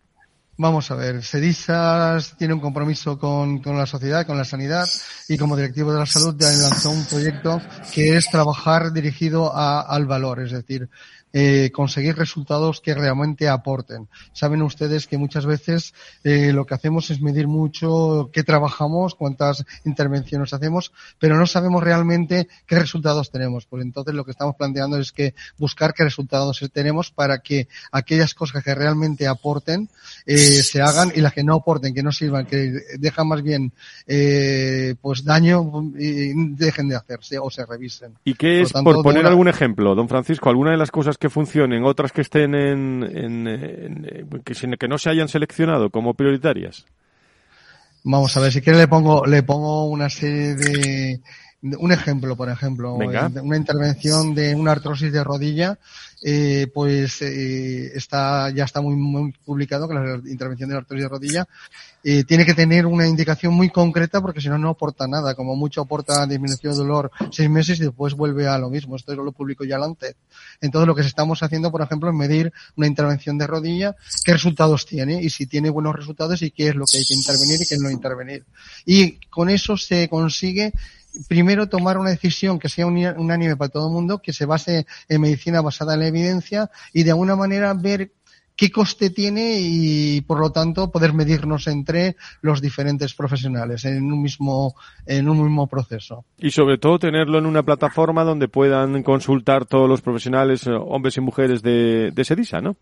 Vamos 0.61 0.91
a 0.91 0.95
ver, 0.95 1.23
CEDISAS 1.23 2.35
tiene 2.37 2.53
un 2.53 2.59
compromiso 2.59 3.17
con, 3.17 3.59
con, 3.59 3.77
la 3.77 3.85
sociedad, 3.85 4.27
con 4.27 4.37
la 4.37 4.43
sanidad 4.43 4.85
y 5.29 5.37
como 5.37 5.55
directivo 5.55 5.93
de 5.93 5.99
la 5.99 6.05
salud 6.05 6.35
ya 6.37 6.49
lanzó 6.49 6.91
un 6.91 7.05
proyecto 7.05 7.61
que 7.93 8.17
es 8.17 8.29
trabajar 8.29 8.91
dirigido 8.91 9.55
a, 9.55 9.79
al 9.79 10.05
valor, 10.05 10.41
es 10.41 10.51
decir, 10.51 10.89
eh, 11.33 11.71
conseguir 11.73 12.15
resultados 12.15 12.81
que 12.81 12.95
realmente 12.95 13.47
aporten. 13.47 14.07
Saben 14.33 14.61
ustedes 14.61 15.07
que 15.07 15.17
muchas 15.17 15.45
veces 15.45 15.93
eh, 16.23 16.51
lo 16.53 16.65
que 16.65 16.73
hacemos 16.73 17.09
es 17.11 17.21
medir 17.21 17.47
mucho 17.47 18.29
qué 18.33 18.43
trabajamos, 18.43 19.15
cuántas 19.15 19.65
intervenciones 19.85 20.53
hacemos, 20.53 20.91
pero 21.19 21.37
no 21.37 21.45
sabemos 21.45 21.83
realmente 21.83 22.47
qué 22.65 22.79
resultados 22.79 23.31
tenemos. 23.31 23.65
Pues 23.65 23.83
entonces 23.83 24.13
lo 24.15 24.25
que 24.25 24.31
estamos 24.31 24.55
planteando 24.55 24.97
es 24.97 25.11
que 25.11 25.35
buscar 25.57 25.93
qué 25.93 26.03
resultados 26.03 26.59
tenemos 26.73 27.11
para 27.11 27.39
que 27.39 27.67
aquellas 27.91 28.33
cosas 28.33 28.63
que 28.63 28.73
realmente 28.73 29.27
aporten 29.27 29.89
eh, 30.25 30.37
se 30.37 30.81
hagan 30.81 31.11
y 31.15 31.21
las 31.21 31.33
que 31.33 31.43
no 31.43 31.55
aporten, 31.55 31.93
que 31.93 32.03
no 32.03 32.11
sirvan, 32.11 32.45
que 32.45 32.73
dejan 32.97 33.27
más 33.27 33.43
bien 33.43 33.71
eh, 34.07 34.95
pues 35.01 35.23
daño, 35.23 35.71
dejen 35.93 36.89
de 36.89 36.95
hacerse 36.95 37.37
o 37.39 37.49
se 37.49 37.65
revisen. 37.65 38.13
¿Y 38.23 38.33
qué 38.33 38.61
es, 38.61 38.71
por, 38.71 38.73
tanto, 38.73 38.93
por 38.95 39.03
poner 39.03 39.21
una... 39.21 39.29
algún 39.29 39.47
ejemplo, 39.47 39.93
don 39.93 40.09
Francisco, 40.09 40.49
alguna 40.49 40.71
de 40.71 40.77
las 40.77 40.91
cosas 40.91 41.18
que 41.19 41.29
funcionen, 41.29 41.83
otras 41.83 42.11
que 42.11 42.21
estén 42.21 42.55
en, 42.55 43.03
en, 43.03 43.47
en 43.47 44.43
que, 44.43 44.53
que, 44.77 44.87
no 44.87 44.97
se 44.97 45.09
hayan 45.09 45.27
seleccionado 45.27 45.89
como 45.89 46.13
prioritarias? 46.13 46.85
Vamos 48.03 48.35
a 48.37 48.39
ver, 48.39 48.51
si 48.51 48.61
quiere 48.61 48.79
le 48.79 48.87
pongo, 48.87 49.25
le 49.25 49.43
pongo 49.43 49.85
una 49.85 50.09
serie 50.09 50.55
de, 50.55 51.21
un 51.61 51.91
ejemplo, 51.91 52.35
por 52.35 52.49
ejemplo, 52.49 52.97
Venga. 52.97 53.29
una 53.41 53.57
intervención 53.57 54.33
de 54.33 54.55
una 54.55 54.71
artrosis 54.71 55.11
de 55.11 55.23
rodilla, 55.23 55.77
eh, 56.21 56.67
pues 56.73 57.21
eh, 57.21 57.91
está 57.95 58.49
ya 58.49 58.65
está 58.65 58.81
muy, 58.81 58.95
muy 58.95 59.33
publicado 59.45 59.87
que 59.87 59.93
la 59.93 60.21
intervención 60.25 60.69
de 60.69 60.75
la 60.75 60.81
artrosis 60.81 61.03
de 61.03 61.09
rodilla 61.09 61.47
eh, 62.01 62.23
tiene 62.23 62.45
que 62.45 62.53
tener 62.53 62.85
una 62.85 63.07
indicación 63.07 63.53
muy 63.53 63.69
concreta 63.69 64.21
porque 64.21 64.39
si 64.39 64.47
no 64.47 64.57
no 64.57 64.69
aporta 64.69 65.07
nada, 65.07 65.35
como 65.35 65.55
mucho 65.55 65.81
aporta 65.81 66.25
disminución 66.25 66.73
de 66.73 66.79
dolor 66.79 67.11
seis 67.31 67.49
meses 67.49 67.79
y 67.79 67.83
después 67.83 68.13
vuelve 68.13 68.47
a 68.47 68.57
lo 68.57 68.69
mismo. 68.69 68.95
Esto 68.95 69.13
lo 69.15 69.31
publicó 69.33 69.65
ya 69.65 69.77
antes. 69.77 70.15
Entonces 70.61 70.87
lo 70.87 70.95
que 70.95 71.01
estamos 71.01 71.43
haciendo, 71.43 71.71
por 71.71 71.81
ejemplo, 71.81 72.09
es 72.09 72.15
medir 72.15 72.53
una 72.77 72.87
intervención 72.87 73.37
de 73.37 73.47
rodilla, 73.47 73.95
qué 74.23 74.31
resultados 74.31 74.85
tiene 74.85 75.21
y 75.21 75.29
si 75.29 75.45
tiene 75.45 75.69
buenos 75.69 75.95
resultados 75.95 76.41
y 76.41 76.51
qué 76.51 76.69
es 76.69 76.75
lo 76.75 76.85
que 76.85 76.99
hay 76.99 77.05
que 77.05 77.15
intervenir 77.15 77.61
y 77.61 77.65
qué 77.65 77.77
no 77.77 77.89
intervenir. 77.89 78.45
Y 78.85 79.19
con 79.29 79.49
eso 79.49 79.75
se 79.75 80.07
consigue 80.07 80.73
primero 81.27 81.67
tomar 81.67 81.97
una 81.97 82.09
decisión 82.09 82.59
que 82.59 82.69
sea 82.69 82.85
unánime 82.87 83.55
para 83.55 83.69
todo 83.69 83.87
el 83.87 83.93
mundo, 83.93 84.21
que 84.21 84.33
se 84.33 84.45
base 84.45 84.85
en 85.07 85.21
medicina 85.21 85.61
basada 85.61 85.93
en 85.93 85.99
la 86.01 86.07
evidencia 86.07 86.69
y 86.93 87.03
de 87.03 87.11
alguna 87.11 87.35
manera 87.35 87.73
ver 87.73 88.11
qué 88.55 88.71
coste 88.71 89.09
tiene 89.09 89.57
y 89.61 90.19
por 90.19 90.39
lo 90.39 90.51
tanto 90.51 90.91
poder 90.91 91.13
medirnos 91.13 91.67
entre 91.67 92.17
los 92.41 92.61
diferentes 92.61 93.13
profesionales 93.13 93.85
en 93.85 94.11
un 94.11 94.21
mismo 94.21 94.75
en 95.05 95.29
un 95.29 95.41
mismo 95.41 95.67
proceso 95.67 96.25
y 96.37 96.51
sobre 96.51 96.77
todo 96.77 96.99
tenerlo 96.99 97.37
en 97.37 97.45
una 97.45 97.63
plataforma 97.63 98.25
donde 98.25 98.49
puedan 98.49 99.01
consultar 99.01 99.65
todos 99.65 99.87
los 99.87 100.01
profesionales 100.01 100.67
hombres 100.67 101.15
y 101.15 101.21
mujeres 101.21 101.61
de, 101.61 102.11
de 102.13 102.25
Sedisa, 102.25 102.59
¿no? 102.59 102.75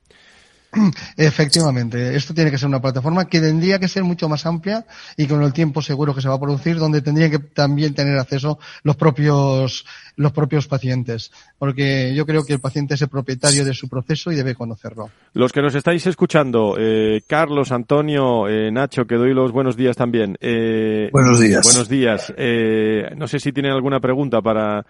Efectivamente, 1.18 2.16
esto 2.16 2.34
tiene 2.34 2.52
que 2.52 2.58
ser 2.58 2.68
una 2.68 2.82
plataforma 2.82 3.26
que 3.26 3.40
tendría 3.40 3.80
que 3.80 3.88
ser 3.88 4.04
mucho 4.04 4.30
más 4.30 4.46
amplia 4.46 4.86
y 5.16 5.28
con 5.28 5.42
el 5.44 5.54
tiempo 5.54 5.82
seguro 5.82 6.14
que 6.14 6.22
se 6.22 6.30
va 6.30 6.36
a 6.36 6.40
producir, 6.40 6.78
donde 6.78 7.02
tendrían 7.02 7.32
que 7.32 7.40
también 7.40 7.94
tener 7.94 8.18
acceso 8.18 8.60
los 8.84 8.96
propios 8.96 9.86
los 10.18 10.32
propios 10.32 10.68
pacientes, 10.68 11.32
porque 11.60 12.14
yo 12.16 12.26
creo 12.26 12.44
que 12.44 12.54
el 12.54 12.60
paciente 12.60 12.96
es 12.96 13.02
el 13.04 13.08
propietario 13.08 13.64
de 13.64 13.76
su 13.76 13.88
proceso 13.88 14.32
y 14.32 14.36
debe 14.36 14.56
conocerlo. 14.56 15.12
Los 15.34 15.52
que 15.52 15.62
nos 15.62 15.76
estáis 15.76 16.08
escuchando, 16.08 16.76
eh, 16.78 17.22
Carlos, 17.28 17.72
Antonio, 17.72 18.48
eh, 18.48 18.72
Nacho, 18.72 19.06
que 19.06 19.14
doy 19.14 19.36
los 19.36 19.52
buenos 19.52 19.78
días 19.78 19.96
también. 19.96 20.36
Eh, 20.42 21.10
buenos 21.14 21.40
días. 21.40 21.64
Buenos 21.64 21.88
días. 21.88 22.34
Eh, 22.36 23.12
no 23.16 23.28
sé 23.28 23.40
si 23.40 23.52
tienen 23.52 23.72
alguna 23.72 24.00
pregunta 24.00 24.42
para 24.42 24.88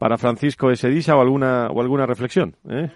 para 0.00 0.16
Francisco 0.16 0.70
Esedisa 0.70 1.14
o 1.14 1.20
alguna 1.20 1.68
o 1.68 1.78
alguna 1.78 2.06
reflexión. 2.06 2.56
¿eh? 2.70 2.88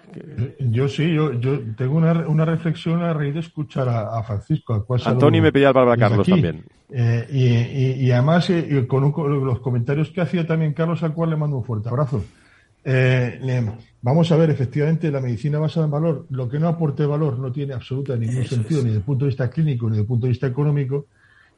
Yo 0.57 0.89
sí, 0.89 1.13
yo, 1.13 1.33
yo 1.33 1.59
tengo 1.77 1.97
una, 1.97 2.27
una 2.27 2.45
reflexión 2.45 3.03
a 3.03 3.13
raíz 3.13 3.35
de 3.35 3.41
escuchar 3.41 3.87
a, 3.87 4.23
Francisco. 4.23 4.83
Antonio 5.05 5.39
me 5.39 5.51
pedía 5.51 5.71
para 5.71 5.95
Carlos 5.97 6.25
también. 6.25 6.65
Eh, 6.89 7.27
y, 7.31 8.05
y, 8.07 8.11
además, 8.11 8.49
eh, 8.49 8.87
con, 8.87 9.13
los 9.45 9.59
comentarios 9.59 10.09
que 10.09 10.21
hacía 10.21 10.47
también 10.47 10.73
Carlos, 10.73 11.03
al 11.03 11.13
cual 11.13 11.29
le 11.29 11.35
mando 11.35 11.57
un 11.57 11.63
fuerte 11.63 11.89
abrazo. 11.89 12.25
vamos 14.01 14.31
a 14.31 14.35
ver, 14.35 14.49
efectivamente, 14.49 15.11
la 15.11 15.21
medicina 15.21 15.59
basada 15.59 15.85
en 15.85 15.91
valor, 15.91 16.25
lo 16.31 16.49
que 16.49 16.57
no 16.57 16.67
aporte 16.67 17.05
valor 17.05 17.37
no 17.37 17.51
tiene 17.51 17.75
absolutamente 17.75 18.33
ningún 18.33 18.47
sentido, 18.47 18.79
ni 18.79 18.87
desde 18.87 18.97
el 18.97 19.05
punto 19.05 19.25
de 19.25 19.29
vista 19.29 19.47
clínico, 19.47 19.85
ni 19.85 19.91
desde 19.91 20.01
el 20.01 20.07
punto 20.07 20.25
de 20.25 20.31
vista 20.31 20.47
económico. 20.47 21.05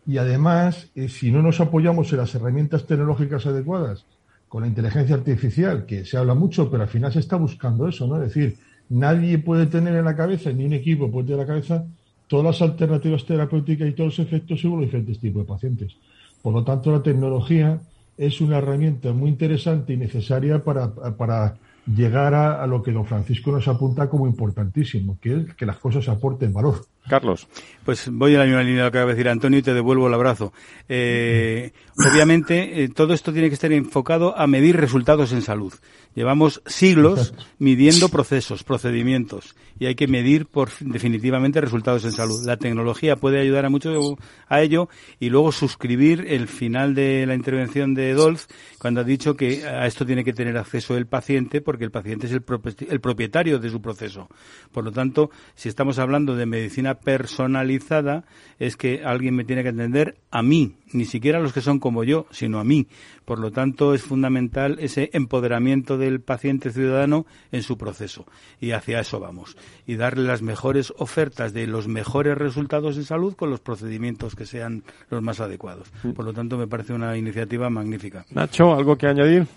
Y 0.05 0.17
además, 0.17 0.91
si 1.07 1.31
no 1.31 1.41
nos 1.41 1.61
apoyamos 1.61 2.11
en 2.11 2.17
las 2.17 2.35
herramientas 2.35 2.85
tecnológicas 2.85 3.45
adecuadas, 3.45 4.05
con 4.47 4.61
la 4.61 4.67
inteligencia 4.67 5.15
artificial, 5.15 5.85
que 5.85 6.05
se 6.05 6.17
habla 6.17 6.33
mucho, 6.33 6.69
pero 6.69 6.83
al 6.83 6.89
final 6.89 7.11
se 7.11 7.19
está 7.19 7.35
buscando 7.35 7.87
eso, 7.87 8.07
¿no? 8.07 8.21
Es 8.21 8.33
decir, 8.33 8.57
nadie 8.89 9.37
puede 9.39 9.65
tener 9.65 9.95
en 9.95 10.05
la 10.05 10.15
cabeza, 10.15 10.51
ni 10.51 10.65
un 10.65 10.73
equipo 10.73 11.11
puede 11.11 11.27
tener 11.27 11.41
en 11.41 11.47
la 11.47 11.53
cabeza, 11.53 11.85
todas 12.27 12.45
las 12.45 12.61
alternativas 12.61 13.25
terapéuticas 13.25 13.87
y 13.87 13.93
todos 13.93 14.17
los 14.17 14.27
efectos 14.27 14.61
según 14.61 14.79
los 14.79 14.87
diferentes 14.87 15.19
tipos 15.19 15.43
de 15.43 15.47
pacientes. 15.47 15.95
Por 16.41 16.53
lo 16.53 16.63
tanto, 16.63 16.91
la 16.91 17.03
tecnología 17.03 17.79
es 18.17 18.41
una 18.41 18.57
herramienta 18.57 19.13
muy 19.13 19.29
interesante 19.29 19.93
y 19.93 19.97
necesaria 19.97 20.63
para, 20.63 20.93
para 20.93 21.57
llegar 21.85 22.33
a, 22.33 22.63
a, 22.63 22.67
lo 22.67 22.81
que 22.81 22.91
don 22.91 23.05
Francisco 23.05 23.51
nos 23.51 23.67
apunta 23.67 24.09
como 24.09 24.27
importantísimo, 24.27 25.17
que 25.21 25.35
es 25.35 25.53
que 25.55 25.65
las 25.65 25.77
cosas 25.77 26.07
aporten 26.09 26.53
valor. 26.53 26.85
Carlos. 27.07 27.47
Pues 27.85 28.09
voy 28.11 28.35
a 28.35 28.39
la 28.39 28.45
misma 28.45 28.63
línea 28.63 28.79
de 28.79 28.85
lo 28.87 28.91
que 28.91 28.97
acaba 28.97 29.11
de 29.11 29.15
decir 29.15 29.29
Antonio 29.29 29.59
y 29.59 29.61
te 29.61 29.73
devuelvo 29.73 30.07
el 30.07 30.13
abrazo. 30.13 30.51
Eh, 30.89 31.71
obviamente, 32.11 32.83
eh, 32.83 32.89
todo 32.89 33.13
esto 33.13 33.31
tiene 33.31 33.47
que 33.47 33.53
estar 33.53 33.71
enfocado 33.71 34.37
a 34.37 34.45
medir 34.45 34.75
resultados 34.75 35.31
en 35.31 35.41
salud. 35.41 35.73
Llevamos 36.13 36.61
siglos 36.65 37.33
midiendo 37.59 38.09
procesos, 38.09 38.63
procedimientos, 38.63 39.55
y 39.79 39.85
hay 39.85 39.95
que 39.95 40.07
medir 40.07 40.47
por 40.47 40.69
definitivamente 40.79 41.61
resultados 41.61 42.03
en 42.05 42.11
salud. 42.11 42.43
La 42.43 42.57
tecnología 42.57 43.15
puede 43.15 43.39
ayudar 43.39 43.65
a 43.65 43.69
mucho 43.69 44.17
a 44.47 44.61
ello 44.61 44.89
y 45.19 45.29
luego 45.29 45.51
suscribir 45.51 46.25
el 46.27 46.47
final 46.47 46.95
de 46.95 47.25
la 47.27 47.35
intervención 47.35 47.93
de 47.93 48.13
Dolz 48.13 48.47
cuando 48.79 49.01
ha 49.01 49.03
dicho 49.03 49.35
que 49.35 49.65
a 49.65 49.85
esto 49.85 50.05
tiene 50.05 50.23
que 50.23 50.33
tener 50.33 50.57
acceso 50.57 50.97
el 50.97 51.05
paciente 51.05 51.61
porque 51.61 51.83
el 51.83 51.91
paciente 51.91 52.25
es 52.25 52.33
el, 52.33 52.43
el 52.89 52.99
propietario 52.99 53.59
de 53.59 53.69
su 53.69 53.81
proceso. 53.81 54.27
Por 54.71 54.83
lo 54.83 54.91
tanto, 54.91 55.29
si 55.55 55.69
estamos 55.69 55.99
hablando 55.99 56.35
de 56.35 56.47
medicina 56.47 56.96
personalizada 56.99 58.25
es 58.59 58.75
que 58.75 59.03
alguien 59.03 59.35
me 59.35 59.45
tiene 59.45 59.63
que 59.63 59.69
atender 59.69 60.17
a 60.31 60.41
mí, 60.41 60.75
ni 60.93 61.05
siquiera 61.05 61.37
a 61.37 61.41
los 61.41 61.53
que 61.53 61.61
son 61.61 61.79
como 61.79 62.03
yo, 62.03 62.25
sino 62.31 62.59
a 62.59 62.63
mí. 62.63 62.87
Por 63.25 63.39
lo 63.39 63.51
tanto, 63.51 63.93
es 63.93 64.01
fundamental 64.01 64.77
ese 64.79 65.09
empoderamiento 65.13 65.97
del 65.97 66.21
paciente 66.21 66.71
ciudadano 66.71 67.25
en 67.51 67.63
su 67.63 67.77
proceso. 67.77 68.25
Y 68.59 68.71
hacia 68.71 68.99
eso 68.99 69.19
vamos. 69.19 69.57
Y 69.85 69.95
darle 69.95 70.23
las 70.23 70.41
mejores 70.41 70.93
ofertas 70.97 71.53
de 71.53 71.67
los 71.67 71.87
mejores 71.87 72.37
resultados 72.37 72.97
en 72.97 73.03
salud 73.03 73.35
con 73.35 73.49
los 73.49 73.59
procedimientos 73.59 74.35
que 74.35 74.45
sean 74.45 74.83
los 75.09 75.21
más 75.21 75.39
adecuados. 75.39 75.91
Por 76.15 76.25
lo 76.25 76.33
tanto, 76.33 76.57
me 76.57 76.67
parece 76.67 76.93
una 76.93 77.17
iniciativa 77.17 77.69
magnífica. 77.69 78.25
Nacho, 78.31 78.73
¿algo 78.73 78.97
que 78.97 79.07
añadir? 79.07 79.47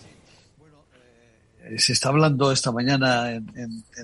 Se 1.78 1.92
está 1.92 2.08
hablando 2.08 2.50
esta 2.52 2.72
mañana 2.72 3.32
en, 3.32 3.44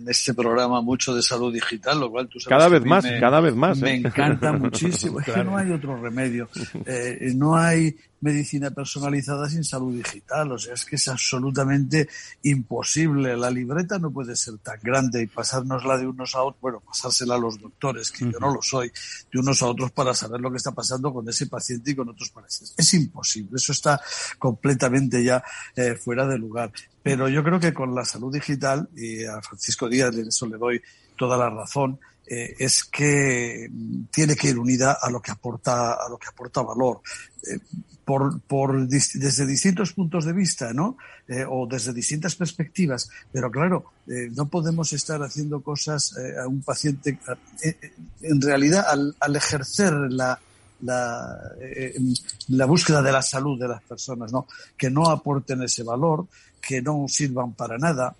este 0.06 0.34
programa 0.34 0.80
mucho 0.80 1.14
de 1.14 1.22
salud 1.22 1.52
digital, 1.52 2.00
lo 2.00 2.10
cual 2.10 2.28
tú 2.28 2.38
sabes 2.38 2.58
cada 2.58 2.68
vez 2.68 2.84
más, 2.84 3.04
cada 3.20 3.40
vez 3.40 3.54
más. 3.54 3.78
Me 3.78 3.92
¿eh? 3.92 3.96
encanta 3.96 4.52
muchísimo. 4.52 5.20
Es 5.20 5.26
que 5.26 5.44
no 5.44 5.56
hay 5.56 5.70
otro 5.72 6.00
remedio. 6.00 6.48
Eh, 6.84 7.32
no 7.34 7.56
hay 7.56 7.96
medicina 8.20 8.70
personalizada 8.70 9.48
sin 9.48 9.64
salud 9.64 9.94
digital. 9.94 10.52
O 10.52 10.58
sea, 10.58 10.74
es 10.74 10.84
que 10.84 10.96
es 10.96 11.08
absolutamente 11.08 12.08
imposible. 12.42 13.36
La 13.36 13.50
libreta 13.50 13.98
no 13.98 14.10
puede 14.10 14.36
ser 14.36 14.58
tan 14.58 14.78
grande 14.82 15.22
y 15.22 15.26
pasárnosla 15.26 15.98
de 15.98 16.06
unos 16.06 16.34
a 16.34 16.42
otros, 16.42 16.60
bueno, 16.60 16.80
pasársela 16.80 17.34
a 17.34 17.38
los 17.38 17.60
doctores, 17.60 18.10
que 18.10 18.30
yo 18.30 18.38
no 18.38 18.54
lo 18.54 18.62
soy, 18.62 18.90
de 19.32 19.40
unos 19.40 19.62
a 19.62 19.66
otros 19.66 19.90
para 19.92 20.14
saber 20.14 20.40
lo 20.40 20.50
que 20.50 20.56
está 20.56 20.72
pasando 20.72 21.12
con 21.12 21.28
ese 21.28 21.46
paciente 21.46 21.90
y 21.90 21.94
con 21.94 22.08
otros 22.08 22.30
pacientes. 22.30 22.74
Es 22.76 22.94
imposible. 22.94 23.56
Eso 23.56 23.72
está 23.72 24.00
completamente 24.38 25.22
ya 25.22 25.42
eh, 25.74 25.94
fuera 25.94 26.26
de 26.26 26.38
lugar. 26.38 26.72
Pero 27.02 27.28
yo 27.28 27.44
creo 27.44 27.60
que 27.60 27.72
con 27.72 27.94
la 27.94 28.04
salud 28.04 28.32
digital, 28.32 28.88
y 28.96 29.24
a 29.24 29.40
Francisco 29.40 29.88
Díaz 29.88 30.14
de 30.14 30.22
eso 30.22 30.46
le 30.46 30.58
doy 30.58 30.82
toda 31.16 31.36
la 31.36 31.48
razón, 31.48 31.98
eh, 32.26 32.56
es 32.58 32.84
que 32.84 33.70
tiene 34.10 34.34
que 34.34 34.48
ir 34.48 34.58
unida 34.58 34.98
a 35.00 35.10
lo 35.10 35.20
que 35.20 35.30
aporta, 35.30 35.92
a 35.92 36.08
lo 36.08 36.18
que 36.18 36.28
aporta 36.28 36.62
valor. 36.62 37.00
Eh, 37.48 37.58
por, 38.04 38.40
por, 38.42 38.86
desde 38.86 39.46
distintos 39.46 39.92
puntos 39.92 40.24
de 40.24 40.32
vista, 40.32 40.72
¿no? 40.72 40.96
Eh, 41.26 41.44
o 41.48 41.66
desde 41.66 41.92
distintas 41.92 42.36
perspectivas. 42.36 43.08
Pero 43.32 43.50
claro, 43.50 43.84
no 44.06 44.48
podemos 44.48 44.92
estar 44.92 45.20
haciendo 45.24 45.60
cosas 45.60 46.14
a 46.40 46.46
un 46.46 46.62
paciente. 46.62 47.18
en 48.22 48.40
realidad, 48.40 48.86
al, 48.88 49.16
al 49.18 49.34
ejercer 49.34 49.92
la, 49.92 50.38
la, 50.82 51.52
la 52.46 52.66
búsqueda 52.66 53.02
de 53.02 53.10
la 53.10 53.22
salud 53.22 53.58
de 53.58 53.66
las 53.66 53.82
personas, 53.82 54.32
¿no? 54.32 54.46
Que 54.76 54.88
no 54.88 55.10
aporten 55.10 55.62
ese 55.64 55.82
valor, 55.82 56.28
que 56.60 56.80
no 56.80 57.06
sirvan 57.08 57.54
para 57.54 57.76
nada, 57.76 58.14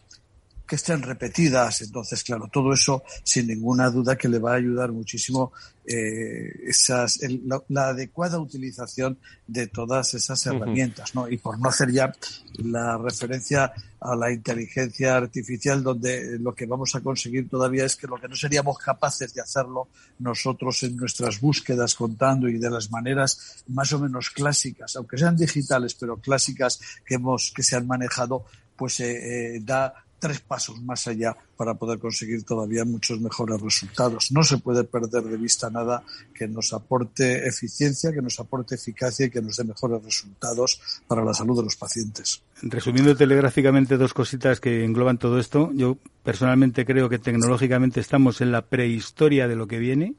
que 0.67 0.77
estén 0.77 1.03
repetidas. 1.03 1.83
Entonces, 1.83 2.23
claro, 2.25 2.49
todo 2.53 2.73
eso 2.73 3.03
sin 3.23 3.47
ninguna 3.47 3.91
duda 3.91 4.17
que 4.17 4.29
le 4.29 4.39
va 4.39 4.53
a 4.53 4.57
ayudar 4.57 4.93
muchísimo 4.93 5.53
eh, 5.85 6.53
esas, 6.67 7.21
la, 7.69 7.89
adecuada 7.89 8.41
utilización 8.41 9.19
de 9.47 9.69
todas 9.69 10.15
esas 10.15 10.45
herramientas, 10.47 11.15
¿no? 11.15 11.29
Y 11.29 11.39
por 11.39 11.61
no 11.61 11.69
hacer 11.69 11.93
ya 11.93 12.13
la 12.59 12.99
referencia 12.99 13.73
a 14.01 14.17
la 14.17 14.33
inteligencia 14.33 15.17
artificial, 15.17 15.83
donde 15.83 16.39
lo 16.41 16.55
que 16.55 16.67
vamos 16.67 16.95
a 16.97 17.01
conseguir 17.01 17.49
todavía 17.49 17.85
es 17.85 17.95
que 17.95 18.09
lo 18.09 18.17
que 18.17 18.29
no 18.29 18.35
seríamos 18.35 18.79
capaces 18.79 19.33
de 19.33 19.41
hacerlo 19.41 19.89
nosotros 20.19 20.83
en 20.83 20.97
nuestras 20.97 21.41
búsquedas 21.41 21.95
contando 21.95 22.49
y 22.49 22.59
de 22.59 22.71
las 22.71 22.91
maneras 22.91 23.65
más 23.69 23.93
o 23.93 24.01
menos 24.01 24.31
clásicas, 24.31 24.97
aunque 24.97 25.19
sean 25.19 25.37
digitales, 25.37 25.95
pero 25.95 26.17
clásicas 26.17 26.81
que 27.05 27.15
hemos, 27.15 27.53
que 27.55 27.63
se 27.63 27.77
han 27.77 27.87
manejado, 27.87 28.45
pues 28.77 29.01
eh, 29.01 29.57
eh 29.57 29.61
da 29.63 30.06
tres 30.19 30.41
pasos 30.41 30.81
más 30.83 31.07
allá 31.07 31.37
para 31.57 31.75
poder 31.75 31.99
conseguir 31.99 32.45
todavía 32.45 32.85
muchos 32.85 33.21
mejores 33.21 33.61
resultados. 33.61 34.33
No 34.33 34.43
se 34.43 34.59
puede 34.59 34.85
perder 34.85 35.25
de 35.25 35.37
vista 35.37 35.71
nada 35.71 36.03
que 36.35 36.49
nos 36.49 36.73
aporte 36.73 37.47
eficiencia, 37.47 38.13
que 38.13 38.23
nos 38.23 38.39
aporte 38.41 38.75
eficacia 38.75 39.27
y 39.27 39.31
que 39.31 39.43
nos 39.43 39.57
dé 39.57 39.65
mejores 39.65 40.03
resultados 40.03 40.81
para 41.07 41.25
la 41.25 41.35
salud 41.35 41.57
de 41.57 41.65
los 41.65 41.77
pacientes. 41.77 42.43
Resumiendo 42.63 43.17
telegráficamente 43.17 43.97
dos 43.97 44.15
cositas 44.15 44.61
que 44.61 44.85
engloban 44.85 45.19
todo 45.19 45.39
esto, 45.39 45.71
yo 45.75 45.99
personalmente 46.23 46.85
creo 46.85 47.09
que 47.09 47.19
tecnológicamente 47.19 48.01
estamos 48.01 48.41
en 48.41 48.53
la 48.53 48.63
prehistoria 48.63 49.49
de 49.49 49.57
lo 49.57 49.67
que 49.67 49.79
viene. 49.79 50.15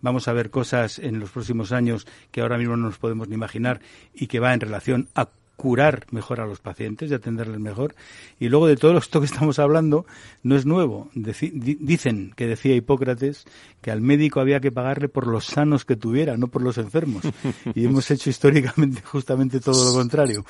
Vamos 0.00 0.28
a 0.28 0.32
ver 0.32 0.50
cosas 0.50 0.98
en 0.98 1.18
los 1.18 1.30
próximos 1.30 1.72
años 1.72 2.06
que 2.30 2.40
ahora 2.40 2.56
mismo 2.56 2.76
no 2.76 2.88
nos 2.88 2.98
podemos 2.98 3.28
ni 3.28 3.34
imaginar 3.34 3.80
y 4.14 4.28
que 4.28 4.38
va 4.38 4.54
en 4.54 4.60
relación 4.60 5.08
a 5.14 5.28
curar 5.58 6.06
mejor 6.12 6.40
a 6.40 6.46
los 6.46 6.60
pacientes 6.60 7.10
y 7.10 7.14
atenderles 7.14 7.58
mejor. 7.58 7.96
Y 8.38 8.48
luego 8.48 8.68
de 8.68 8.76
todo 8.76 8.96
esto 8.96 9.18
que 9.18 9.26
estamos 9.26 9.58
hablando 9.58 10.06
no 10.44 10.54
es 10.54 10.64
nuevo. 10.64 11.10
dicen 11.14 12.32
que 12.36 12.46
decía 12.46 12.76
Hipócrates 12.76 13.44
que 13.80 13.90
al 13.90 14.00
médico 14.00 14.38
había 14.38 14.60
que 14.60 14.70
pagarle 14.70 15.08
por 15.08 15.26
los 15.26 15.46
sanos 15.46 15.84
que 15.84 15.96
tuviera, 15.96 16.36
no 16.36 16.46
por 16.46 16.62
los 16.62 16.78
enfermos. 16.78 17.24
Y 17.74 17.86
hemos 17.86 18.08
hecho 18.12 18.30
históricamente 18.30 19.02
justamente 19.02 19.58
todo 19.58 19.84
lo 19.84 19.98
contrario. 19.98 20.44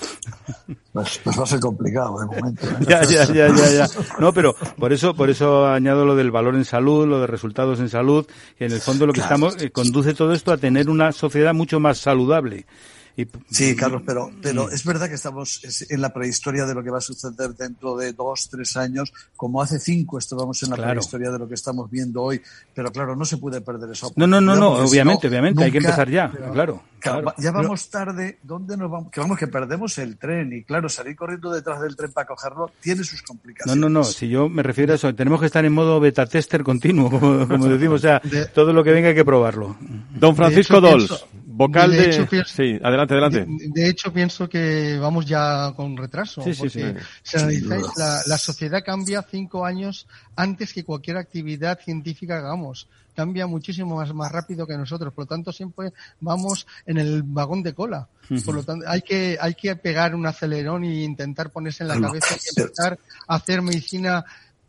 Pues, 0.93 1.21
pues 1.25 1.39
va 1.39 1.45
a 1.45 1.47
ser 1.47 1.61
complicado 1.61 2.21
de 2.21 2.27
momento. 2.27 2.67
¿eh? 2.67 2.77
ya, 2.87 3.03
ya, 3.03 3.25
ya, 3.25 3.49
ya, 3.49 3.71
ya. 3.73 3.87
No, 4.21 4.35
pero 4.35 4.55
por 4.77 4.93
eso, 4.93 5.15
por 5.15 5.31
eso 5.31 5.67
añado 5.67 6.05
lo 6.05 6.17
del 6.17 6.31
valor 6.31 6.55
en 6.55 6.67
salud, 6.67 7.09
lo 7.09 7.21
de 7.21 7.27
resultados 7.27 7.81
en 7.81 7.89
salud, 7.89 8.27
que 8.59 8.67
en 8.67 8.73
el 8.73 8.81
fondo 8.81 9.07
lo 9.07 9.15
que 9.15 9.21
estamos 9.21 9.61
eh, 9.63 9.71
conduce 9.71 10.13
todo 10.13 10.35
esto 10.35 10.53
a 10.53 10.59
tener 10.59 10.91
una 10.91 11.13
sociedad 11.13 11.55
mucho 11.55 11.81
más 11.81 11.97
saludable 11.97 12.67
Sí, 13.51 13.75
Carlos, 13.75 14.03
pero, 14.07 14.31
pero 14.41 14.71
es 14.71 14.85
verdad 14.85 15.09
que 15.09 15.15
estamos 15.15 15.61
en 15.89 16.01
la 16.01 16.13
prehistoria 16.13 16.67
de 16.67 16.75
lo 16.75 16.85
que 16.85 16.91
va 16.91 16.99
a 16.99 17.01
suceder 17.01 17.55
dentro 17.55 17.97
de 17.97 18.13
dos, 18.13 18.49
tres 18.49 18.77
años, 18.77 19.13
como 19.37 19.61
hace 19.61 19.81
cinco 19.81 20.19
estábamos 20.19 20.63
en 20.63 20.71
la 20.71 20.77
prehistoria 20.77 21.31
de 21.31 21.39
lo 21.39 21.49
que 21.49 21.55
estamos 21.55 21.91
viendo 21.91 22.23
hoy, 22.23 22.41
pero 22.75 22.93
claro, 22.93 23.17
no 23.17 23.25
se 23.25 23.39
puede 23.39 23.61
perder 23.61 23.91
eso. 23.91 24.13
No, 24.17 24.27
no, 24.27 24.41
no, 24.41 24.55
no, 24.55 24.75
obviamente, 24.75 25.27
obviamente, 25.29 25.65
hay 25.65 25.73
que 25.73 25.79
empezar 25.79 26.09
ya, 26.09 26.31
claro. 26.53 26.83
Ya 27.39 27.51
vamos 27.51 27.91
tarde, 27.91 28.39
¿dónde 28.43 28.77
nos 28.77 28.91
vamos? 28.91 29.11
Que 29.11 29.21
vamos, 29.21 29.39
que 29.39 29.47
perdemos 29.47 29.99
el 29.99 30.17
tren 30.17 30.53
y 30.53 30.65
claro, 30.65 30.89
salir 30.89 31.17
corriendo 31.17 31.51
detrás 31.51 31.81
del 31.81 31.97
tren 31.97 32.13
para 32.13 32.27
cogerlo 32.27 32.71
tiene 32.81 33.05
sus 33.05 33.23
complicaciones. 33.23 33.81
No, 33.81 33.89
no, 33.89 34.01
no, 34.01 34.05
si 34.05 34.29
yo 34.29 34.49
me 34.49 34.63
refiero 34.63 34.93
a 34.93 34.97
eso, 34.97 35.15
tenemos 35.15 35.41
que 35.41 35.47
estar 35.47 35.65
en 35.65 35.73
modo 35.73 36.01
beta 36.01 36.27
tester 36.27 36.63
continuo, 36.63 37.11
como, 37.49 37.67
decimos, 37.67 37.97
o 37.97 37.99
sea, 37.99 38.23
todo 38.53 38.73
lo 38.73 38.83
que 38.85 38.93
venga 38.93 39.09
hay 39.09 39.15
que 39.15 39.25
probarlo. 39.25 39.77
Don 40.15 40.37
Francisco 40.37 40.81
Dols. 40.81 41.27
Vocal 41.59 41.91
de... 41.91 42.45
sí, 42.47 42.79
adelante, 42.81 43.15
adelante. 43.15 43.45
De, 43.49 43.89
hecho, 43.89 44.13
pienso 44.13 44.49
que 44.49 44.97
vamos 45.01 45.27
ya 45.27 45.73
con 45.75 45.97
retraso. 45.97 46.41
Sí, 46.41 46.53
porque 46.57 46.71
sí, 46.71 47.05
si 47.25 47.37
analizáis, 47.37 47.85
la, 47.97 48.23
la, 48.27 48.39
sociedad 48.39 48.85
cambia 48.87 49.27
cinco 49.29 49.67
años 49.67 50.07
antes 50.37 50.73
que 50.73 50.85
cualquier 50.85 51.17
actividad 51.17 51.81
científica 51.81 52.39
hagamos. 52.39 52.87
Cambia 53.17 53.49
muchísimo 53.49 53.97
más, 53.97 54.15
más 54.15 54.31
rápido 54.31 54.69
que 54.69 54.77
nosotros. 54.77 55.13
Por 55.13 55.25
lo 55.25 55.29
tanto, 55.29 55.51
siempre 55.51 55.93
vamos 56.21 56.65
en 56.87 56.99
el 56.99 57.25
vagón 57.25 57.65
de 57.65 57.75
cola. 57.75 58.07
Por 58.45 58.55
lo 58.55 58.63
tanto, 58.63 58.89
hay 58.89 59.03
que, 59.03 59.37
hay 59.41 59.55
que 59.55 59.75
pegar 59.75 60.15
un 60.15 60.27
acelerón 60.27 60.85
e 60.85 61.03
intentar 61.03 61.51
ponerse 61.51 61.83
en 61.83 61.89
la 61.89 62.01
cabeza 62.01 62.37
y 62.37 62.61
empezar 62.61 62.97
a 63.27 63.35
hacer 63.35 63.63
medicina 63.63 64.25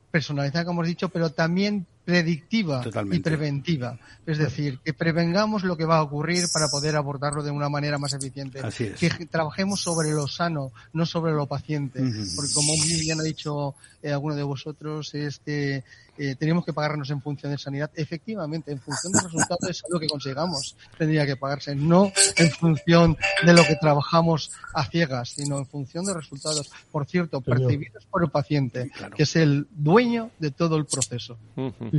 personalizada, 0.10 0.66
como 0.66 0.82
hemos 0.82 0.88
dicho, 0.88 1.10
pero 1.10 1.30
también 1.30 1.86
predictiva 2.10 2.84
y 3.12 3.20
preventiva. 3.20 4.00
Es 4.26 4.40
decir, 4.40 4.80
que 4.84 4.94
prevengamos 4.94 5.64
lo 5.64 5.78
que 5.78 5.86
va 5.86 5.98
a 5.98 6.02
ocurrir 6.02 6.46
para 6.52 6.68
poder 6.68 6.96
abordarlo 6.96 7.44
de 7.44 7.52
una 7.52 7.70
manera 7.70 8.00
más 8.00 8.14
eficiente. 8.14 8.62
Que 9.00 9.10
trabajemos 9.28 9.82
sobre 9.82 10.10
lo 10.12 10.28
sano, 10.28 10.72
no 10.94 11.06
sobre 11.06 11.34
lo 11.34 11.46
paciente. 11.46 12.02
Porque 12.36 12.54
como 12.54 12.74
bien 12.84 13.20
ha 13.20 13.24
dicho 13.24 13.76
eh, 14.02 14.12
alguno 14.12 14.36
de 14.36 14.44
vosotros, 14.44 15.14
es 15.14 15.40
que 15.40 15.84
eh, 16.20 16.36
tenemos 16.38 16.66
que 16.66 16.74
pagarnos 16.74 17.10
en 17.10 17.22
función 17.22 17.52
de 17.52 17.58
sanidad. 17.58 17.90
Efectivamente, 17.96 18.72
en 18.72 18.80
función 18.80 19.14
del 19.14 19.24
resultado 19.24 19.70
es 19.70 19.82
lo 19.90 20.00
que 20.00 20.08
consigamos. 20.08 20.76
Tendría 20.98 21.26
que 21.26 21.36
pagarse, 21.36 21.76
no 21.76 22.12
en 22.36 22.52
función 22.52 23.18
de 23.46 23.54
lo 23.54 23.64
que 23.64 23.76
trabajamos 23.76 24.52
a 24.74 24.86
ciegas, 24.86 25.30
sino 25.30 25.58
en 25.58 25.66
función 25.66 26.06
de 26.06 26.14
resultados, 26.14 26.70
por 26.92 27.06
cierto, 27.06 27.42
percibidos 27.42 28.06
por 28.06 28.24
el 28.24 28.30
paciente, 28.30 28.92
que 29.16 29.24
es 29.24 29.36
el 29.36 29.68
dueño 29.72 30.30
de 30.40 30.52
todo 30.52 30.78
el 30.78 30.86
proceso 30.86 31.38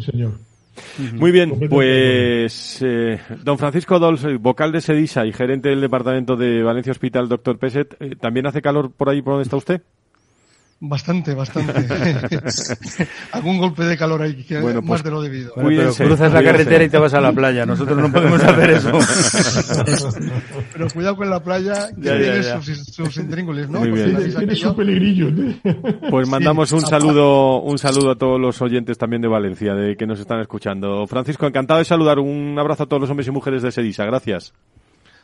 señor. 0.01 0.33
Muy 1.15 1.33
bien, 1.33 1.69
pues 1.69 2.79
eh, 2.81 3.21
don 3.43 3.59
Francisco 3.59 3.99
Dols, 3.99 4.25
vocal 4.41 4.73
de 4.73 4.81
Sedisa 4.81 5.27
y 5.27 5.33
gerente 5.33 5.69
del 5.69 5.81
departamento 5.81 6.37
de 6.37 6.63
Valencia 6.63 6.93
Hospital, 6.93 7.29
doctor 7.29 7.59
Peset, 7.59 7.97
eh, 8.01 8.17
¿también 8.17 8.47
hace 8.47 8.63
calor 8.63 8.93
por 8.93 9.09
ahí 9.09 9.21
por 9.21 9.35
donde 9.35 9.45
está 9.45 9.57
usted? 9.57 9.83
Bastante, 10.83 11.35
bastante. 11.35 11.75
Algún 13.33 13.59
golpe 13.59 13.85
de 13.85 13.99
calor 13.99 14.23
ahí, 14.23 14.35
que 14.45 14.59
más 14.59 14.83
pues, 14.83 15.03
de 15.03 15.11
lo 15.11 15.21
debido. 15.21 15.53
pero 15.55 15.93
cruzas 15.93 16.33
la 16.33 16.43
carretera 16.43 16.83
y 16.83 16.89
te 16.89 16.97
vas 16.97 17.13
a 17.13 17.21
la 17.21 17.33
playa. 17.33 17.67
Nosotros 17.67 17.99
no 17.99 18.11
podemos 18.11 18.43
hacer 18.43 18.71
eso. 18.71 18.91
pero 20.73 20.89
cuidado 20.89 21.17
con 21.17 21.29
la 21.29 21.43
playa, 21.43 21.89
que 21.89 22.01
tiene 22.01 22.43
sus, 22.43 23.17
intríngulis, 23.19 23.69
¿no? 23.69 23.81
Muy 23.81 23.91
bien. 23.91 24.35
Tiene 24.35 24.55
su 24.55 24.75
peligrillo. 24.75 25.29
Pues 26.09 26.27
mandamos 26.27 26.73
un 26.73 26.81
saludo, 26.81 27.61
un 27.61 27.79
saludo 27.79 28.13
a 28.13 28.17
todos 28.17 28.41
los 28.41 28.63
oyentes 28.63 28.97
también 28.97 29.21
de 29.21 29.29
Valencia, 29.29 29.75
de 29.75 29.97
que 29.97 30.07
nos 30.07 30.19
están 30.19 30.41
escuchando. 30.41 31.07
Francisco, 31.07 31.47
encantado 31.47 31.81
de 31.81 31.85
saludar. 31.85 32.19
Un 32.19 32.59
abrazo 32.59 32.85
a 32.85 32.87
todos 32.87 33.03
los 33.03 33.11
hombres 33.11 33.29
y 33.29 33.33
mujeres 33.33 33.61
de 33.61 33.71
Sedisa. 33.71 34.07
Gracias. 34.07 34.55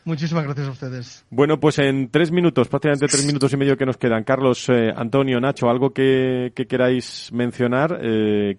Muchísimas 0.06 0.44
gracias 0.44 0.68
a 0.68 0.70
ustedes. 0.70 1.26
Bueno, 1.30 1.58
pues 1.58 1.80
en 1.80 2.08
tres 2.12 2.30
minutos, 2.30 2.68
prácticamente 2.68 3.08
tres 3.08 3.26
minutos 3.26 3.52
y 3.52 3.56
medio 3.56 3.76
que 3.76 3.84
nos 3.84 3.96
quedan. 3.96 4.22
Carlos, 4.22 4.68
eh, 4.68 4.92
Antonio, 4.94 5.40
Nacho, 5.40 5.68
algo 5.68 5.90
que, 5.90 6.52
queráis 6.54 7.32
mencionar, 7.32 7.98
eh, 8.00 8.56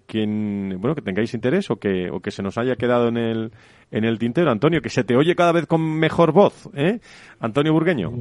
bueno, 0.78 0.94
que 0.94 1.00
tengáis 1.00 1.32
interés 1.32 1.70
o 1.70 1.76
que, 1.76 2.10
o 2.10 2.20
que 2.20 2.30
se 2.32 2.42
nos 2.42 2.58
haya 2.58 2.76
quedado 2.76 3.08
en 3.08 3.16
el, 3.16 3.52
en 3.90 4.04
el 4.04 4.18
tintero. 4.18 4.50
Antonio, 4.50 4.82
que 4.82 4.90
se 4.90 5.04
te 5.04 5.16
oye 5.16 5.34
cada 5.34 5.52
vez 5.52 5.66
con 5.66 5.80
mejor 5.80 6.32
voz, 6.32 6.68
¿eh? 6.74 7.00
Antonio 7.40 7.72
Burgueño. 7.72 8.12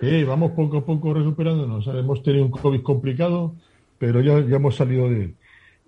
Sí, 0.00 0.22
vamos 0.22 0.52
poco 0.52 0.78
a 0.78 0.86
poco 0.86 1.12
recuperándonos. 1.12 1.88
Hemos 1.88 2.22
tenido 2.22 2.44
un 2.44 2.52
COVID 2.52 2.82
complicado, 2.82 3.56
pero 3.98 4.20
ya, 4.20 4.38
ya 4.46 4.56
hemos 4.56 4.76
salido 4.76 5.10
de 5.10 5.24
él. 5.24 5.34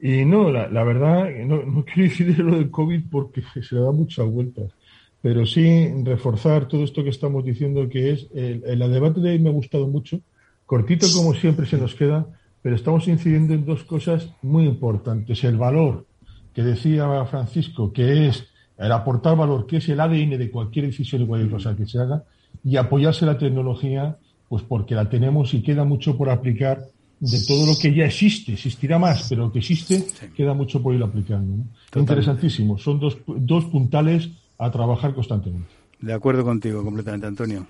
Y 0.02 0.24
no, 0.24 0.50
la, 0.50 0.66
la 0.66 0.82
verdad, 0.82 1.30
no, 1.46 1.62
no 1.62 1.84
quiero 1.84 2.10
decir 2.10 2.36
lo 2.40 2.56
del 2.56 2.72
COVID 2.72 3.04
porque 3.08 3.40
se 3.62 3.76
da 3.76 3.92
muchas 3.92 4.26
vueltas 4.26 4.74
pero 5.22 5.44
sí 5.46 5.92
reforzar 6.02 6.66
todo 6.68 6.84
esto 6.84 7.04
que 7.04 7.10
estamos 7.10 7.44
diciendo, 7.44 7.88
que 7.88 8.12
es 8.12 8.26
el, 8.34 8.62
el, 8.64 8.78
debate 8.92 9.20
de 9.20 9.30
hoy 9.30 9.38
me 9.38 9.50
ha 9.50 9.52
gustado 9.52 9.86
mucho, 9.86 10.20
cortito 10.66 11.06
como 11.14 11.34
siempre 11.34 11.66
se 11.66 11.78
nos 11.78 11.94
queda, 11.94 12.26
pero 12.62 12.76
estamos 12.76 13.08
incidiendo 13.08 13.54
en 13.54 13.64
dos 13.64 13.84
cosas 13.84 14.30
muy 14.42 14.66
importantes. 14.66 15.44
El 15.44 15.56
valor 15.56 16.06
que 16.54 16.62
decía 16.62 17.24
Francisco, 17.26 17.92
que 17.92 18.28
es 18.28 18.46
el 18.78 18.92
aportar 18.92 19.36
valor, 19.36 19.66
que 19.66 19.76
es 19.76 19.88
el 19.88 20.00
ADN 20.00 20.38
de 20.38 20.50
cualquier 20.50 20.86
decisión 20.86 21.22
y 21.22 21.26
cualquier 21.26 21.50
cosa 21.50 21.76
que 21.76 21.86
se 21.86 21.98
haga, 21.98 22.24
y 22.64 22.76
apoyarse 22.76 23.26
la 23.26 23.38
tecnología, 23.38 24.16
pues 24.48 24.62
porque 24.62 24.94
la 24.94 25.08
tenemos 25.08 25.54
y 25.54 25.62
queda 25.62 25.84
mucho 25.84 26.16
por 26.16 26.30
aplicar 26.30 26.82
de 27.20 27.38
todo 27.46 27.66
lo 27.66 27.78
que 27.78 27.94
ya 27.94 28.06
existe, 28.06 28.54
existirá 28.54 28.98
más, 28.98 29.26
pero 29.28 29.44
lo 29.44 29.52
que 29.52 29.58
existe 29.58 30.06
queda 30.34 30.54
mucho 30.54 30.82
por 30.82 30.94
ir 30.94 31.02
aplicando. 31.02 31.64
Interesantísimo. 31.94 32.78
Son 32.78 32.98
dos, 32.98 33.18
dos 33.26 33.66
puntales 33.66 34.30
a 34.60 34.70
trabajar 34.70 35.14
constantemente. 35.14 35.70
De 36.00 36.12
acuerdo 36.12 36.44
contigo 36.44 36.84
completamente, 36.84 37.26
Antonio. 37.26 37.66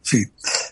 Sí, 0.00 0.22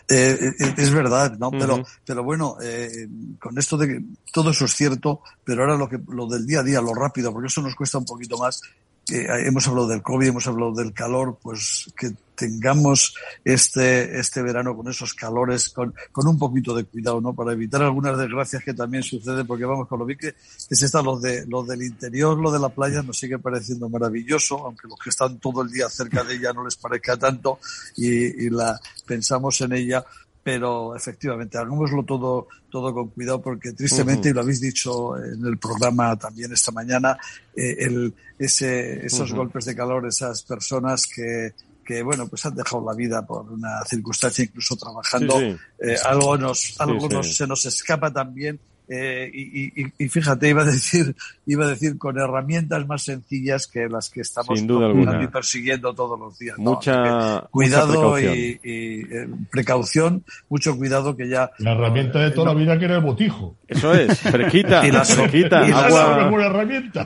eh, 0.09 0.37
eh, 0.59 0.73
es 0.77 0.93
verdad, 0.93 1.37
¿no? 1.39 1.49
Pero, 1.49 1.83
pero 2.05 2.23
bueno, 2.23 2.57
eh, 2.61 3.07
con 3.39 3.57
esto 3.57 3.77
de 3.77 3.87
que 3.87 4.03
todo 4.31 4.51
eso 4.51 4.65
es 4.65 4.75
cierto, 4.75 5.21
pero 5.43 5.63
ahora 5.63 5.75
lo 5.75 5.89
que 5.89 5.99
lo 6.09 6.27
del 6.27 6.45
día 6.45 6.59
a 6.59 6.63
día, 6.63 6.81
lo 6.81 6.93
rápido, 6.93 7.31
porque 7.31 7.47
eso 7.47 7.61
nos 7.61 7.75
cuesta 7.75 7.97
un 7.97 8.05
poquito 8.05 8.37
más, 8.37 8.61
que 9.05 9.25
hemos 9.45 9.67
hablado 9.67 9.87
del 9.87 10.03
COVID, 10.03 10.27
hemos 10.27 10.47
hablado 10.47 10.73
del 10.73 10.93
calor, 10.93 11.39
pues 11.41 11.91
que 11.97 12.11
tengamos 12.35 13.15
este, 13.43 14.19
este 14.19 14.41
verano 14.41 14.75
con 14.75 14.87
esos 14.89 15.13
calores, 15.13 15.69
con, 15.69 15.93
con 16.11 16.27
un 16.27 16.37
poquito 16.37 16.75
de 16.75 16.85
cuidado, 16.85 17.21
¿no? 17.21 17.33
Para 17.33 17.53
evitar 17.53 17.81
algunas 17.81 18.17
desgracias 18.17 18.63
que 18.63 18.73
también 18.73 19.03
suceden, 19.03 19.45
porque 19.45 19.65
vamos, 19.65 19.87
con 19.87 19.99
lo 19.99 20.05
vi 20.05 20.17
que, 20.17 20.33
que 20.33 20.75
se 20.75 20.85
está 20.85 21.01
lo 21.01 21.19
de, 21.19 21.45
lo 21.47 21.63
del 21.63 21.83
interior, 21.83 22.37
lo 22.37 22.51
de 22.51 22.59
la 22.59 22.69
playa 22.69 23.01
nos 23.01 23.17
sigue 23.17 23.39
pareciendo 23.39 23.89
maravilloso, 23.89 24.65
aunque 24.65 24.87
los 24.87 24.99
que 24.99 25.09
están 25.09 25.39
todo 25.39 25.61
el 25.61 25.69
día 25.69 25.89
cerca 25.89 26.23
de 26.23 26.35
ella 26.35 26.53
no 26.53 26.63
les 26.65 26.75
parezca 26.75 27.17
tanto 27.17 27.59
y, 27.95 28.45
y 28.45 28.49
la 28.49 28.79
pensamos 29.05 29.61
en 29.61 29.73
ella, 29.73 30.03
pero 30.43 30.95
efectivamente, 30.95 31.57
hagámoslo 31.57 32.03
todo, 32.03 32.47
todo 32.69 32.93
con 32.93 33.07
cuidado 33.09 33.41
porque 33.41 33.71
tristemente, 33.71 34.29
y 34.29 34.33
lo 34.33 34.41
habéis 34.41 34.59
dicho 34.59 35.17
en 35.17 35.45
el 35.45 35.57
programa 35.57 36.17
también 36.17 36.51
esta 36.51 36.71
mañana, 36.71 37.17
eh, 37.55 37.77
el, 37.79 38.13
ese, 38.37 39.05
esos 39.05 39.31
golpes 39.31 39.65
de 39.65 39.75
calor, 39.75 40.05
esas 40.05 40.43
personas 40.43 41.07
que, 41.07 41.53
que 41.83 42.01
bueno, 42.03 42.27
pues 42.27 42.45
han 42.45 42.55
dejado 42.55 42.85
la 42.85 42.93
vida 42.93 43.25
por 43.25 43.51
una 43.51 43.83
circunstancia, 43.85 44.43
incluso 44.43 44.75
trabajando, 44.75 45.39
Eh, 45.39 45.97
algo 46.05 46.37
nos, 46.37 46.79
algo 46.79 47.09
nos, 47.09 47.35
se 47.35 47.45
nos 47.45 47.65
escapa 47.65 48.11
también 48.11 48.59
eh, 48.95 49.31
y, 49.33 49.73
y, 49.97 50.07
fíjate, 50.07 50.49
iba 50.49 50.61
a 50.61 50.65
decir, 50.65 51.15
iba 51.47 51.65
a 51.65 51.69
decir 51.69 51.97
con 51.97 52.19
herramientas 52.19 52.85
más 52.85 53.01
sencillas 53.01 53.65
que 53.65 53.89
las 53.89 54.11
que 54.11 54.21
estamos 54.21 54.59
y 54.61 55.27
persiguiendo 55.27 55.95
todos 55.95 56.19
los 56.19 56.37
días. 56.37 56.59
Mucha 56.59 57.41
cuidado 57.49 58.19
y, 58.19 58.59
eh, 58.63 59.27
precaución, 59.49 60.23
mucho 60.47 60.77
cuidado 60.77 61.17
que 61.17 61.27
ya. 61.27 61.49
La 61.57 61.71
herramienta 61.71 62.19
de 62.19 62.31
toda 62.31 62.53
la 62.53 62.59
vida 62.59 62.77
que 62.77 62.85
era 62.85 62.97
el 62.97 63.01
botijo. 63.01 63.55
Eso 63.67 63.95
es, 63.95 64.19
fresquita, 64.19 64.85
y 64.85 64.91
la 64.91 65.03
fresquita, 65.03 65.61
agua, 65.61 66.29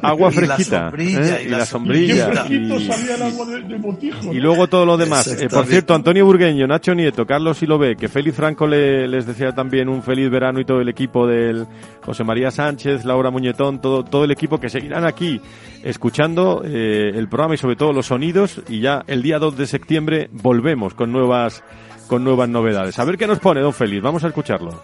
agua 0.01 0.31
fresquita, 0.31 0.91
y 0.97 1.47
la 1.47 1.65
sombrilla, 1.65 2.45
y, 2.49 4.39
luego 4.39 4.67
todo 4.67 4.85
lo 4.85 4.97
demás. 4.97 5.27
Eh, 5.27 5.47
por 5.47 5.65
cierto, 5.65 5.95
Antonio 5.95 6.25
Burgueño, 6.25 6.67
Nacho 6.67 6.93
Nieto, 6.93 7.25
Carlos 7.25 7.59
Silové, 7.59 7.95
que 7.95 8.09
Félix 8.09 8.35
Franco 8.35 8.67
le, 8.67 9.07
les 9.07 9.25
decía 9.25 9.53
también 9.53 9.87
un 9.87 10.03
feliz 10.03 10.29
verano 10.29 10.59
y 10.59 10.65
todo 10.65 10.81
el 10.81 10.89
equipo 10.89 11.25
del 11.25 11.65
José 12.03 12.23
María 12.23 12.51
Sánchez, 12.51 13.05
Laura 13.05 13.31
Muñetón, 13.31 13.81
todo, 13.81 14.03
todo 14.03 14.23
el 14.23 14.31
equipo 14.31 14.59
que 14.59 14.69
seguirán 14.69 15.05
aquí 15.05 15.41
escuchando 15.83 16.63
eh, 16.65 17.11
el 17.13 17.27
programa 17.27 17.55
y 17.55 17.57
sobre 17.57 17.75
todo 17.75 17.93
los 17.93 18.07
sonidos 18.07 18.61
y 18.69 18.79
ya 18.79 19.03
el 19.07 19.21
día 19.21 19.39
2 19.39 19.57
de 19.57 19.67
septiembre 19.67 20.29
volvemos 20.31 20.93
con 20.93 21.11
nuevas 21.11 21.63
con 22.07 22.23
nuevas 22.23 22.47
novedades. 22.47 22.97
A 22.99 23.03
ver 23.03 23.17
qué 23.17 23.27
nos 23.27 23.39
pone 23.39 23.59
Don 23.61 23.73
Félix, 23.73 24.01
vamos 24.01 24.23
a 24.23 24.27
escucharlo. 24.27 24.81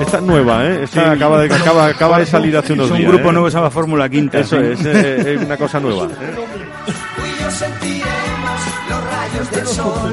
Esta 0.00 0.16
es 0.16 0.22
nueva, 0.22 0.66
¿eh? 0.66 0.84
Esta 0.84 1.12
acaba, 1.12 1.40
de, 1.40 1.54
acaba, 1.54 1.86
acaba 1.86 2.18
de 2.18 2.26
salir 2.26 2.56
hace 2.56 2.72
unos 2.72 2.88
días. 2.88 3.00
Es 3.00 3.06
un 3.06 3.12
grupo 3.12 3.28
¿eh? 3.28 3.32
nuevo, 3.32 3.50
se 3.50 3.56
llama 3.56 3.70
Fórmula 3.70 4.08
Quinta. 4.08 4.38
Eso 4.40 4.58
es, 4.58 4.84
es, 4.84 5.42
una 5.42 5.56
cosa 5.56 5.78
nueva. 5.78 6.08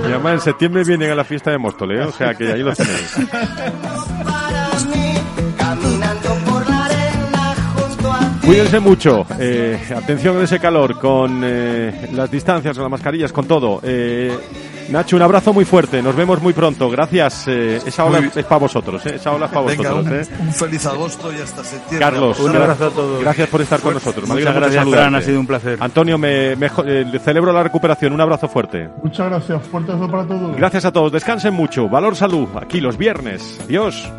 Además 0.04 0.34
en 0.34 0.42
septiembre 0.42 0.84
vienen 0.84 1.12
a 1.12 1.16
la 1.16 1.24
fiesta 1.24 1.52
de 1.52 1.58
Móstoles, 1.58 2.00
¿eh? 2.00 2.04
o 2.04 2.12
sea 2.12 2.34
que 2.34 2.52
ahí 2.52 2.62
lo 2.62 2.74
tenéis. 2.74 3.18
A. 5.60 5.78
Cuídense 8.48 8.80
mucho. 8.80 9.26
Eh, 9.40 9.78
atención 9.94 10.36
con 10.36 10.44
ese 10.46 10.58
calor, 10.58 10.98
con 10.98 11.42
eh, 11.44 12.10
las 12.14 12.32
distancias, 12.32 12.78
con 12.78 12.84
las 12.84 12.92
mascarillas, 12.92 13.34
con 13.34 13.46
todo. 13.46 13.82
Nacho, 14.90 15.16
un 15.16 15.22
abrazo 15.22 15.54
muy 15.54 15.66
fuerte. 15.66 16.02
Nos 16.02 16.16
vemos 16.16 16.42
muy 16.42 16.54
pronto. 16.54 16.90
Gracias. 16.90 17.46
Eh, 17.48 17.82
esa 17.86 18.06
ola 18.06 18.20
es 18.36 18.46
para 18.46 18.60
vosotros. 18.60 19.06
Eh. 19.06 19.16
Esa 19.16 19.32
ola 19.34 19.46
es 19.48 19.52
para 19.52 19.66
Venga, 19.68 19.92
vosotros. 19.92 20.28
un, 20.28 20.36
eh. 20.36 20.42
un 20.48 20.54
feliz 20.54 20.86
agosto 20.86 21.34
y 21.34 21.42
hasta 21.42 21.64
septiembre. 21.64 22.00
Carlos, 22.00 22.40
Un 22.40 22.56
abrazo 22.56 22.86
a 22.88 22.90
todos. 22.90 23.22
Gracias 23.22 23.50
por 23.50 23.62
estar 23.62 23.80
con 23.82 23.94
nosotros. 23.94 24.28
Muchas 24.30 24.56
gracias. 24.56 24.88
Fran, 24.88 25.16
ha 25.16 25.22
sido 25.22 25.40
un 25.40 25.48
placer. 25.48 25.78
Antonio, 25.82 26.18
me, 26.18 26.56
me 26.56 26.70
eh, 26.86 27.20
celebro 27.24 27.52
la 27.52 27.64
recuperación. 27.64 28.14
Un 28.14 28.22
abrazo 28.22 28.48
fuerte. 28.48 28.90
Muchas 29.04 29.30
gracias. 29.30 29.62
Fuerte 29.68 29.92
abrazo 29.92 30.12
para 30.12 30.26
todos. 30.28 30.56
Gracias 30.56 30.86
a 30.86 30.92
todos. 30.92 31.12
Descansen 31.12 31.54
mucho. 31.54 31.90
Valor 31.90 32.16
Salud. 32.16 32.48
Aquí 32.62 32.80
los 32.80 32.98
viernes. 32.98 33.60
Adiós. 33.66 34.10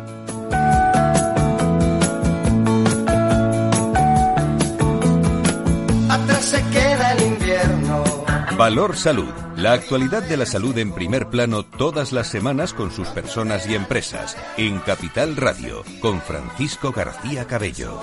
Valor 8.59 8.97
Salud. 8.97 9.31
La 9.55 9.71
actualidad 9.71 10.21
de 10.21 10.35
la 10.35 10.45
salud 10.45 10.77
en 10.77 10.91
primer 10.91 11.29
plano 11.29 11.63
todas 11.63 12.11
las 12.11 12.27
semanas 12.27 12.73
con 12.73 12.91
sus 12.91 13.07
personas 13.07 13.65
y 13.69 13.73
empresas. 13.73 14.35
En 14.57 14.79
Capital 14.79 15.37
Radio, 15.37 15.81
con 16.01 16.21
Francisco 16.21 16.91
García 16.91 17.47
Cabello. 17.47 17.97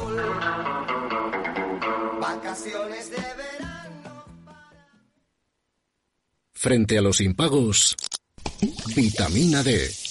Vacaciones 2.19 3.11
de 3.11 3.17
verano. 3.19 4.25
Frente 6.55 6.97
a 6.97 7.03
los 7.03 7.21
impagos, 7.21 7.95
vitamina 8.97 9.63
D, 9.63 9.91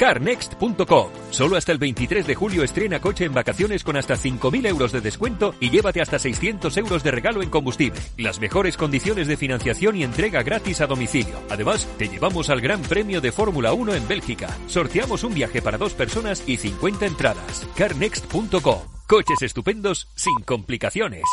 Carnext.com. 0.00 1.10
Solo 1.30 1.56
hasta 1.56 1.72
el 1.72 1.78
23 1.78 2.26
de 2.26 2.34
julio 2.34 2.64
estrena 2.64 3.00
coche 3.00 3.26
en 3.26 3.34
vacaciones 3.34 3.84
con 3.84 3.98
hasta 3.98 4.14
5.000 4.14 4.66
euros 4.66 4.92
de 4.92 5.02
descuento 5.02 5.54
y 5.60 5.68
llévate 5.68 6.00
hasta 6.00 6.18
600 6.18 6.74
euros 6.78 7.02
de 7.02 7.10
regalo 7.10 7.42
en 7.42 7.50
combustible. 7.50 8.00
Las 8.16 8.40
mejores 8.40 8.78
condiciones 8.78 9.28
de 9.28 9.36
financiación 9.36 9.96
y 9.96 10.02
entrega 10.02 10.42
gratis 10.42 10.80
a 10.80 10.86
domicilio. 10.86 11.42
Además, 11.50 11.86
te 11.98 12.08
llevamos 12.08 12.48
al 12.48 12.62
Gran 12.62 12.80
Premio 12.80 13.20
de 13.20 13.30
Fórmula 13.30 13.74
1 13.74 13.94
en 13.94 14.08
Bélgica. 14.08 14.48
Sorteamos 14.68 15.22
un 15.22 15.34
viaje 15.34 15.60
para 15.60 15.76
dos 15.76 15.92
personas 15.92 16.44
y 16.46 16.56
50 16.56 17.04
entradas. 17.04 17.66
Carnext.com. 17.76 18.80
Coches 19.06 19.42
estupendos 19.42 20.08
sin 20.16 20.40
complicaciones. 20.46 21.24